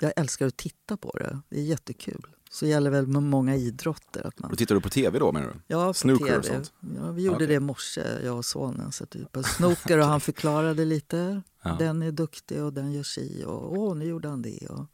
Jag 0.00 0.12
älskar 0.16 0.46
att 0.46 0.56
titta 0.56 0.96
på 0.96 1.10
det. 1.18 1.40
Det 1.48 1.58
är 1.60 1.64
jättekul. 1.64 2.26
Så 2.50 2.66
gäller 2.66 2.90
väl 2.90 3.06
med 3.06 3.22
många 3.22 3.56
idrotter. 3.56 4.26
Att 4.26 4.38
man, 4.38 4.50
Då 4.50 4.56
tittar 4.56 4.74
du 4.74 4.80
på 4.80 4.88
tv 4.88 5.18
då 5.18 5.32
menar 5.32 5.46
du? 5.48 5.54
ja, 5.66 5.86
på 5.86 5.94
snooker 5.94 6.38
och 6.38 6.42
TV. 6.44 6.54
sånt? 6.54 6.72
Ja, 6.96 7.10
vi 7.12 7.22
gjorde 7.22 7.36
Okej. 7.36 7.46
det 7.46 7.54
i 7.54 7.60
morse, 7.60 8.02
jag 8.24 8.36
och 8.36 8.44
sonen. 8.44 8.92
Så 8.92 9.06
typ, 9.06 9.36
snooker 9.56 9.98
och 9.98 10.04
han 10.04 10.20
förklarade 10.20 10.84
lite. 10.84 11.42
Ja. 11.62 11.76
Den 11.78 12.02
är 12.02 12.12
duktig 12.12 12.62
och 12.62 12.72
den 12.72 12.92
gör 12.92 13.02
si 13.02 13.44
och 13.46 13.78
åh, 13.78 13.96
nu 13.96 14.04
gjorde 14.04 14.28
han 14.28 14.42
det. 14.42 14.66
Och, 14.70 14.86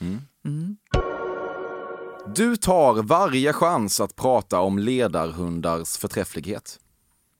Mm. 0.00 0.18
mm. 0.44 0.76
Du 2.34 2.56
tar 2.56 3.02
varje 3.02 3.52
chans 3.52 4.00
att 4.00 4.16
prata 4.16 4.60
om 4.60 4.78
ledarhundars 4.78 5.96
förträfflighet. 5.96 6.80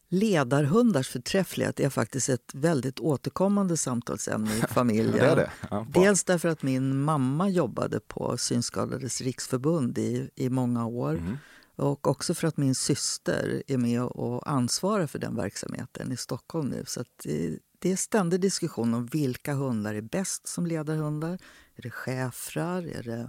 Ledarhundars 0.09 1.09
förträfflighet 1.09 1.81
är 1.81 1.91
faktiskt 1.91 2.29
ett 2.29 2.55
väldigt 2.55 3.01
återkommande 3.01 3.77
samtalsämne 3.77 4.57
i 4.57 4.61
familjen. 4.69 5.13
Det 5.13 5.27
är 5.27 5.37
det. 5.37 5.51
Ja. 5.71 5.87
Dels 5.95 6.25
därför 6.25 6.49
att 6.49 6.63
min 6.63 6.99
mamma 6.99 7.49
jobbade 7.49 8.01
på 8.01 8.37
Synskadades 8.37 9.21
riksförbund 9.21 9.99
i, 9.99 10.31
i 10.35 10.51
många 10.51 10.87
år. 10.87 11.13
Mhm. 11.13 11.37
Och 11.77 12.07
också 12.07 12.35
för 12.35 12.49
att 12.49 12.57
min 12.57 12.75
syster 12.75 13.63
är 13.67 13.79
med 13.79 14.03
och 14.03 14.51
ansvarar 14.51 15.07
för 15.07 15.19
den 15.19 15.37
verksamheten 15.37 16.13
i 16.13 16.17
Stockholm 16.17 16.69
nu. 16.69 16.85
Så 16.87 17.05
det, 17.25 17.59
det 17.79 17.93
är 17.93 17.97
ständig 17.97 18.41
diskussion 18.41 18.95
om 18.95 19.07
vilka 19.07 19.55
hundar 19.55 19.95
är 19.95 20.01
bäst 20.01 20.49
som 20.49 20.67
ledarhundar. 20.67 21.39
Är 21.77 21.83
det 21.83 21.91
schäfrar? 21.91 22.83
Är 22.83 23.03
det 23.03 23.29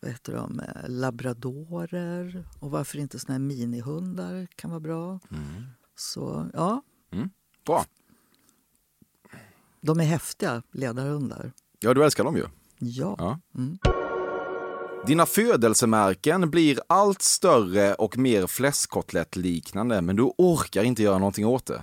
vad 0.00 0.10
heter 0.10 0.32
de, 0.32 0.60
eh, 0.60 0.88
labradorer? 0.88 2.44
Och 2.60 2.70
varför 2.70 2.98
inte 2.98 3.18
såna 3.18 3.34
här 3.34 3.38
minihundar 3.38 4.46
kan 4.56 4.70
vara 4.70 4.80
bra. 4.80 5.20
Mm. 5.30 5.64
Så 5.96 6.50
ja, 6.52 6.82
Bra. 7.66 7.84
de 9.80 10.00
är 10.00 10.04
häftiga 10.04 10.62
ledarhundar. 10.72 11.52
Ja, 11.80 11.94
du 11.94 12.04
älskar 12.04 12.24
dem 12.24 12.36
ju. 12.36 12.44
Ja. 12.78 13.14
Ja. 13.18 13.40
Mm. 13.54 13.78
Dina 15.06 15.26
födelsemärken 15.26 16.50
blir 16.50 16.80
allt 16.86 17.22
större 17.22 17.94
och 17.94 18.18
mer 18.18 18.46
fläskkotlettliknande, 18.46 20.02
men 20.02 20.16
du 20.16 20.22
orkar 20.22 20.82
inte 20.82 21.02
göra 21.02 21.18
någonting 21.18 21.46
åt 21.46 21.66
det. 21.66 21.82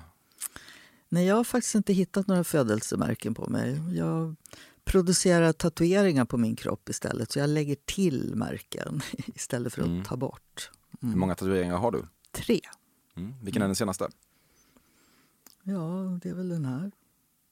Nej, 1.09 1.27
jag 1.27 1.35
har 1.35 1.43
faktiskt 1.43 1.75
inte 1.75 1.93
hittat 1.93 2.27
några 2.27 2.43
födelsemärken 2.43 3.33
på 3.33 3.49
mig. 3.49 3.81
Jag 3.97 4.35
producerar 4.85 5.53
tatueringar 5.53 6.25
på 6.25 6.37
min 6.37 6.55
kropp 6.55 6.89
istället. 6.89 7.31
Så 7.31 7.39
jag 7.39 7.49
lägger 7.49 7.75
till 7.85 8.35
märken 8.35 9.01
istället 9.27 9.73
för 9.73 9.81
att 9.81 9.87
Mm. 9.87 10.03
ta 10.03 10.17
bort. 10.17 10.71
Hur 11.01 11.15
många 11.15 11.35
tatueringar 11.35 11.77
har 11.77 11.91
du? 11.91 12.05
Tre. 12.31 12.61
Mm. 13.15 13.33
Vilken 13.43 13.61
är 13.61 13.65
den 13.67 13.75
senaste? 13.75 14.09
Ja, 15.63 16.19
det 16.21 16.29
är 16.29 16.33
väl 16.33 16.49
den 16.49 16.65
här. 16.65 16.91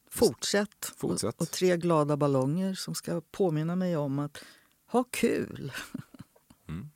Fortsätt. 0.10 0.94
Fortsätt. 0.98 1.36
Och, 1.36 1.42
och 1.42 1.52
tre 1.52 1.78
glada 1.78 2.18
ballonger 2.18 2.74
som 2.74 2.96
ska 2.96 3.22
påminna 3.32 3.76
mig 3.76 3.98
om 3.98 4.20
att 4.20 4.38
ha 4.88 5.04
kul. 5.04 5.72
Mm. 6.68 6.90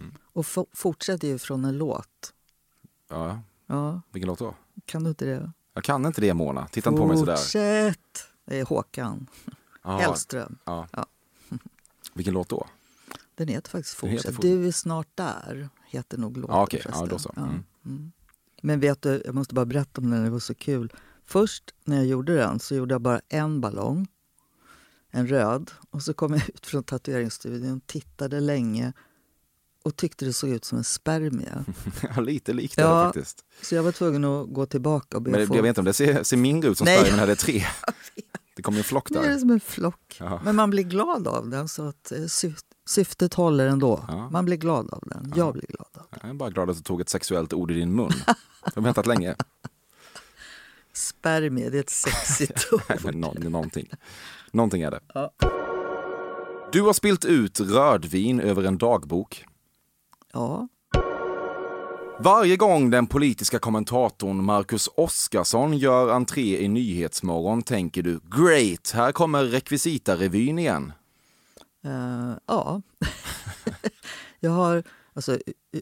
Mm. 0.00 0.14
Och 0.22 0.44
fo- 0.44 0.66
fortsätt 0.72 1.24
är 1.24 1.28
ju 1.28 1.38
från 1.38 1.64
en 1.64 1.78
låt. 1.78 2.34
Ja, 3.08 3.40
Ja, 3.66 4.00
vilken 4.12 4.26
låt 4.28 4.38
då? 4.38 4.54
kan 4.84 5.04
du 5.04 5.08
inte 5.10 5.24
det? 5.24 5.52
Jag 5.74 5.84
kan 5.84 6.06
inte 6.06 6.20
det 6.20 6.34
Mona. 6.34 6.68
Titta 6.68 6.90
inte 6.90 7.00
på 7.00 7.06
mig 7.06 7.18
sådär. 7.18 7.36
Fortsätt! 7.36 8.26
Det 8.44 8.60
är 8.60 8.64
Håkan 8.64 9.26
Hellström. 9.92 10.58
Ja. 10.64 10.88
Ja. 10.92 11.06
Vilken 12.14 12.34
låt 12.34 12.48
då? 12.48 12.66
Den 13.34 13.48
heter 13.48 13.70
faktiskt 13.70 13.94
Fortsätt. 13.96 14.34
Fort- 14.34 14.42
Du 14.42 14.66
är 14.68 14.72
snart 14.72 15.08
där, 15.14 15.68
heter 15.86 16.18
nog 16.18 16.36
låten 16.36 16.56
Ja, 16.56 16.62
okej. 16.62 16.82
Ja, 16.88 17.06
då 17.06 17.18
så. 17.18 17.34
Mm. 17.36 17.64
Mm. 17.84 18.12
Men 18.62 18.80
vet 18.80 19.02
du, 19.02 19.22
jag 19.24 19.34
måste 19.34 19.54
bara 19.54 19.66
berätta 19.66 20.00
om 20.00 20.10
den, 20.10 20.24
det 20.24 20.30
var 20.30 20.38
så 20.38 20.54
kul. 20.54 20.92
Först 21.24 21.74
när 21.84 21.96
jag 21.96 22.06
gjorde 22.06 22.36
den 22.36 22.58
så 22.60 22.74
gjorde 22.74 22.94
jag 22.94 23.00
bara 23.00 23.20
en 23.28 23.60
ballong, 23.60 24.06
en 25.10 25.26
röd. 25.26 25.70
Och 25.90 26.02
så 26.02 26.14
kom 26.14 26.32
jag 26.32 26.48
ut 26.54 26.66
från 26.66 26.82
tatueringsstudion, 26.84 27.80
tittade 27.80 28.40
länge 28.40 28.92
och 29.82 29.96
tyckte 29.96 30.24
det 30.24 30.32
såg 30.32 30.50
ut 30.50 30.64
som 30.64 30.78
en 30.78 30.84
spermie. 30.84 31.64
Ja, 32.16 32.20
lite 32.20 32.52
likt 32.52 32.78
är 32.78 32.82
Ja. 32.82 32.98
det 32.98 33.04
faktiskt. 33.04 33.44
Så 33.62 33.74
jag 33.74 33.82
var 33.82 33.92
tvungen 33.92 34.24
att 34.24 34.52
gå 34.52 34.66
tillbaka 34.66 35.16
och 35.16 35.22
be 35.22 35.30
Men 35.30 35.40
det, 35.40 35.46
få... 35.46 35.56
jag 35.56 35.62
vet 35.62 35.68
inte 35.68 35.80
om 35.80 35.84
det 35.84 35.92
ser, 35.92 36.22
ser 36.22 36.36
mindre 36.36 36.70
ut 36.70 36.78
som. 36.78 36.86
Sverige, 36.86 37.10
men 37.10 37.18
här 37.18 37.22
är 37.26 37.26
det 37.30 37.36
tre. 37.36 37.62
Det 38.56 38.62
kommer 38.62 38.78
en 38.78 38.84
flock 38.84 39.10
Nu 39.10 39.18
är 39.18 39.22
det 39.22 39.28
där. 39.28 39.38
som 39.38 39.50
en 39.50 39.60
flock. 39.60 40.16
Ja. 40.20 40.40
Men 40.44 40.56
man 40.56 40.70
blir 40.70 40.82
glad 40.84 41.28
av 41.28 41.48
den 41.48 41.68
så 41.68 41.88
att 41.88 42.12
eh, 42.12 42.16
syf- 42.18 42.64
syftet 42.88 43.34
håller 43.34 43.66
ändå. 43.66 44.04
Ja. 44.08 44.30
Man 44.30 44.44
blir 44.44 44.56
glad 44.56 44.90
av 44.90 45.02
den. 45.06 45.32
Jag 45.36 45.52
blir 45.52 45.66
glad 45.68 45.88
av 45.94 46.06
den. 46.10 46.20
Jag 46.22 46.30
är 46.30 46.34
bara 46.34 46.50
glad 46.50 46.70
att 46.70 46.76
du 46.76 46.82
tog 46.82 47.00
ett 47.00 47.08
sexuellt 47.08 47.52
ord 47.52 47.70
i 47.70 47.74
din 47.74 47.96
mun. 47.96 48.10
Jag 48.64 48.72
har 48.74 48.82
väntat 48.82 49.06
länge. 49.06 49.34
Spermie, 50.92 51.70
det 51.70 51.76
är 51.76 51.80
ett 51.80 51.90
sexigt 51.90 52.68
ord. 52.72 52.80
Nej, 52.88 52.98
men 53.04 53.20
nå- 53.20 53.34
någonting. 53.38 53.90
någonting 54.52 54.82
är 54.82 54.90
det. 54.90 55.00
Ja. 55.14 55.30
Du 56.72 56.82
har 56.82 56.92
spilt 56.92 57.24
ut 57.24 57.60
rödvin 57.60 58.40
över 58.40 58.62
en 58.62 58.78
dagbok. 58.78 59.44
Ja, 60.32 60.68
Varje 62.18 62.56
gång 62.56 62.90
den 62.90 63.06
politiska 63.06 63.58
kommentatorn 63.58 64.44
Marcus 64.44 64.88
Oskarsson 64.96 65.78
gör 65.78 66.10
entré 66.10 66.62
i 66.64 66.68
Nyhetsmorgon 66.68 67.62
tänker 67.62 68.02
du 68.02 68.20
great, 68.30 68.90
här 68.90 69.12
kommer 69.12 69.44
rekvisitarevyn 69.44 70.58
igen. 70.58 70.92
Eh, 71.84 72.32
ja. 72.46 72.82
jag 74.40 74.50
har, 74.50 74.82
alltså, 75.14 75.32
eh, 75.32 75.38
eh, 75.72 75.80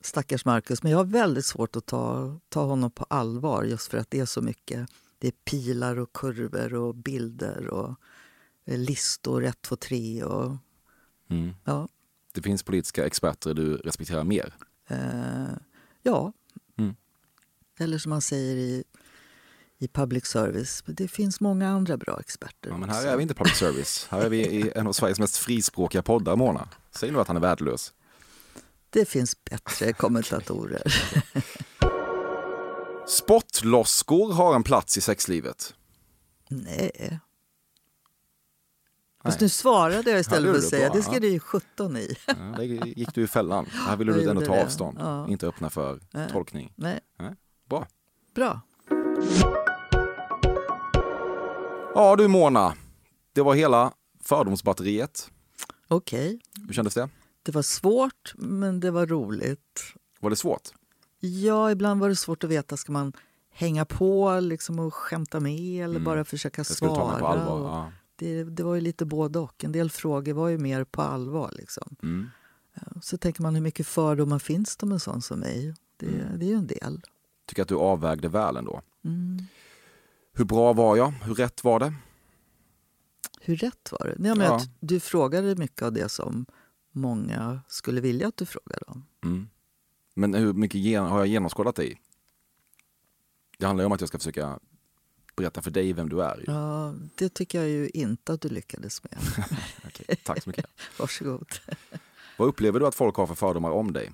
stackars 0.00 0.44
Marcus, 0.44 0.82
men 0.82 0.92
jag 0.92 0.98
har 0.98 1.04
väldigt 1.04 1.46
svårt 1.46 1.76
att 1.76 1.86
ta, 1.86 2.36
ta 2.48 2.64
honom 2.64 2.90
på 2.90 3.06
allvar 3.10 3.64
just 3.64 3.90
för 3.90 3.98
att 3.98 4.10
det 4.10 4.20
är 4.20 4.26
så 4.26 4.42
mycket. 4.42 4.90
Det 5.18 5.28
är 5.28 5.32
pilar 5.44 5.98
och 5.98 6.12
kurvor 6.12 6.74
och 6.74 6.94
bilder 6.94 7.68
och 7.68 7.94
listor, 8.64 9.44
ett, 9.44 9.62
två, 9.62 9.76
tre 9.76 10.24
och 10.24 10.56
Mm. 11.28 11.54
ja. 11.64 11.88
Det 12.32 12.42
finns 12.42 12.62
politiska 12.62 13.06
experter 13.06 13.54
du 13.54 13.76
respekterar 13.76 14.24
mer. 14.24 14.54
Eh, 14.88 15.56
ja. 16.02 16.32
Mm. 16.78 16.96
Eller 17.78 17.98
som 17.98 18.10
man 18.10 18.20
säger 18.20 18.56
i, 18.56 18.84
i 19.78 19.88
public 19.88 20.26
service, 20.26 20.82
det 20.86 21.08
finns 21.08 21.40
många 21.40 21.68
andra 21.68 21.96
bra 21.96 22.20
experter. 22.20 22.70
Ja, 22.70 22.76
men 22.76 22.88
här 22.88 22.98
också. 22.98 23.08
är 23.08 23.16
vi 23.16 23.22
inte 23.22 23.34
public 23.34 23.56
service. 23.56 24.06
Här 24.10 24.20
är 24.20 24.28
vi 24.28 24.38
i 24.38 24.72
en 24.76 24.86
av 24.86 24.92
Sveriges 24.92 25.18
mest 25.18 25.36
frispråkiga 25.36 26.02
poddar, 26.02 26.36
Mona. 26.36 26.68
Säg 26.90 27.10
nu 27.10 27.20
att 27.20 27.28
han 27.28 27.36
är 27.36 27.40
värdelös. 27.40 27.92
Det 28.90 29.08
finns 29.08 29.44
bättre 29.44 29.92
kommentatorer. 29.92 30.82
Spottloskor 33.08 34.32
har 34.32 34.54
en 34.54 34.62
plats 34.62 34.98
i 34.98 35.00
sexlivet. 35.00 35.74
Nej. 36.48 37.20
Fast 39.26 39.40
nu 39.40 39.48
svarade 39.48 39.94
jag 39.96 40.06
Ja, 40.16 40.18
istället 40.18 40.50
för 40.50 40.58
att 40.58 40.64
säga, 40.64 40.88
bra, 40.88 40.96
det 40.96 41.02
ska 41.02 41.20
du 41.20 41.28
ju 41.28 41.38
17 41.40 41.96
i. 41.96 42.16
Ja, 42.26 42.34
där 42.34 42.62
gick 42.98 43.14
du 43.14 43.22
i 43.22 43.26
fällan. 43.26 43.66
Här 43.86 43.96
ville 43.96 44.12
du 44.12 44.30
ändå 44.30 44.42
ta 44.42 44.54
det. 44.54 44.62
avstånd, 44.62 44.98
Ja. 45.00 45.28
inte 45.28 45.46
öppna 45.46 45.70
för 45.70 46.00
Nej. 46.10 46.28
tolkning. 46.32 46.72
Nej, 46.76 47.00
Bra. 47.68 47.86
bra. 48.34 48.60
Ja 51.94 52.16
du 52.16 52.28
Mona, 52.28 52.74
det 53.32 53.42
var 53.42 53.54
hela 53.54 53.92
fördomsbatteriet. 54.24 55.30
Okej. 55.88 56.40
Hur 56.66 56.72
kändes 56.74 56.94
det? 56.94 57.08
Det 57.42 57.52
var 57.52 57.62
svårt, 57.62 58.34
men 58.36 58.80
det 58.80 58.90
var 58.90 59.06
roligt. 59.06 59.80
Var 60.20 60.30
det 60.30 60.36
svårt? 60.36 60.68
Ja, 61.20 61.70
ibland 61.70 62.00
var 62.00 62.08
det 62.08 62.16
svårt 62.16 62.44
att 62.44 62.50
veta, 62.50 62.76
ska 62.76 62.92
man 62.92 63.12
hänga 63.52 63.84
på 63.84 64.40
liksom 64.40 64.78
och 64.78 64.94
skämta 64.94 65.40
med 65.40 65.84
eller 65.84 65.94
Mm. 65.94 66.04
bara 66.04 66.24
försöka 66.24 66.64
svara? 66.64 67.14
och 67.52 67.60
Ja. 67.66 67.92
Det, 68.16 68.44
det 68.44 68.62
var 68.62 68.74
ju 68.74 68.80
lite 68.80 69.04
både 69.04 69.38
och. 69.38 69.64
En 69.64 69.72
del 69.72 69.90
frågor 69.90 70.32
var 70.32 70.48
ju 70.48 70.58
mer 70.58 70.84
på 70.84 71.02
allvar. 71.02 71.50
Liksom. 71.56 71.96
Mm. 72.02 72.26
Så 73.02 73.16
tänker 73.18 73.42
man, 73.42 73.54
hur 73.54 73.62
mycket 73.62 73.86
fördomar 73.86 74.38
finns 74.38 74.76
det 74.76 74.86
om 74.86 74.92
en 74.92 75.00
sån 75.00 75.22
som 75.22 75.38
mig? 75.40 75.74
Det, 75.96 76.06
Mm. 76.06 76.38
det 76.38 76.44
är 76.46 76.48
ju 76.48 76.54
en 76.54 76.66
del. 76.66 77.02
Tycker 77.46 77.62
att 77.62 77.68
du 77.68 77.74
avvägde 77.76 78.28
väl 78.28 78.56
ändå. 78.56 78.82
Mm. 79.04 79.38
Hur 80.32 80.44
bra 80.44 80.72
var 80.72 80.96
jag? 80.96 81.10
Hur 81.10 81.34
rätt 81.34 81.64
var 81.64 81.80
det? 81.80 81.94
Hur 83.40 83.56
rätt 83.56 83.92
var 83.92 84.06
det? 84.06 84.14
Nej, 84.18 84.34
men 84.36 84.46
Ja. 84.46 84.60
Du 84.80 85.00
frågade 85.00 85.56
mycket 85.56 85.82
av 85.82 85.92
det 85.92 86.08
som 86.08 86.46
många 86.92 87.60
skulle 87.68 88.00
vilja 88.00 88.28
att 88.28 88.36
du 88.36 88.46
frågade 88.46 88.84
om. 88.86 89.04
Mm. 89.24 89.48
Men 90.14 90.34
hur 90.34 90.52
mycket 90.52 91.00
har 91.00 91.18
jag 91.18 91.26
genomskådat 91.26 91.76
dig? 91.76 92.00
Det 93.58 93.66
handlar 93.66 93.82
ju 93.82 93.86
om 93.86 93.92
att 93.92 94.00
jag 94.00 94.08
ska 94.08 94.18
försöka 94.18 94.58
berätta 95.36 95.62
för 95.62 95.70
dig 95.70 95.92
vem 95.92 96.08
du 96.08 96.22
är. 96.22 96.44
Ja, 96.46 96.94
det 97.14 97.28
tycker 97.28 97.58
jag 97.58 97.68
ju 97.68 97.88
inte 97.88 98.32
att 98.32 98.40
du 98.40 98.48
lyckades 98.48 99.02
med. 99.04 99.18
Okej, 99.86 100.16
tack 100.24 100.42
så 100.42 100.48
mycket. 100.48 100.66
Varsågod. 100.98 101.48
Vad 102.36 102.48
upplever 102.48 102.80
du 102.80 102.86
att 102.86 102.94
folk 102.94 103.16
har 103.16 103.26
för 103.26 103.34
fördomar 103.34 103.70
om 103.70 103.92
dig? 103.92 104.12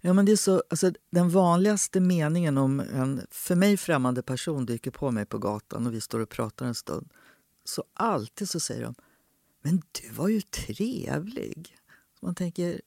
Ja, 0.00 0.12
men 0.12 0.26
det 0.26 0.32
är 0.32 0.36
så, 0.36 0.62
alltså, 0.70 0.92
den 1.10 1.30
vanligaste 1.30 2.00
meningen 2.00 2.58
om 2.58 2.80
en 2.80 3.26
för 3.30 3.54
mig 3.54 3.76
främmande 3.76 4.22
person 4.22 4.66
dyker 4.66 4.90
på 4.90 5.10
mig 5.10 5.26
på 5.26 5.38
gatan 5.38 5.86
och 5.86 5.94
vi 5.94 6.00
står 6.00 6.20
och 6.20 6.28
pratar 6.28 6.66
en 6.66 6.74
stund. 6.74 7.08
Så 7.64 7.84
alltid 7.94 8.48
så 8.48 8.60
säger 8.60 8.82
de 8.82 8.94
Men 9.62 9.82
du 10.02 10.10
var 10.10 10.28
ju 10.28 10.40
trevlig. 10.40 11.76
Så 12.20 12.26
man 12.26 12.34
tänker, 12.34 12.80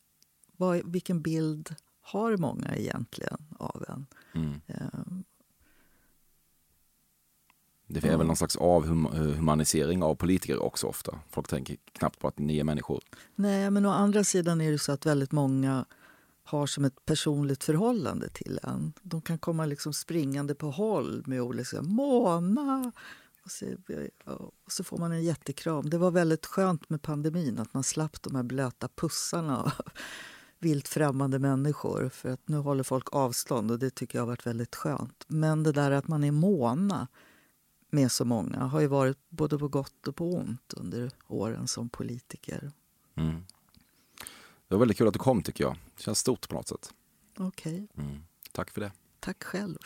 vad, 0.58 0.92
vilken 0.92 1.22
bild 1.22 1.76
har 2.02 2.38
många 2.38 2.76
egentligen 2.76 3.38
av 3.60 3.86
en? 3.88 4.06
Mm. 4.34 4.62
Eh, 7.88 7.94
Det 7.94 8.08
är 8.08 8.18
väl 8.18 8.28
någon 8.28 8.36
slags 8.36 8.56
avhumanisering 8.56 10.04
av 10.04 10.16
politiker 10.16 10.64
också 10.64 10.88
ofta. 10.88 11.20
Folk 11.30 11.48
tänker 11.48 11.78
knappt 11.92 12.20
på 12.20 12.28
att 12.28 12.40
ni 12.40 12.60
är 12.60 12.64
människor. 12.64 13.04
Nej, 13.36 13.72
men 13.72 13.86
å 13.86 13.90
andra 13.90 14.24
sidan 14.24 14.62
är 14.62 14.72
det 14.72 14.80
så 14.80 14.92
att 14.92 15.06
väldigt 15.06 15.32
många 15.32 15.86
har 16.44 16.68
som 16.68 16.86
ett 16.86 17.06
personligt 17.06 17.64
förhållande 17.64 18.30
till 18.30 18.60
en. 18.64 18.94
De 19.02 19.22
kan 19.22 19.38
komma 19.38 19.66
liksom 19.66 19.94
springande 19.94 20.56
på 20.56 20.72
håll 20.72 21.24
med 21.26 21.42
ord 21.42 21.56
liksom 21.56 21.88
Mona! 21.96 22.92
Och 23.44 23.52
så, 23.52 23.66
och 24.66 24.72
så 24.72 24.84
får 24.84 24.98
man 24.98 25.12
en 25.12 25.24
jättekram. 25.24 25.90
Det 25.90 25.98
var 25.98 26.12
väldigt 26.12 26.46
skönt 26.46 26.90
med 26.90 27.02
pandemin 27.02 27.60
att 27.60 27.74
man 27.74 27.84
slapp 27.84 28.22
de 28.22 28.36
här 28.36 28.44
blöta 28.44 28.88
pussarna 28.96 29.58
av 29.64 29.72
vilt 30.60 30.88
främmande 30.88 31.40
människor. 31.40 32.10
För 32.10 32.30
att 32.30 32.48
nu 32.48 32.58
håller 32.58 32.84
folk 32.84 33.08
avstånd 33.16 33.72
och 33.72 33.80
det 33.80 33.90
tycker 33.90 34.18
jag 34.18 34.22
har 34.24 34.28
varit 34.28 34.48
väldigt 34.48 34.76
skönt. 34.76 35.24
Men 35.28 35.64
det 35.64 35.72
där 35.72 35.92
att 35.92 36.08
man 36.08 36.24
är 36.24 36.32
Mona 36.32 37.08
med 37.90 38.12
så 38.12 38.26
många 38.26 38.58
har 38.60 38.80
ju 38.80 38.88
varit 38.88 39.18
både 39.30 39.58
på 39.60 39.68
gott 39.68 40.08
och 40.08 40.16
på 40.16 40.34
ont 40.34 40.74
under 40.74 41.12
åren 41.28 41.68
som 41.68 41.90
politiker. 41.90 42.72
Mm. 43.16 43.46
Det 44.68 44.76
var 44.76 44.80
väldigt 44.80 44.98
kul 44.98 45.08
att 45.08 45.14
du 45.14 45.20
kom 45.20 45.42
tycker 45.44 45.64
jag. 45.64 45.78
Det 45.96 46.04
känns 46.04 46.20
stort 46.20 46.50
på 46.50 46.56
något 46.56 46.68
sätt. 46.68 46.94
Okej, 47.38 47.88
Mm. 47.98 48.24
Tack 48.52 48.72
för 48.72 48.82
det. 48.82 48.92
tack 49.20 49.44
själv. 49.44 49.78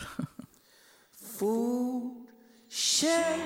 Fortsätt 2.71 3.39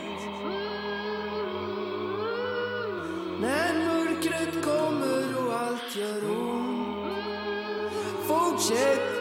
När 3.42 3.74
mörkret 3.86 4.64
kommer 4.66 5.46
och 5.48 5.54
allt 5.60 5.96
gör 5.96 6.32
ont 6.32 6.96
Fortsätt 8.28 9.16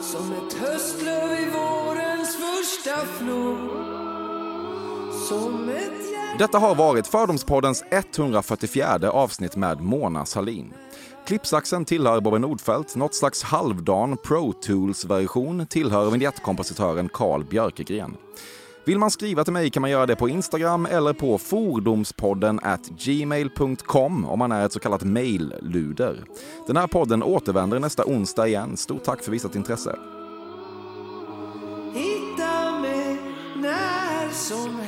som 0.00 0.32
ett 0.32 0.52
höstlöv 0.52 1.40
i 1.40 1.50
vårens 1.50 2.36
första 2.36 3.06
flod 3.06 3.89
detta 6.38 6.58
har 6.58 6.74
varit 6.74 7.06
Fördomspoddens 7.06 7.84
144 7.90 9.10
avsnitt 9.10 9.56
med 9.56 9.80
Mona 9.80 10.26
Salin. 10.26 10.72
Klippsaxen 11.26 11.84
tillhör 11.84 12.20
Bobby 12.20 12.38
Nordfeldt, 12.38 12.96
något 12.96 13.14
slags 13.14 13.42
halvdan 13.42 14.16
Pro 14.16 14.52
Tools-version 14.52 15.66
tillhör 15.66 16.10
vignettkompositören 16.10 17.08
Carl 17.08 17.44
Björkegren. 17.44 18.16
Vill 18.84 18.98
man 18.98 19.10
skriva 19.10 19.44
till 19.44 19.52
mig 19.52 19.70
kan 19.70 19.80
man 19.80 19.90
göra 19.90 20.06
det 20.06 20.16
på 20.16 20.28
Instagram 20.28 20.86
eller 20.86 21.12
på 21.12 21.38
fordomspodden 21.38 22.60
at 22.62 22.88
gmail.com 22.88 24.24
om 24.24 24.38
man 24.38 24.52
är 24.52 24.66
ett 24.66 24.72
så 24.72 24.80
kallat 24.80 25.04
mailluder. 25.04 26.24
Den 26.66 26.76
här 26.76 26.86
podden 26.86 27.22
återvänder 27.22 27.78
nästa 27.78 28.04
onsdag 28.04 28.48
igen. 28.48 28.76
Stort 28.76 29.04
tack 29.04 29.22
för 29.22 29.30
visat 29.30 29.54
intresse. 29.54 29.96
Hitta 31.94 32.80
mig 32.80 33.18
när 33.56 34.30
som 34.32 34.79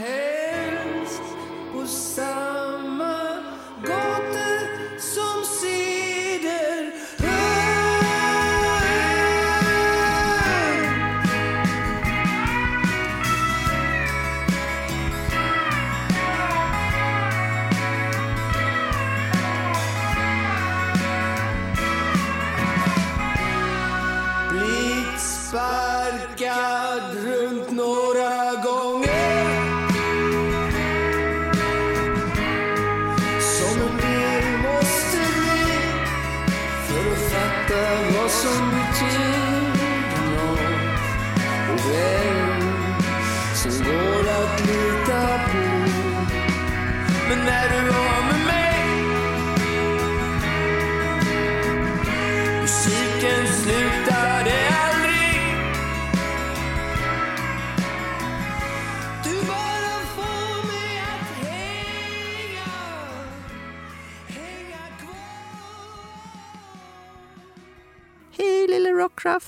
Hänga 69.25 69.41